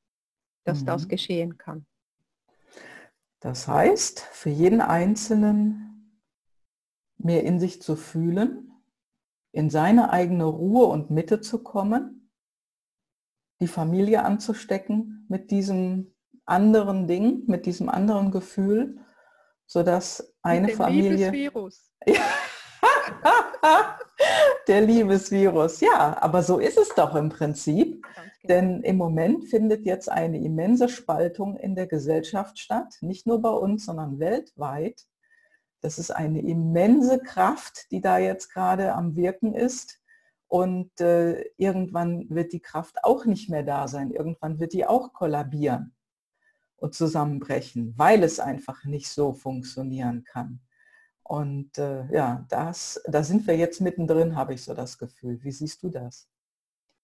dass 0.63 0.81
mhm. 0.81 0.85
das 0.87 1.07
geschehen 1.07 1.59
kann. 1.59 1.85
Das 3.41 3.67
heißt, 3.67 4.21
für 4.21 4.49
jeden 4.49 4.81
Einzelnen 4.81 6.19
mehr 7.17 7.43
in 7.43 7.59
sich 7.59 7.79
zu 7.79 7.95
fühlen, 7.95 8.71
in 9.51 9.69
seine 9.69 10.09
eigene 10.09 10.45
Ruhe 10.45 10.87
und 10.87 11.11
Mitte 11.11 11.41
zu 11.41 11.61
kommen, 11.61 12.31
die 13.61 13.67
Familie 13.67 14.23
anzustecken 14.23 15.27
mit 15.29 15.51
diesem 15.51 16.12
anderen 16.45 17.07
Ding, 17.07 17.43
mit 17.47 17.65
diesem 17.65 17.89
anderen 17.89 18.31
Gefühl, 18.31 18.99
sodass 19.65 20.33
eine 20.41 20.67
mit 20.67 20.75
Familie... 20.75 21.29
Liebesvirus. 21.29 21.91
Der 24.67 24.81
Liebesvirus, 24.81 25.81
ja, 25.81 26.17
aber 26.21 26.41
so 26.43 26.59
ist 26.59 26.77
es 26.77 26.89
doch 26.95 27.15
im 27.15 27.29
Prinzip. 27.29 28.01
Genau. 28.01 28.27
Denn 28.47 28.81
im 28.81 28.97
Moment 28.97 29.45
findet 29.45 29.85
jetzt 29.85 30.09
eine 30.09 30.41
immense 30.41 30.89
Spaltung 30.89 31.55
in 31.57 31.75
der 31.75 31.87
Gesellschaft 31.87 32.59
statt, 32.59 32.95
nicht 33.01 33.25
nur 33.27 33.41
bei 33.41 33.49
uns, 33.49 33.85
sondern 33.85 34.19
weltweit. 34.19 35.05
Das 35.81 35.99
ist 35.99 36.11
eine 36.11 36.41
immense 36.41 37.19
Kraft, 37.19 37.91
die 37.91 37.99
da 37.99 38.17
jetzt 38.17 38.53
gerade 38.53 38.93
am 38.93 39.15
Wirken 39.15 39.53
ist. 39.53 39.99
Und 40.47 41.01
äh, 41.01 41.41
irgendwann 41.57 42.29
wird 42.29 42.53
die 42.53 42.61
Kraft 42.61 43.03
auch 43.03 43.25
nicht 43.25 43.49
mehr 43.49 43.63
da 43.63 43.87
sein. 43.87 44.11
Irgendwann 44.11 44.59
wird 44.59 44.73
die 44.73 44.85
auch 44.85 45.11
kollabieren 45.13 45.93
und 46.83 46.93
zusammenbrechen, 46.93 47.93
weil 47.97 48.23
es 48.23 48.39
einfach 48.39 48.83
nicht 48.83 49.07
so 49.07 49.33
funktionieren 49.33 50.23
kann. 50.25 50.59
Und 51.23 51.77
äh, 51.77 52.05
ja, 52.13 52.45
das, 52.49 53.01
da 53.07 53.23
sind 53.23 53.47
wir 53.47 53.55
jetzt 53.55 53.79
mittendrin, 53.79 54.35
habe 54.35 54.53
ich 54.53 54.63
so 54.63 54.73
das 54.73 54.97
Gefühl. 54.97 55.41
Wie 55.43 55.51
siehst 55.51 55.81
du 55.83 55.89
das? 55.89 56.27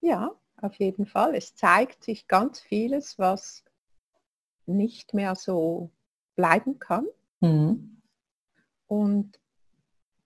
Ja, 0.01 0.32
auf 0.57 0.75
jeden 0.75 1.05
Fall. 1.05 1.34
Es 1.34 1.55
zeigt 1.55 2.03
sich 2.03 2.27
ganz 2.27 2.59
vieles, 2.59 3.17
was 3.17 3.63
nicht 4.65 5.13
mehr 5.13 5.36
so 5.36 5.91
bleiben 6.36 6.80
kann. 6.80 7.07
Mhm. 7.39 8.01
Und 8.88 9.39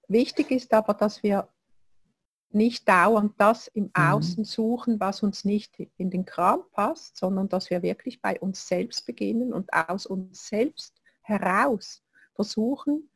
Wichtig 0.08 0.52
ist 0.52 0.74
aber, 0.74 0.94
dass 0.94 1.24
wir 1.24 1.48
nicht 2.54 2.88
dauernd 2.88 3.34
das 3.38 3.68
im 3.68 3.86
mhm. 3.86 3.92
Außen 3.94 4.46
suchen, 4.46 5.00
was 5.00 5.24
uns 5.24 5.46
nicht 5.46 5.78
in 5.98 6.10
den 6.10 6.26
Kram 6.26 6.62
passt, 6.72 7.18
sondern 7.18 7.50
dass 7.50 7.70
wir 7.70 7.82
wirklich 7.82 8.22
bei 8.22 8.40
uns 8.40 8.68
selbst 8.68 9.06
beginnen 9.06 9.54
und 9.54 9.74
aus 9.74 10.06
uns 10.06 10.48
selbst 10.48 10.96
heraus 11.22 12.04
versuchen, 12.36 13.10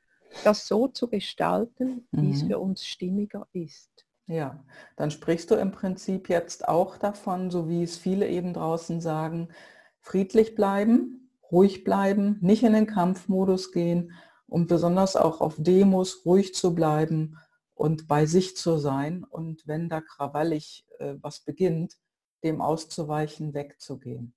das 0.44 0.68
so 0.68 0.88
zu 0.88 1.08
gestalten, 1.08 2.08
wie 2.12 2.32
es 2.32 2.44
mhm. 2.44 2.48
für 2.48 2.60
uns 2.60 2.86
stimmiger 2.86 3.48
ist. 3.54 4.06
Ja, 4.28 4.62
dann 4.98 5.10
sprichst 5.10 5.50
du 5.52 5.56
im 5.56 5.72
Prinzip 5.72 6.28
jetzt 6.28 6.68
auch 6.68 6.98
davon, 6.98 7.50
so 7.50 7.70
wie 7.70 7.84
es 7.84 7.98
viele 7.98 8.28
eben 8.28 8.54
draußen 8.54 9.00
sagen, 9.00 9.50
friedlich 10.02 10.54
bleiben, 10.54 11.30
ruhig 11.50 11.86
bleiben, 11.86 12.38
nicht 12.42 12.64
in 12.64 12.74
den 12.74 12.88
Kampfmodus 12.88 13.72
gehen 13.72 14.12
und 14.48 14.68
besonders 14.68 15.16
auch 15.16 15.40
auf 15.40 15.56
Demos 15.58 16.26
ruhig 16.26 16.54
zu 16.54 16.76
bleiben 16.76 17.38
und 17.78 18.08
bei 18.08 18.26
sich 18.26 18.58
zu 18.58 18.78
sein 18.78 19.24
und 19.24 19.68
wenn 19.68 19.88
da 19.88 20.02
krawallig 20.02 20.86
äh, 21.00 21.16
was 21.22 21.42
beginnt, 21.42 21.98
dem 22.44 22.60
auszuweichen, 22.60 23.54
wegzugehen. 23.54 24.34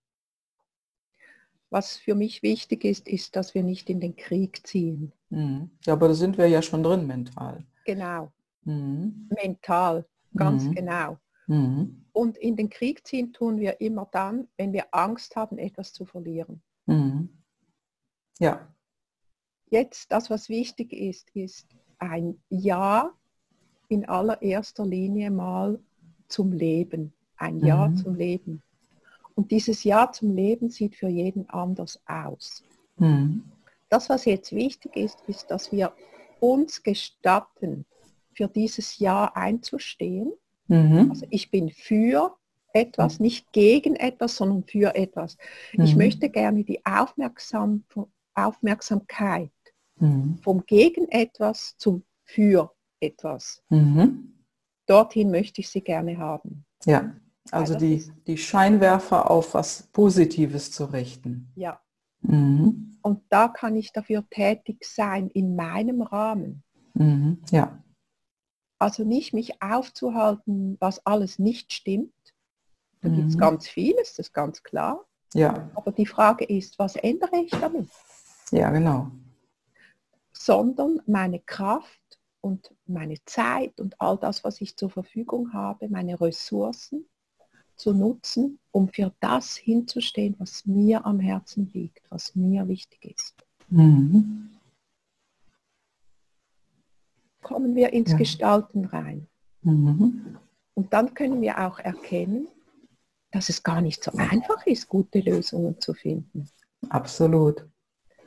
Was 1.70 1.96
für 1.96 2.14
mich 2.14 2.42
wichtig 2.42 2.84
ist, 2.84 3.08
ist, 3.08 3.36
dass 3.36 3.54
wir 3.54 3.62
nicht 3.62 3.88
in 3.88 4.00
den 4.00 4.16
Krieg 4.16 4.66
ziehen. 4.66 5.12
Mhm. 5.30 5.70
Ja, 5.84 5.94
aber 5.94 6.08
da 6.08 6.14
sind 6.14 6.36
wir 6.36 6.48
ja 6.48 6.60
schon 6.60 6.82
drin 6.82 7.06
mental. 7.06 7.64
Genau. 7.86 8.32
Mhm. 8.64 9.28
Mental, 9.30 10.04
ganz 10.34 10.64
mhm. 10.64 10.74
genau. 10.74 11.18
Mhm. 11.46 12.04
Und 12.12 12.36
in 12.36 12.56
den 12.56 12.68
Krieg 12.68 13.06
ziehen 13.06 13.32
tun 13.32 13.58
wir 13.58 13.80
immer 13.80 14.08
dann, 14.12 14.48
wenn 14.56 14.72
wir 14.72 14.86
Angst 14.92 15.36
haben, 15.36 15.58
etwas 15.58 15.92
zu 15.92 16.04
verlieren. 16.04 16.62
Mhm. 16.86 17.42
Ja. 18.38 18.74
Jetzt, 19.66 20.10
das, 20.12 20.28
was 20.28 20.48
wichtig 20.48 20.92
ist, 20.92 21.30
ist 21.34 21.68
ein 21.98 22.42
Ja 22.48 23.14
in 23.90 24.08
allererster 24.08 24.86
Linie 24.86 25.30
mal 25.30 25.78
zum 26.28 26.52
Leben. 26.52 27.12
Ein 27.36 27.58
Ja 27.58 27.88
mhm. 27.88 27.96
zum 27.96 28.14
Leben. 28.14 28.62
Und 29.34 29.50
dieses 29.50 29.84
Ja 29.84 30.10
zum 30.12 30.34
Leben 30.34 30.70
sieht 30.70 30.96
für 30.96 31.08
jeden 31.08 31.48
anders 31.50 32.00
aus. 32.06 32.62
Mhm. 32.96 33.44
Das, 33.88 34.08
was 34.08 34.24
jetzt 34.24 34.52
wichtig 34.52 34.96
ist, 34.96 35.18
ist, 35.26 35.50
dass 35.50 35.72
wir 35.72 35.92
uns 36.38 36.82
gestatten, 36.82 37.84
für 38.32 38.48
dieses 38.48 38.98
Ja 38.98 39.32
einzustehen. 39.34 40.32
Mhm. 40.68 41.08
Also 41.10 41.26
ich 41.30 41.50
bin 41.50 41.70
für 41.70 42.36
etwas, 42.72 43.18
nicht 43.18 43.52
gegen 43.52 43.96
etwas, 43.96 44.36
sondern 44.36 44.64
für 44.64 44.94
etwas. 44.94 45.36
Mhm. 45.72 45.84
Ich 45.84 45.96
möchte 45.96 46.30
gerne 46.30 46.64
die 46.64 46.84
Aufmerksam 46.84 47.84
Aufmerksamkeit 48.34 49.50
mhm. 49.96 50.38
vom 50.42 50.64
gegen 50.64 51.08
etwas 51.08 51.76
zum 51.76 52.04
für 52.24 52.70
etwas. 53.00 53.62
Mhm. 53.68 54.44
Dorthin 54.86 55.30
möchte 55.30 55.60
ich 55.60 55.68
sie 55.68 55.82
gerne 55.82 56.18
haben. 56.18 56.64
Ja, 56.84 57.14
also 57.50 57.76
die, 57.76 58.04
die 58.26 58.36
Scheinwerfer 58.36 59.30
auf 59.30 59.54
was 59.54 59.88
Positives 59.92 60.70
zu 60.70 60.84
richten. 60.86 61.52
Ja. 61.56 61.80
Mhm. 62.22 62.98
Und 63.02 63.22
da 63.28 63.48
kann 63.48 63.76
ich 63.76 63.92
dafür 63.92 64.28
tätig 64.28 64.84
sein 64.84 65.28
in 65.28 65.56
meinem 65.56 66.02
Rahmen. 66.02 66.62
Mhm. 66.94 67.42
Ja. 67.50 67.82
Also 68.78 69.04
nicht 69.04 69.32
mich 69.32 69.62
aufzuhalten, 69.62 70.76
was 70.80 71.04
alles 71.06 71.38
nicht 71.38 71.72
stimmt. 71.72 72.12
Da 73.00 73.08
mhm. 73.08 73.16
gibt 73.16 73.28
es 73.30 73.38
ganz 73.38 73.68
vieles, 73.68 74.14
das 74.14 74.28
ist 74.28 74.32
ganz 74.32 74.62
klar. 74.62 75.06
Ja. 75.34 75.70
Aber 75.74 75.92
die 75.92 76.06
Frage 76.06 76.44
ist, 76.44 76.78
was 76.78 76.96
ändere 76.96 77.36
ich 77.44 77.50
damit? 77.52 77.88
Ja, 78.50 78.70
genau. 78.70 79.10
Sondern 80.32 81.00
meine 81.06 81.40
Kraft 81.40 82.09
und 82.40 82.74
meine 82.86 83.16
Zeit 83.24 83.80
und 83.80 84.00
all 84.00 84.16
das, 84.18 84.44
was 84.44 84.60
ich 84.60 84.76
zur 84.76 84.90
Verfügung 84.90 85.52
habe, 85.52 85.88
meine 85.88 86.20
Ressourcen 86.20 87.06
zu 87.76 87.92
nutzen, 87.94 88.58
um 88.72 88.88
für 88.88 89.12
das 89.20 89.56
hinzustehen, 89.56 90.34
was 90.38 90.66
mir 90.66 91.04
am 91.06 91.18
Herzen 91.18 91.70
liegt, 91.72 92.10
was 92.10 92.34
mir 92.34 92.68
wichtig 92.68 93.16
ist. 93.16 93.34
Mhm. 93.68 94.50
Kommen 97.42 97.74
wir 97.74 97.92
ins 97.92 98.12
ja. 98.12 98.18
Gestalten 98.18 98.84
rein. 98.84 99.26
Mhm. 99.62 100.38
Und 100.74 100.92
dann 100.92 101.14
können 101.14 101.40
wir 101.40 101.58
auch 101.58 101.78
erkennen, 101.78 102.48
dass 103.32 103.48
es 103.48 103.62
gar 103.62 103.80
nicht 103.80 104.02
so 104.04 104.12
einfach 104.12 104.66
ist, 104.66 104.88
gute 104.88 105.20
Lösungen 105.20 105.80
zu 105.80 105.94
finden. 105.94 106.48
Absolut. 106.88 107.66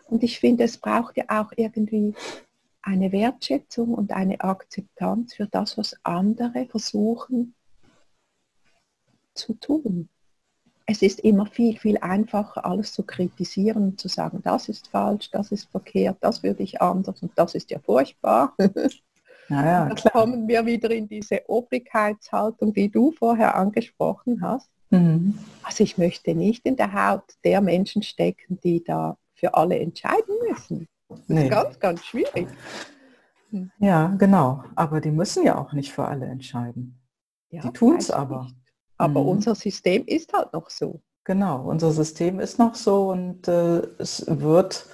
Und 0.07 0.23
ich 0.23 0.39
finde, 0.39 0.63
es 0.63 0.77
braucht 0.77 1.17
ja 1.17 1.25
auch 1.27 1.51
irgendwie 1.55 2.15
eine 2.83 3.11
Wertschätzung 3.11 3.93
und 3.93 4.11
eine 4.11 4.41
Akzeptanz 4.41 5.33
für 5.33 5.47
das, 5.47 5.77
was 5.77 5.95
andere 6.03 6.67
versuchen 6.67 7.55
zu 9.33 9.53
tun. 9.55 10.09
Es 10.85 11.01
ist 11.01 11.21
immer 11.21 11.45
viel, 11.45 11.77
viel 11.77 11.97
einfacher, 11.99 12.65
alles 12.65 12.91
zu 12.91 13.03
kritisieren 13.03 13.83
und 13.83 13.99
zu 14.01 14.09
sagen, 14.09 14.41
das 14.43 14.67
ist 14.67 14.89
falsch, 14.89 15.31
das 15.31 15.51
ist 15.51 15.71
verkehrt, 15.71 16.17
das 16.19 16.43
würde 16.43 16.61
ich 16.61 16.81
anders 16.81 17.23
und 17.23 17.31
das 17.35 17.55
ist 17.55 17.71
ja 17.71 17.79
furchtbar. 17.79 18.53
Ja, 19.49 19.89
ja, 19.89 19.95
kommen 20.13 20.47
wir 20.47 20.65
wieder 20.65 20.89
in 20.91 21.05
diese 21.05 21.41
Obrigkeitshaltung, 21.49 22.73
die 22.73 22.89
du 22.89 23.11
vorher 23.11 23.55
angesprochen 23.55 24.41
hast. 24.41 24.69
Mhm. 24.89 25.37
Also 25.63 25.83
ich 25.83 25.97
möchte 25.97 26.33
nicht 26.33 26.65
in 26.65 26.77
der 26.77 26.93
Haut 26.93 27.25
der 27.43 27.59
Menschen 27.59 28.03
stecken, 28.03 28.57
die 28.63 28.81
da 28.81 29.17
für 29.35 29.53
alle 29.53 29.77
entscheiden 29.77 30.33
müssen. 30.49 30.87
Nee. 31.27 31.49
Ganz, 31.49 31.79
ganz 31.79 32.03
schwierig. 32.03 32.47
Ja, 33.79 34.07
genau. 34.17 34.63
Aber 34.75 34.99
die 34.99 35.11
müssen 35.11 35.43
ja 35.43 35.57
auch 35.57 35.73
nicht 35.73 35.93
für 35.93 36.05
alle 36.05 36.25
entscheiden. 36.25 36.99
Ja, 37.49 37.61
die 37.61 37.71
tun 37.71 37.97
es 37.97 38.09
aber. 38.09 38.43
Nicht. 38.43 38.55
Aber 38.97 39.21
mhm. 39.21 39.29
unser 39.29 39.55
System 39.55 40.05
ist 40.05 40.33
halt 40.33 40.53
noch 40.53 40.69
so. 40.69 41.01
Genau, 41.23 41.63
unser 41.63 41.91
System 41.91 42.39
ist 42.39 42.59
noch 42.59 42.75
so 42.75 43.09
und 43.11 43.47
äh, 43.47 43.79
es 43.97 44.25
wird 44.27 44.85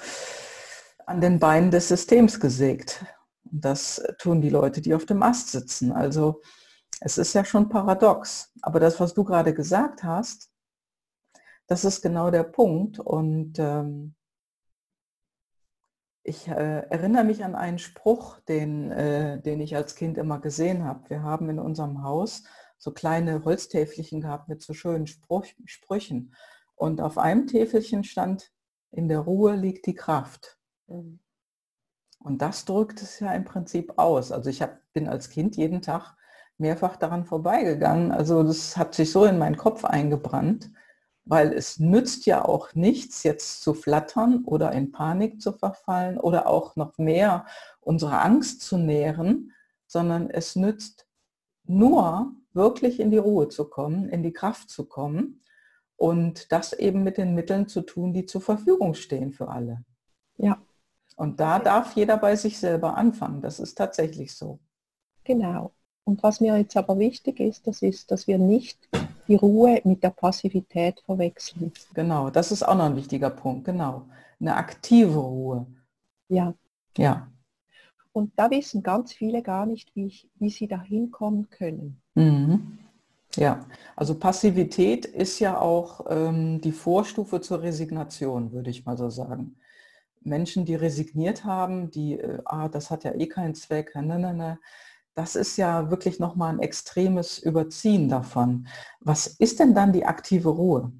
an 1.05 1.21
den 1.21 1.39
Beinen 1.39 1.71
des 1.71 1.87
Systems 1.87 2.39
gesägt. 2.39 3.03
Und 3.51 3.65
das 3.65 4.01
tun 4.19 4.41
die 4.41 4.49
Leute, 4.49 4.81
die 4.81 4.93
auf 4.93 5.05
dem 5.05 5.23
Ast 5.23 5.51
sitzen. 5.51 5.91
Also 5.91 6.41
es 7.01 7.17
ist 7.17 7.33
ja 7.33 7.43
schon 7.43 7.69
paradox. 7.69 8.51
Aber 8.61 8.79
das, 8.79 8.99
was 8.99 9.13
du 9.13 9.23
gerade 9.23 9.53
gesagt 9.53 10.03
hast, 10.03 10.51
das 11.67 11.83
ist 11.83 12.01
genau 12.01 12.29
der 12.29 12.43
Punkt. 12.43 12.99
Und 12.99 13.57
ähm, 13.57 14.15
ich 16.29 16.47
äh, 16.47 16.81
erinnere 16.89 17.23
mich 17.23 17.43
an 17.43 17.55
einen 17.55 17.79
Spruch, 17.79 18.39
den, 18.41 18.91
äh, 18.91 19.41
den 19.41 19.59
ich 19.59 19.75
als 19.75 19.95
Kind 19.95 20.17
immer 20.17 20.39
gesehen 20.39 20.85
habe. 20.85 21.09
Wir 21.09 21.23
haben 21.23 21.49
in 21.49 21.59
unserem 21.59 22.03
Haus 22.03 22.43
so 22.77 22.91
kleine 22.91 23.43
Holztäfelchen 23.43 24.21
gehabt 24.21 24.47
mit 24.47 24.61
so 24.61 24.73
schönen 24.73 25.07
Spruch, 25.07 25.45
Sprüchen. 25.65 26.35
Und 26.75 27.01
auf 27.01 27.17
einem 27.17 27.47
Täfelchen 27.47 28.03
stand, 28.03 28.51
in 28.91 29.07
der 29.09 29.19
Ruhe 29.19 29.55
liegt 29.55 29.87
die 29.87 29.95
Kraft. 29.95 30.57
Mhm. 30.87 31.19
Und 32.19 32.41
das 32.41 32.65
drückt 32.65 33.01
es 33.01 33.19
ja 33.19 33.33
im 33.33 33.43
Prinzip 33.43 33.93
aus. 33.97 34.31
Also 34.31 34.49
ich 34.49 34.61
hab, 34.61 34.79
bin 34.93 35.07
als 35.07 35.29
Kind 35.29 35.57
jeden 35.57 35.81
Tag 35.81 36.15
mehrfach 36.57 36.95
daran 36.95 37.25
vorbeigegangen. 37.25 38.11
Also 38.11 38.43
das 38.43 38.77
hat 38.77 38.93
sich 38.93 39.11
so 39.11 39.25
in 39.25 39.37
meinen 39.37 39.57
Kopf 39.57 39.83
eingebrannt 39.83 40.69
weil 41.29 41.53
es 41.53 41.79
nützt 41.79 42.25
ja 42.25 42.43
auch 42.43 42.73
nichts, 42.73 43.21
jetzt 43.21 43.61
zu 43.61 43.75
flattern 43.75 44.43
oder 44.45 44.71
in 44.71 44.91
Panik 44.91 45.39
zu 45.39 45.53
verfallen 45.53 46.17
oder 46.17 46.47
auch 46.47 46.75
noch 46.75 46.97
mehr 46.97 47.45
unsere 47.81 48.19
Angst 48.19 48.63
zu 48.63 48.79
nähren, 48.79 49.53
sondern 49.85 50.31
es 50.31 50.55
nützt 50.55 51.07
nur 51.65 52.31
wirklich 52.53 52.99
in 52.99 53.11
die 53.11 53.19
Ruhe 53.19 53.47
zu 53.47 53.65
kommen, 53.65 54.09
in 54.09 54.23
die 54.23 54.33
Kraft 54.33 54.71
zu 54.71 54.85
kommen 54.85 55.43
und 55.97 56.51
das 56.51 56.73
eben 56.73 57.03
mit 57.03 57.19
den 57.19 57.35
Mitteln 57.35 57.67
zu 57.67 57.81
tun, 57.81 58.11
die 58.11 58.25
zur 58.25 58.41
Verfügung 58.41 58.95
stehen 58.95 59.31
für 59.31 59.49
alle. 59.49 59.85
Ja. 60.37 60.57
Und 61.15 61.39
da 61.39 61.59
darf 61.59 61.95
jeder 61.95 62.17
bei 62.17 62.35
sich 62.37 62.57
selber 62.57 62.97
anfangen. 62.97 63.41
Das 63.41 63.59
ist 63.59 63.75
tatsächlich 63.75 64.33
so. 64.33 64.57
Genau. 65.25 65.73
Und 66.05 66.23
was 66.23 66.39
mir 66.39 66.57
jetzt 66.57 66.75
aber 66.75 66.97
wichtig 66.97 67.39
ist, 67.39 67.67
das 67.67 67.83
ist, 67.83 68.09
dass 68.09 68.25
wir 68.25 68.39
nicht 68.39 68.89
die 69.29 69.35
Ruhe 69.35 69.79
mit 69.85 70.03
der 70.03 70.09
Passivität 70.09 70.99
verwechseln. 71.05 71.71
Genau, 71.93 72.29
das 72.29 72.51
ist 72.51 72.63
auch 72.63 72.75
noch 72.75 72.85
ein 72.85 72.95
wichtiger 72.95 73.29
Punkt, 73.29 73.65
genau. 73.65 74.07
Eine 74.39 74.55
aktive 74.55 75.19
Ruhe. 75.19 75.67
Ja. 76.27 76.53
Ja. 76.97 77.31
Und 78.11 78.33
da 78.35 78.49
wissen 78.49 78.81
ganz 78.81 79.13
viele 79.13 79.43
gar 79.43 79.65
nicht, 79.65 79.95
wie, 79.95 80.07
ich, 80.07 80.27
wie 80.39 80.49
sie 80.49 80.67
da 80.67 80.81
hinkommen 80.81 81.49
können. 81.49 82.01
Mhm. 82.15 82.79
Ja, 83.35 83.65
also 83.95 84.17
Passivität 84.17 85.05
ist 85.05 85.39
ja 85.39 85.59
auch 85.59 86.07
ähm, 86.09 86.59
die 86.61 86.71
Vorstufe 86.71 87.39
zur 87.41 87.61
Resignation, 87.61 88.51
würde 88.51 88.71
ich 88.71 88.85
mal 88.85 88.97
so 88.97 89.09
sagen. 89.09 89.55
Menschen, 90.21 90.65
die 90.65 90.75
resigniert 90.75 91.45
haben, 91.45 91.91
die, 91.91 92.19
äh, 92.19 92.39
ah, 92.45 92.67
das 92.67 92.89
hat 92.89 93.03
ja 93.03 93.13
eh 93.13 93.27
keinen 93.27 93.53
Zweck, 93.53 93.93
ne, 93.95 94.17
ne, 94.17 94.33
ne, 94.33 94.59
das 95.19 95.35
ist 95.35 95.57
ja 95.57 95.91
wirklich 95.91 96.17
nochmal 96.17 96.53
ein 96.53 96.59
extremes 96.59 97.39
Überziehen 97.39 98.07
davon. 98.07 98.69
Was 99.01 99.27
ist 99.27 99.59
denn 99.59 99.75
dann 99.75 99.91
die 99.91 100.05
aktive 100.05 100.47
Ruhe? 100.47 100.93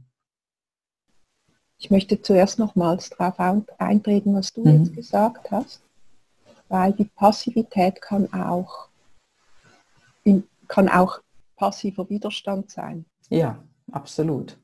Ich 1.78 1.90
möchte 1.90 2.22
zuerst 2.22 2.60
nochmals 2.60 3.12
darauf 3.12 3.40
eintreten, 3.78 4.36
was 4.36 4.52
du 4.52 4.66
mhm. 4.66 4.84
jetzt 4.84 4.94
gesagt 4.94 5.50
hast. 5.52 5.82
weil 6.68 6.92
die 6.92 7.06
Passivität 7.06 8.02
kann 8.02 8.32
auch, 8.34 8.90
kann 10.68 10.90
auch 10.90 11.22
passiver 11.56 12.10
Widerstand 12.10 12.70
sein. 12.70 13.06
Ja, 13.30 13.64
absolut. 13.90 14.58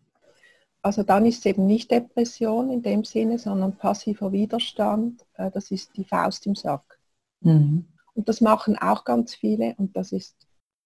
Also 0.82 1.01
dann 1.01 1.26
ist 1.26 1.39
es 1.39 1.45
eben 1.45 1.66
nicht 1.66 1.89
Depression 1.91 2.70
in 2.72 2.84
dem 2.84 3.06
Sinne, 3.06 3.39
sondern 3.39 3.78
passiver 3.78 4.34
Widerstand. 4.34 5.26
Äh, 5.36 5.49
das 5.49 5.72
ist 5.72 5.95
die 5.95 6.03
Faust 6.03 6.45
im 6.45 6.56
Sack. 6.56 6.99
Mhm. 7.39 7.86
Und 8.16 8.30
das 8.30 8.41
machen 8.41 8.78
auch 8.78 9.03
ganz 9.03 9.36
viele 9.36 9.76
und 9.78 9.95
das 9.95 10.11
ist 10.11 10.36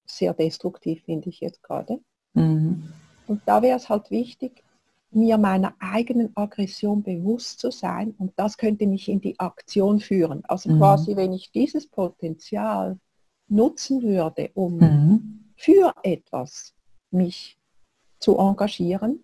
sehr 0.06 0.34
destruktiv, 0.34 1.04
finde 1.04 1.30
ich 1.30 1.40
jetzt 1.40 1.64
gerade. 1.64 2.00
Mhm. 2.34 2.92
Und 3.28 3.42
da 3.46 3.62
wäre 3.62 3.78
es 3.78 3.88
halt 3.88 4.10
wichtig, 4.12 4.64
mir 5.12 5.38
meiner 5.38 5.74
eigenen 5.80 6.36
Aggression 6.36 7.02
bewusst 7.02 7.60
zu 7.60 7.72
sein 7.72 8.14
und 8.18 8.34
das 8.36 8.58
könnte 8.58 8.86
mich 8.86 9.10
in 9.10 9.22
die 9.22 9.40
Aktion 9.40 10.00
führen. 10.00 10.44
Also 10.46 10.70
mhm. 10.72 10.78
quasi, 10.80 11.16
wenn 11.16 11.34
ich 11.34 11.52
dieses 11.52 11.88
Potenzial 11.88 13.00
nutzen 13.48 14.02
würde, 14.02 14.52
um 14.54 14.78
mhm. 14.78 15.52
für 15.56 15.94
etwas 16.04 16.74
mich 17.12 17.58
zu 18.20 18.38
engagieren, 18.38 19.24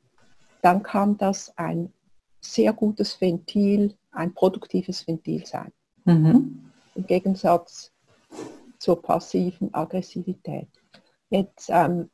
dann 0.62 0.82
kann 0.82 1.18
das 1.18 1.56
ein 1.58 1.94
sehr 2.42 2.74
gutes 2.74 3.20
Ventil, 3.22 3.96
ein 4.12 4.34
produktives 4.34 5.08
Ventil 5.08 5.46
sein. 5.46 5.72
Mhm. 6.06 6.72
Im 6.96 7.06
Gegensatz 7.06 7.92
zur 8.86 9.02
passiven 9.02 9.74
Aggressivität. 9.74 10.68
Jetzt 11.32 11.72
ähm, 11.72 12.12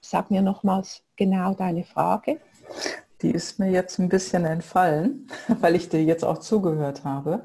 sag 0.00 0.28
mir 0.28 0.42
nochmals 0.42 1.04
genau 1.14 1.54
deine 1.54 1.84
Frage. 1.84 2.40
Die 3.22 3.30
ist 3.30 3.60
mir 3.60 3.70
jetzt 3.70 4.00
ein 4.00 4.08
bisschen 4.08 4.44
entfallen, 4.44 5.28
weil 5.60 5.76
ich 5.76 5.88
dir 5.88 6.02
jetzt 6.02 6.24
auch 6.24 6.38
zugehört 6.38 7.04
habe. 7.04 7.44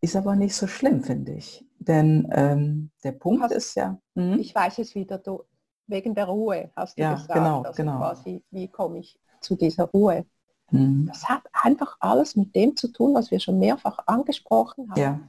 Ist 0.00 0.16
aber 0.16 0.34
nicht 0.34 0.56
so 0.56 0.66
schlimm, 0.66 1.04
finde 1.04 1.34
ich. 1.34 1.64
Denn 1.78 2.28
ähm, 2.32 2.90
der 3.04 3.12
Punkt 3.12 3.40
hast, 3.44 3.52
ist 3.52 3.76
ja... 3.76 4.00
Mh? 4.14 4.38
Ich 4.38 4.52
weiß 4.52 4.80
es 4.80 4.96
wieder, 4.96 5.18
du, 5.18 5.44
wegen 5.86 6.16
der 6.16 6.24
Ruhe 6.24 6.72
hast 6.74 6.98
du 6.98 7.02
ja, 7.02 7.14
gesagt. 7.14 7.34
Genau, 7.34 7.62
also 7.62 7.76
genau. 7.76 7.98
Quasi, 7.98 8.42
wie 8.50 8.66
komme 8.66 8.98
ich 8.98 9.16
zu 9.40 9.54
dieser 9.54 9.84
Ruhe? 9.84 10.26
Mhm. 10.72 11.06
Das 11.06 11.28
hat 11.28 11.42
einfach 11.52 11.98
alles 12.00 12.34
mit 12.34 12.52
dem 12.56 12.74
zu 12.74 12.88
tun, 12.88 13.14
was 13.14 13.30
wir 13.30 13.38
schon 13.38 13.60
mehrfach 13.60 14.08
angesprochen 14.08 14.90
haben. 14.90 15.00
Ja. 15.00 15.20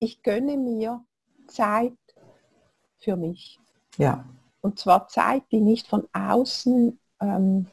Ich 0.00 0.24
gönne 0.24 0.56
mir 0.56 1.04
Zeit 1.48 1.96
für 2.98 3.16
mich. 3.16 3.58
Ja. 3.96 4.24
Und 4.60 4.78
zwar 4.78 5.08
Zeit, 5.08 5.42
die 5.50 5.60
nicht 5.60 5.86
von 5.86 6.06
außen 6.12 6.98
ähm, 7.20 7.66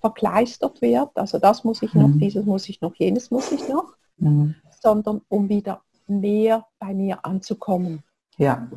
verkleistert 0.00 0.80
wird, 0.80 1.10
also 1.16 1.38
das 1.38 1.64
muss 1.64 1.82
ich 1.82 1.92
noch, 1.94 2.08
mhm. 2.08 2.18
dieses 2.18 2.44
muss 2.44 2.68
ich 2.68 2.80
noch, 2.80 2.94
jenes 2.94 3.30
muss 3.30 3.50
ich 3.50 3.68
noch, 3.68 3.96
mhm. 4.16 4.54
sondern 4.80 5.22
um 5.28 5.48
wieder 5.48 5.82
mehr 6.06 6.66
bei 6.78 6.94
mir 6.94 7.24
anzukommen. 7.24 8.02
Ja. 8.36 8.70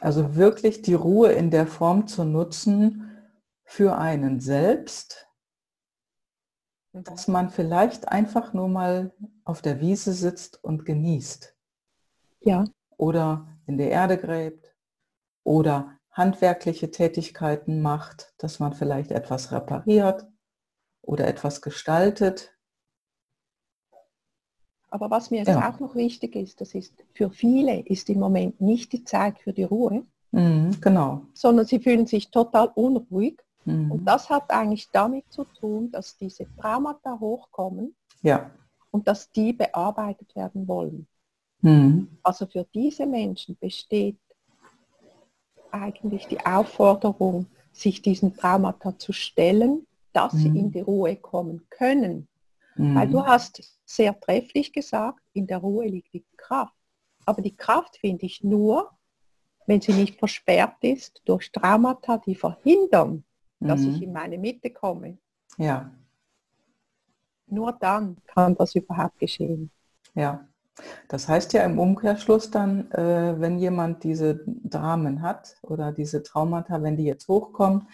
Also 0.00 0.36
wirklich 0.36 0.82
die 0.82 0.94
Ruhe 0.94 1.32
in 1.32 1.50
der 1.50 1.66
Form 1.66 2.06
zu 2.06 2.24
nutzen 2.24 3.10
für 3.64 3.96
einen 3.96 4.40
selbst, 4.40 5.28
dass 6.92 7.28
man 7.28 7.50
vielleicht 7.50 8.08
einfach 8.08 8.52
nur 8.52 8.68
mal 8.68 9.12
auf 9.44 9.62
der 9.62 9.80
Wiese 9.80 10.12
sitzt 10.12 10.62
und 10.62 10.84
genießt. 10.84 11.51
Ja. 12.44 12.64
Oder 12.96 13.46
in 13.66 13.78
der 13.78 13.90
Erde 13.90 14.18
gräbt 14.18 14.74
oder 15.44 15.98
handwerkliche 16.10 16.90
Tätigkeiten 16.90 17.80
macht, 17.80 18.34
dass 18.38 18.58
man 18.58 18.74
vielleicht 18.74 19.10
etwas 19.10 19.50
repariert 19.50 20.26
oder 21.00 21.26
etwas 21.26 21.62
gestaltet. 21.62 22.56
Aber 24.90 25.10
was 25.10 25.30
mir 25.30 25.38
jetzt 25.38 25.48
ja. 25.48 25.70
auch 25.70 25.80
noch 25.80 25.94
wichtig 25.94 26.36
ist, 26.36 26.60
das 26.60 26.74
ist, 26.74 26.92
für 27.14 27.30
viele 27.30 27.80
ist 27.80 28.10
im 28.10 28.20
Moment 28.20 28.60
nicht 28.60 28.92
die 28.92 29.04
Zeit 29.04 29.38
für 29.38 29.54
die 29.54 29.62
Ruhe, 29.62 30.04
mhm, 30.32 30.78
genau. 30.82 31.22
sondern 31.32 31.64
sie 31.64 31.80
fühlen 31.80 32.06
sich 32.06 32.30
total 32.30 32.70
unruhig. 32.74 33.42
Mhm. 33.64 33.90
Und 33.90 34.04
das 34.04 34.28
hat 34.28 34.50
eigentlich 34.50 34.90
damit 34.92 35.24
zu 35.32 35.44
tun, 35.44 35.90
dass 35.90 36.18
diese 36.18 36.46
Traumata 36.56 37.18
hochkommen 37.18 37.94
ja. 38.20 38.50
und 38.90 39.08
dass 39.08 39.32
die 39.32 39.54
bearbeitet 39.54 40.36
werden 40.36 40.68
wollen. 40.68 41.06
Mhm. 41.62 42.08
Also 42.22 42.46
für 42.46 42.66
diese 42.74 43.06
Menschen 43.06 43.56
besteht 43.58 44.18
eigentlich 45.70 46.26
die 46.26 46.44
Aufforderung, 46.44 47.46
sich 47.72 48.02
diesen 48.02 48.36
Traumata 48.36 48.98
zu 48.98 49.12
stellen, 49.12 49.86
dass 50.12 50.34
mhm. 50.34 50.38
sie 50.38 50.48
in 50.48 50.70
die 50.70 50.80
Ruhe 50.80 51.16
kommen 51.16 51.66
können. 51.70 52.28
Mhm. 52.76 52.94
Weil 52.94 53.08
du 53.08 53.24
hast 53.24 53.78
sehr 53.84 54.18
trefflich 54.18 54.72
gesagt, 54.72 55.22
in 55.32 55.46
der 55.46 55.58
Ruhe 55.58 55.86
liegt 55.86 56.12
die 56.12 56.24
Kraft. 56.36 56.74
Aber 57.24 57.40
die 57.40 57.56
Kraft 57.56 57.96
finde 57.98 58.26
ich 58.26 58.42
nur, 58.42 58.90
wenn 59.66 59.80
sie 59.80 59.92
nicht 59.92 60.18
versperrt 60.18 60.82
ist 60.82 61.22
durch 61.24 61.50
Traumata, 61.52 62.18
die 62.18 62.34
verhindern, 62.34 63.24
dass 63.60 63.82
ich 63.82 63.98
mhm. 63.98 64.02
in 64.02 64.12
meine 64.12 64.38
Mitte 64.38 64.70
komme. 64.70 65.18
Ja. 65.56 65.92
Nur 67.46 67.72
dann 67.72 68.16
kann 68.26 68.56
das 68.56 68.74
überhaupt 68.74 69.18
geschehen. 69.18 69.70
Ja. 70.14 70.46
Das 71.08 71.28
heißt 71.28 71.52
ja 71.52 71.64
im 71.64 71.78
Umkehrschluss 71.78 72.50
dann, 72.50 72.90
äh, 72.92 73.38
wenn 73.38 73.58
jemand 73.58 74.04
diese 74.04 74.42
Dramen 74.46 75.22
hat 75.22 75.56
oder 75.62 75.92
diese 75.92 76.22
Traumata, 76.22 76.82
wenn 76.82 76.96
die 76.96 77.04
jetzt 77.04 77.28
hochkommen, 77.28 77.88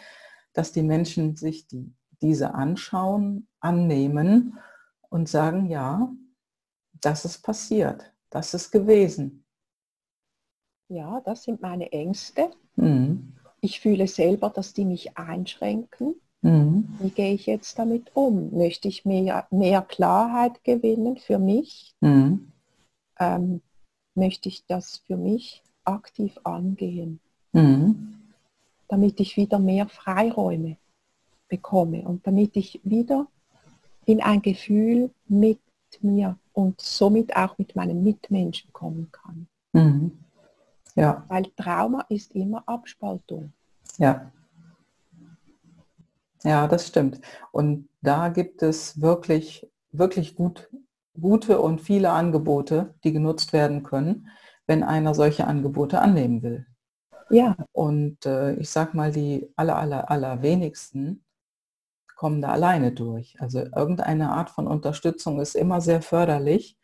dass 0.52 0.72
die 0.72 0.82
Menschen 0.82 1.36
sich 1.36 1.66
die, 1.66 1.92
diese 2.22 2.54
anschauen, 2.54 3.48
annehmen 3.60 4.58
und 5.08 5.28
sagen, 5.28 5.68
ja, 5.68 6.12
das 7.00 7.24
ist 7.24 7.42
passiert, 7.42 8.12
das 8.30 8.54
ist 8.54 8.70
gewesen. 8.70 9.44
Ja, 10.88 11.20
das 11.20 11.44
sind 11.44 11.60
meine 11.60 11.92
Ängste. 11.92 12.50
Mhm. 12.76 13.34
Ich 13.60 13.80
fühle 13.80 14.06
selber, 14.06 14.50
dass 14.50 14.72
die 14.72 14.84
mich 14.84 15.18
einschränken. 15.18 16.14
Mhm. 16.40 16.88
Wie 17.00 17.10
gehe 17.10 17.34
ich 17.34 17.46
jetzt 17.46 17.78
damit 17.78 18.14
um? 18.14 18.56
Möchte 18.56 18.88
ich 18.88 19.04
mehr, 19.04 19.48
mehr 19.50 19.82
Klarheit 19.82 20.62
gewinnen 20.62 21.16
für 21.16 21.38
mich? 21.38 21.94
Mhm 22.00 22.52
ähm, 23.18 23.60
möchte 24.14 24.48
ich 24.48 24.64
das 24.66 24.98
für 24.98 25.16
mich 25.16 25.62
aktiv 25.84 26.38
angehen, 26.44 27.20
mhm. 27.52 28.18
damit 28.88 29.20
ich 29.20 29.36
wieder 29.36 29.58
mehr 29.58 29.88
Freiräume 29.88 30.76
bekomme 31.48 32.02
und 32.02 32.26
damit 32.26 32.56
ich 32.56 32.80
wieder 32.84 33.26
in 34.04 34.20
ein 34.20 34.42
Gefühl 34.42 35.10
mit 35.26 35.60
mir 36.00 36.38
und 36.52 36.80
somit 36.80 37.34
auch 37.36 37.56
mit 37.58 37.74
meinen 37.74 38.02
Mitmenschen 38.04 38.72
kommen 38.72 39.10
kann. 39.12 39.46
Mhm. 39.72 40.18
Ja. 40.94 41.24
Weil 41.28 41.46
Trauma 41.56 42.04
ist 42.08 42.34
immer 42.34 42.62
Abspaltung. 42.66 43.52
Ja. 43.98 44.30
Ja, 46.44 46.68
das 46.68 46.86
stimmt. 46.86 47.20
Und 47.52 47.88
da 48.00 48.28
gibt 48.28 48.62
es 48.62 49.00
wirklich, 49.00 49.66
wirklich 49.92 50.36
gut 50.36 50.68
gute 51.20 51.60
und 51.60 51.80
viele 51.80 52.10
Angebote, 52.10 52.94
die 53.04 53.12
genutzt 53.12 53.52
werden 53.52 53.82
können, 53.82 54.28
wenn 54.66 54.82
einer 54.82 55.14
solche 55.14 55.46
Angebote 55.46 56.00
annehmen 56.00 56.42
will. 56.42 56.66
Ja. 57.30 57.56
Und 57.72 58.24
äh, 58.26 58.54
ich 58.54 58.70
sag 58.70 58.94
mal, 58.94 59.12
die 59.12 59.52
aller, 59.56 59.76
aller, 59.76 60.10
aller 60.10 60.42
wenigsten 60.42 61.24
kommen 62.16 62.42
da 62.42 62.48
alleine 62.48 62.92
durch. 62.92 63.40
Also 63.40 63.60
irgendeine 63.60 64.32
Art 64.32 64.50
von 64.50 64.66
Unterstützung 64.66 65.40
ist 65.40 65.54
immer 65.54 65.80
sehr 65.80 66.02
förderlich, 66.02 66.76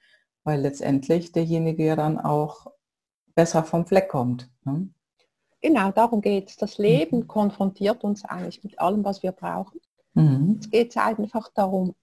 weil 0.45 0.61
letztendlich 0.61 1.32
derjenige 1.32 1.85
ja 1.85 1.97
dann 1.97 2.20
auch 2.20 2.66
besser 3.35 3.64
vom 3.64 3.87
Fleck 3.87 4.09
kommt. 4.09 4.51
Ne? 4.64 4.89
Genau, 5.61 5.91
darum 5.91 6.20
geht 6.20 6.51
es. 6.51 6.57
Das 6.57 6.78
Leben 6.78 7.20
mhm. 7.20 7.26
konfrontiert 7.26 8.05
uns 8.05 8.24
eigentlich 8.24 8.62
mit 8.62 8.78
allem, 8.78 9.05
was 9.05 9.22
wir 9.22 9.32
brauchen. 9.32 9.80
Mhm. 10.12 10.59
Es 10.61 10.70
geht 10.70 10.97
einfach 10.97 11.49
darum, 11.55 11.95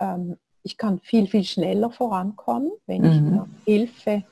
ähm, 0.00 0.36
ich 0.62 0.76
kann 0.76 1.00
viel, 1.00 1.26
viel 1.26 1.44
schneller 1.44 1.90
vorankommen, 1.90 2.72
wenn 2.86 3.02
mhm. 3.02 3.46
ich 3.64 3.64
Hilfe, 3.64 4.24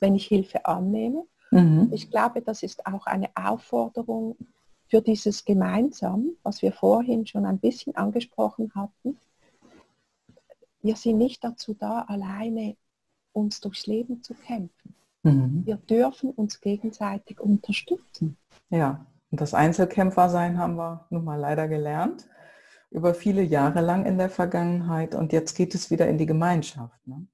wenn 0.00 0.14
ich 0.14 0.26
Hilfe 0.26 0.64
annehme. 0.66 1.24
Mhm. 1.50 1.90
Ich 1.92 2.10
glaube, 2.10 2.42
das 2.42 2.62
ist 2.62 2.86
auch 2.86 3.06
eine 3.06 3.30
Aufforderung 3.34 4.36
für 4.88 5.02
dieses 5.02 5.44
Gemeinsam, 5.44 6.30
was 6.42 6.62
wir 6.62 6.72
vorhin 6.72 7.26
schon 7.26 7.44
ein 7.44 7.58
bisschen 7.58 7.96
angesprochen 7.96 8.72
hatten. 8.74 9.18
Wir 10.82 10.96
sind 10.96 11.18
nicht 11.18 11.42
dazu 11.44 11.74
da, 11.74 12.02
alleine 12.02 12.76
uns 13.32 13.60
durchs 13.60 13.86
Leben 13.86 14.22
zu 14.22 14.34
kämpfen. 14.34 14.94
Mhm. 15.22 15.62
Wir 15.66 15.76
dürfen 15.76 16.30
uns 16.30 16.60
gegenseitig 16.60 17.40
unterstützen. 17.40 18.36
Ja, 18.70 19.04
und 19.30 19.40
das 19.40 19.54
Einzelkämpfersein 19.54 20.58
haben 20.58 20.76
wir 20.76 21.06
nun 21.10 21.24
mal 21.24 21.38
leider 21.38 21.68
gelernt 21.68 22.28
über 22.90 23.14
viele 23.14 23.42
Jahre 23.42 23.80
lang 23.80 24.06
in 24.06 24.18
der 24.18 24.30
Vergangenheit 24.30 25.14
und 25.14 25.32
jetzt 25.32 25.54
geht 25.54 25.74
es 25.74 25.90
wieder 25.90 26.08
in 26.08 26.18
die 26.18 26.26
Gemeinschaft. 26.26 27.06
Ne? 27.06 27.26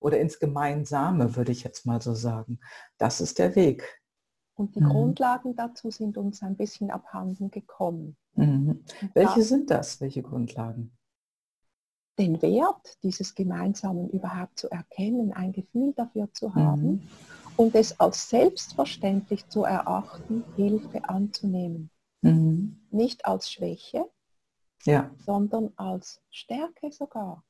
Oder 0.00 0.18
ins 0.18 0.38
Gemeinsame, 0.38 1.36
würde 1.36 1.52
ich 1.52 1.62
jetzt 1.62 1.86
mal 1.86 2.00
so 2.00 2.14
sagen. 2.14 2.58
Das 2.98 3.20
ist 3.20 3.38
der 3.38 3.54
Weg. 3.54 4.00
Und 4.54 4.74
die 4.74 4.80
mhm. 4.80 4.88
Grundlagen 4.88 5.54
dazu 5.56 5.90
sind 5.90 6.18
uns 6.18 6.42
ein 6.42 6.56
bisschen 6.56 6.90
abhanden 6.90 7.50
gekommen. 7.50 8.16
Mhm. 8.34 8.84
Welche 9.14 9.40
da, 9.40 9.42
sind 9.42 9.70
das? 9.70 10.00
Welche 10.00 10.22
Grundlagen? 10.22 10.96
den 12.18 12.40
Wert 12.42 12.98
dieses 13.02 13.34
Gemeinsamen 13.34 14.08
überhaupt 14.10 14.58
zu 14.58 14.70
erkennen, 14.70 15.32
ein 15.32 15.52
Gefühl 15.52 15.92
dafür 15.94 16.32
zu 16.32 16.54
haben 16.54 16.82
mhm. 16.82 17.02
und 17.56 17.74
es 17.74 17.98
als 17.98 18.28
selbstverständlich 18.28 19.48
zu 19.48 19.64
erachten, 19.64 20.44
Hilfe 20.56 21.08
anzunehmen. 21.08 21.90
Mhm. 22.20 22.80
Nicht 22.90 23.24
als 23.24 23.50
Schwäche, 23.50 24.04
ja. 24.84 25.10
sondern 25.24 25.72
als 25.76 26.20
Stärke 26.30 26.92
sogar. 26.92 27.42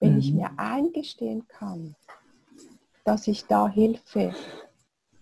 Wenn 0.00 0.14
mhm. 0.14 0.18
ich 0.18 0.32
mir 0.32 0.50
eingestehen 0.56 1.46
kann, 1.48 1.94
dass 3.04 3.28
ich 3.28 3.46
da 3.46 3.68
Hilfe 3.68 4.34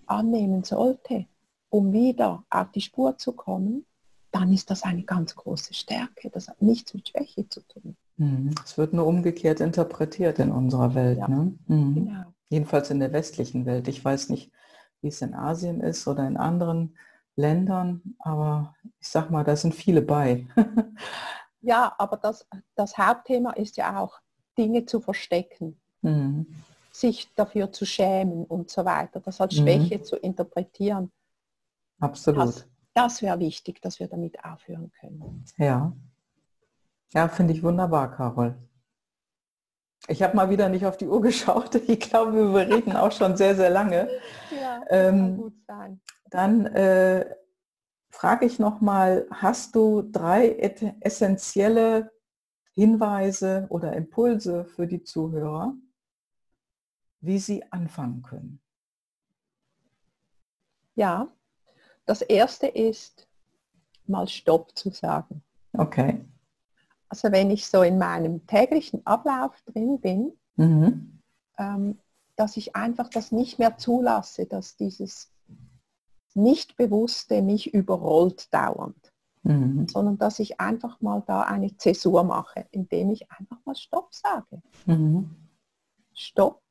annehmen 0.07 0.65
sollte, 0.65 1.27
um 1.71 1.93
wieder 1.93 2.45
auf 2.51 2.71
die 2.73 2.81
Spur 2.81 3.19
zu 3.19 3.33
kommen, 3.33 3.85
dann 4.31 4.53
ist 4.53 4.71
das 4.71 4.83
eine 4.83 5.03
ganz 5.05 5.37
große 5.37 5.75
Stärke. 5.75 6.31
Das 6.31 6.49
hat 6.49 6.61
nichts 6.61 6.93
mit 6.95 7.09
Schwäche 7.09 7.49
zu 7.49 7.61
tun. 7.61 7.97
Mhm. 8.17 8.55
Es 8.65 8.77
wird 8.79 8.93
nur 8.93 9.07
umgekehrt 9.07 9.61
interpretiert 9.61 10.39
in 10.39 10.51
unserer 10.51 10.95
Welt. 10.95 11.19
Ja, 11.19 11.29
ne? 11.29 11.55
mhm. 11.67 11.95
genau. 11.95 12.25
Jedenfalls 12.49 12.91
in 12.91 13.01
der 13.01 13.13
westlichen 13.13 13.67
Welt. 13.67 13.89
Ich 13.89 14.05
weiß 14.05 14.29
nicht, 14.31 14.53
wie 15.01 15.09
es 15.09 15.23
in 15.23 15.35
Asien 15.35 15.81
ist 15.81 16.07
oder 16.07 16.27
in 16.27 16.37
anderen 16.37 16.97
Ländern, 17.37 18.15
aber 18.19 18.75
ich 19.01 19.09
sag 19.09 19.31
mal, 19.31 19.45
da 19.45 19.57
sind 19.57 19.75
viele 19.75 20.03
bei. 20.03 20.47
ja, 21.65 21.95
aber 21.99 22.17
das, 22.17 22.47
das 22.75 22.97
Hauptthema 22.97 23.53
ist 23.53 23.77
ja 23.77 23.99
auch, 24.01 24.21
Dinge 24.57 24.87
zu 24.87 25.01
verstecken, 25.01 25.81
mhm. 26.03 26.47
sich 26.93 27.33
dafür 27.35 27.73
zu 27.73 27.85
schämen 27.85 28.45
und 28.45 28.71
so 28.71 28.85
weiter, 28.85 29.21
das 29.21 29.41
als 29.41 29.57
Schwäche 29.57 29.99
mhm. 29.99 30.05
zu 30.05 30.17
interpretieren. 30.17 31.11
Absolut. 31.99 32.47
Das, 32.47 32.67
das 32.95 33.23
wäre 33.23 33.41
wichtig, 33.41 33.83
dass 33.83 33.99
wir 33.99 34.07
damit 34.07 34.45
aufhören 34.45 34.93
können. 35.01 35.45
Ja. 35.59 35.93
Ja, 37.13 37.29
finde 37.29 37.53
ich 37.53 37.63
wunderbar, 37.63 38.13
Carol. 38.13 38.57
Ich 40.07 40.23
habe 40.23 40.37
mal 40.37 40.51
wieder 40.51 40.69
nicht 40.69 40.85
auf 40.87 40.97
die 40.97 41.09
Uhr 41.09 41.21
geschaut. 41.23 41.75
Ich 41.75 42.01
glaube, 42.01 42.33
wir 42.33 42.69
reden 42.69 42.97
auch 42.97 43.13
schon 43.13 43.37
sehr, 43.37 43.57
sehr 43.57 43.71
lange. 43.71 44.09
Ja, 44.51 44.83
ähm, 44.89 45.37
gut 45.37 45.55
sein. 45.67 46.01
Dann 46.31 46.67
äh, 46.67 47.27
frage 48.15 48.47
ich 48.47 48.59
noch 48.59 48.81
mal: 48.81 49.27
Hast 49.31 49.75
du 49.75 50.03
drei 50.03 50.57
essentielle 51.01 52.13
Hinweise 52.73 53.67
oder 53.71 53.93
Impulse 53.95 54.65
für 54.65 54.87
die 54.87 55.03
Zuhörer, 55.03 55.75
wie 57.21 57.39
sie 57.39 57.71
anfangen 57.73 58.23
können? 58.23 58.61
Ja, 60.95 61.29
das 62.07 62.23
erste 62.23 62.69
ist, 62.69 63.29
mal 64.07 64.29
Stopp 64.29 64.77
zu 64.77 64.91
sagen. 64.91 65.43
Okay. 65.73 66.25
Also 67.09 67.33
wenn 67.33 67.51
ich 67.51 67.67
so 67.67 67.83
in 67.83 67.99
meinem 67.99 68.47
täglichen 68.47 69.05
Ablauf 69.07 69.61
drin 69.63 70.01
bin, 70.01 70.33
mhm. 70.57 71.21
ähm, 71.59 71.99
dass 72.37 72.57
ich 72.57 72.77
einfach 72.77 73.09
das 73.09 73.33
nicht 73.33 73.59
mehr 73.59 73.77
zulasse, 73.77 74.47
dass 74.47 74.77
dieses 74.77 75.34
Nichtbewusste 76.35 77.43
mich 77.43 77.73
überrollt 77.73 78.53
dauernd, 78.53 79.13
mhm. 79.43 79.87
sondern 79.89 80.19
dass 80.19 80.39
ich 80.39 80.61
einfach 80.61 81.01
mal 81.01 81.23
da 81.27 81.43
eine 81.43 81.77
Zäsur 81.77 82.25
mache, 82.25 82.67
indem 82.71 83.11
ich 83.11 83.31
einfach 83.31 83.59
mal 83.65 83.77
Stopp 83.77 84.15
sage. 84.15 84.63
Mhm. 84.87 85.31
Stopp. 86.13 86.63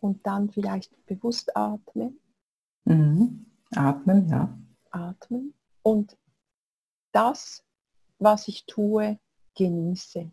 Und 0.00 0.26
dann 0.26 0.48
vielleicht 0.48 1.04
bewusst 1.06 1.56
atmen. 1.56 2.18
Mhm. 2.84 3.46
Atmen, 3.74 4.28
ja. 4.28 4.56
Atmen. 4.90 5.52
Und 5.82 6.16
das 7.12 7.64
was 8.20 8.48
ich 8.48 8.66
tue, 8.66 9.18
genieße. 9.56 10.30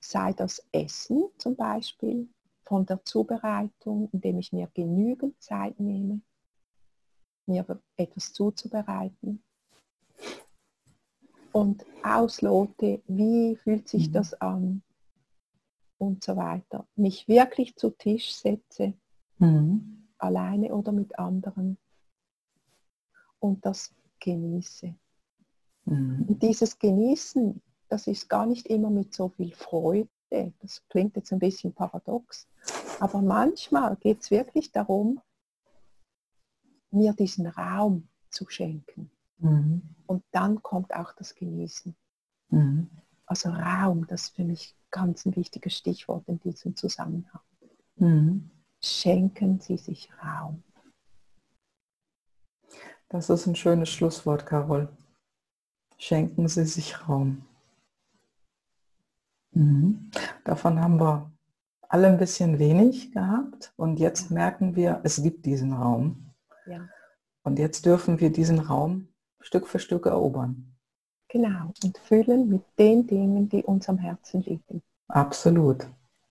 Sei 0.00 0.32
das 0.34 0.64
Essen 0.70 1.28
zum 1.38 1.56
Beispiel, 1.56 2.28
von 2.68 2.84
der 2.84 3.02
Zubereitung, 3.02 4.10
indem 4.12 4.38
ich 4.38 4.52
mir 4.52 4.68
genügend 4.74 5.42
Zeit 5.42 5.80
nehme, 5.80 6.20
mir 7.46 7.64
etwas 7.96 8.34
zuzubereiten 8.34 9.42
und 11.50 11.86
auslote, 12.02 13.00
wie 13.06 13.56
fühlt 13.56 13.88
sich 13.88 14.08
mhm. 14.08 14.12
das 14.12 14.34
an 14.34 14.82
und 15.96 16.22
so 16.22 16.36
weiter. 16.36 16.86
Mich 16.94 17.26
wirklich 17.26 17.74
zu 17.74 17.88
Tisch 17.88 18.34
setze, 18.34 18.92
mhm. 19.38 20.06
alleine 20.18 20.74
oder 20.74 20.92
mit 20.92 21.18
anderen 21.18 21.78
und 23.38 23.64
das 23.64 23.94
genieße. 24.20 24.94
Mhm. 25.86 26.26
Und 26.28 26.42
dieses 26.42 26.78
Genießen, 26.78 27.62
das 27.88 28.06
ist 28.08 28.28
gar 28.28 28.44
nicht 28.44 28.66
immer 28.66 28.90
mit 28.90 29.14
so 29.14 29.30
viel 29.30 29.54
Freude. 29.54 30.10
Das 30.30 30.82
klingt 30.88 31.16
jetzt 31.16 31.32
ein 31.32 31.38
bisschen 31.38 31.72
paradox. 31.72 32.46
Aber 33.00 33.22
manchmal 33.22 33.96
geht 33.96 34.22
es 34.22 34.30
wirklich 34.30 34.72
darum, 34.72 35.20
mir 36.90 37.12
diesen 37.12 37.46
Raum 37.46 38.08
zu 38.30 38.48
schenken. 38.48 39.10
Mhm. 39.38 39.82
Und 40.06 40.24
dann 40.32 40.62
kommt 40.62 40.94
auch 40.94 41.12
das 41.14 41.34
Genießen. 41.34 41.94
Mhm. 42.50 42.90
Also 43.26 43.50
Raum, 43.50 44.06
das 44.06 44.24
ist 44.24 44.36
für 44.36 44.44
mich 44.44 44.74
ganz 44.90 45.26
ein 45.26 45.36
wichtiges 45.36 45.76
Stichwort 45.76 46.26
in 46.28 46.40
diesem 46.40 46.76
Zusammenhang. 46.76 47.42
Mhm. 47.96 48.50
Schenken 48.80 49.60
Sie 49.60 49.76
sich 49.76 50.10
Raum. 50.22 50.62
Das 53.08 53.30
ist 53.30 53.46
ein 53.46 53.56
schönes 53.56 53.88
Schlusswort, 53.88 54.46
Carol 54.46 54.88
schenken 55.98 56.48
Sie 56.48 56.64
sich 56.64 57.08
Raum. 57.08 57.44
Mhm. 59.58 60.10
Davon 60.44 60.80
haben 60.80 61.00
wir 61.00 61.32
alle 61.88 62.06
ein 62.06 62.18
bisschen 62.18 62.60
wenig 62.60 63.10
gehabt 63.12 63.72
und 63.76 63.98
jetzt 63.98 64.30
merken 64.30 64.76
wir, 64.76 65.00
es 65.02 65.20
gibt 65.20 65.46
diesen 65.46 65.72
Raum. 65.72 66.30
Ja. 66.66 66.88
Und 67.42 67.58
jetzt 67.58 67.84
dürfen 67.84 68.20
wir 68.20 68.30
diesen 68.30 68.60
Raum 68.60 69.08
Stück 69.40 69.66
für 69.66 69.80
Stück 69.80 70.06
erobern. 70.06 70.76
Genau, 71.28 71.72
und 71.82 71.98
füllen 71.98 72.48
mit 72.48 72.62
den 72.78 73.06
Dingen, 73.06 73.48
die 73.48 73.64
uns 73.64 73.88
am 73.88 73.98
Herzen 73.98 74.42
liegen. 74.42 74.80
Absolut. 75.08 75.88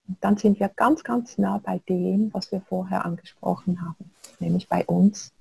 Und 0.08 0.18
dann 0.22 0.38
sind 0.38 0.60
wir 0.60 0.70
ganz, 0.70 1.04
ganz 1.04 1.38
nah 1.38 1.58
bei 1.58 1.80
dem, 1.90 2.34
was 2.34 2.52
wir 2.52 2.62
vorher 2.62 3.04
angesprochen 3.04 3.82
haben, 3.82 4.10
nämlich 4.40 4.70
bei 4.70 4.86
uns 4.86 5.34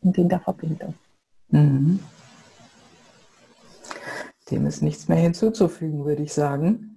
und 0.00 0.16
in 0.16 0.28
der 0.28 0.40
Verbindung. 0.40 0.94
Mhm. 1.48 1.98
Dem 4.48 4.66
ist 4.66 4.80
nichts 4.80 5.08
mehr 5.08 5.18
hinzuzufügen, 5.18 6.04
würde 6.04 6.22
ich 6.22 6.32
sagen. 6.32 6.95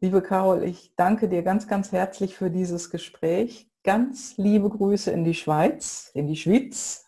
Liebe 0.00 0.20
Carol, 0.20 0.62
ich 0.64 0.94
danke 0.94 1.26
dir 1.26 1.42
ganz, 1.42 1.66
ganz 1.68 1.90
herzlich 1.90 2.36
für 2.36 2.50
dieses 2.50 2.90
Gespräch. 2.90 3.70
Ganz 3.82 4.36
liebe 4.36 4.68
Grüße 4.68 5.10
in 5.10 5.24
die 5.24 5.32
Schweiz, 5.32 6.10
in 6.12 6.26
die 6.26 6.36
Schweiz. 6.36 7.06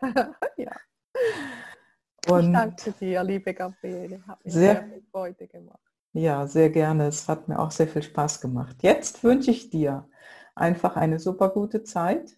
ja. 0.56 0.72
Und 2.28 2.46
ich 2.46 2.52
danke 2.52 2.92
dir, 2.92 3.22
liebe 3.22 3.54
Gabriele. 3.54 4.26
Hat 4.26 4.44
mir 4.44 4.50
sehr, 4.50 4.74
sehr 4.74 4.84
viel 4.84 5.02
Freude 5.12 5.46
gemacht. 5.46 5.78
Ja, 6.12 6.46
sehr 6.48 6.70
gerne. 6.70 7.06
Es 7.06 7.28
hat 7.28 7.46
mir 7.46 7.56
auch 7.56 7.70
sehr 7.70 7.86
viel 7.86 8.02
Spaß 8.02 8.40
gemacht. 8.40 8.76
Jetzt 8.80 9.22
wünsche 9.22 9.52
ich 9.52 9.70
dir 9.70 10.08
einfach 10.56 10.96
eine 10.96 11.20
super 11.20 11.50
gute 11.50 11.84
Zeit 11.84 12.36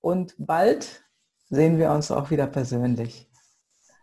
und 0.00 0.36
bald 0.38 1.04
sehen 1.48 1.78
wir 1.78 1.90
uns 1.90 2.12
auch 2.12 2.30
wieder 2.30 2.46
persönlich. 2.46 3.28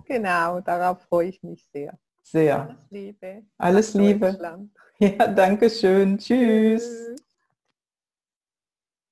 Genau, 0.05 0.59
darauf 0.59 1.03
freue 1.03 1.29
ich 1.29 1.41
mich 1.41 1.65
sehr. 1.71 1.97
Sehr. 2.21 2.61
Alles 2.61 2.89
Liebe. 2.89 3.45
Alles 3.57 3.93
Liebe. 3.93 4.69
Ja, 5.17 5.27
danke 5.27 5.69
schön. 5.69 6.17
Tschüss. 6.17 7.11
Tschüss. 7.15 7.30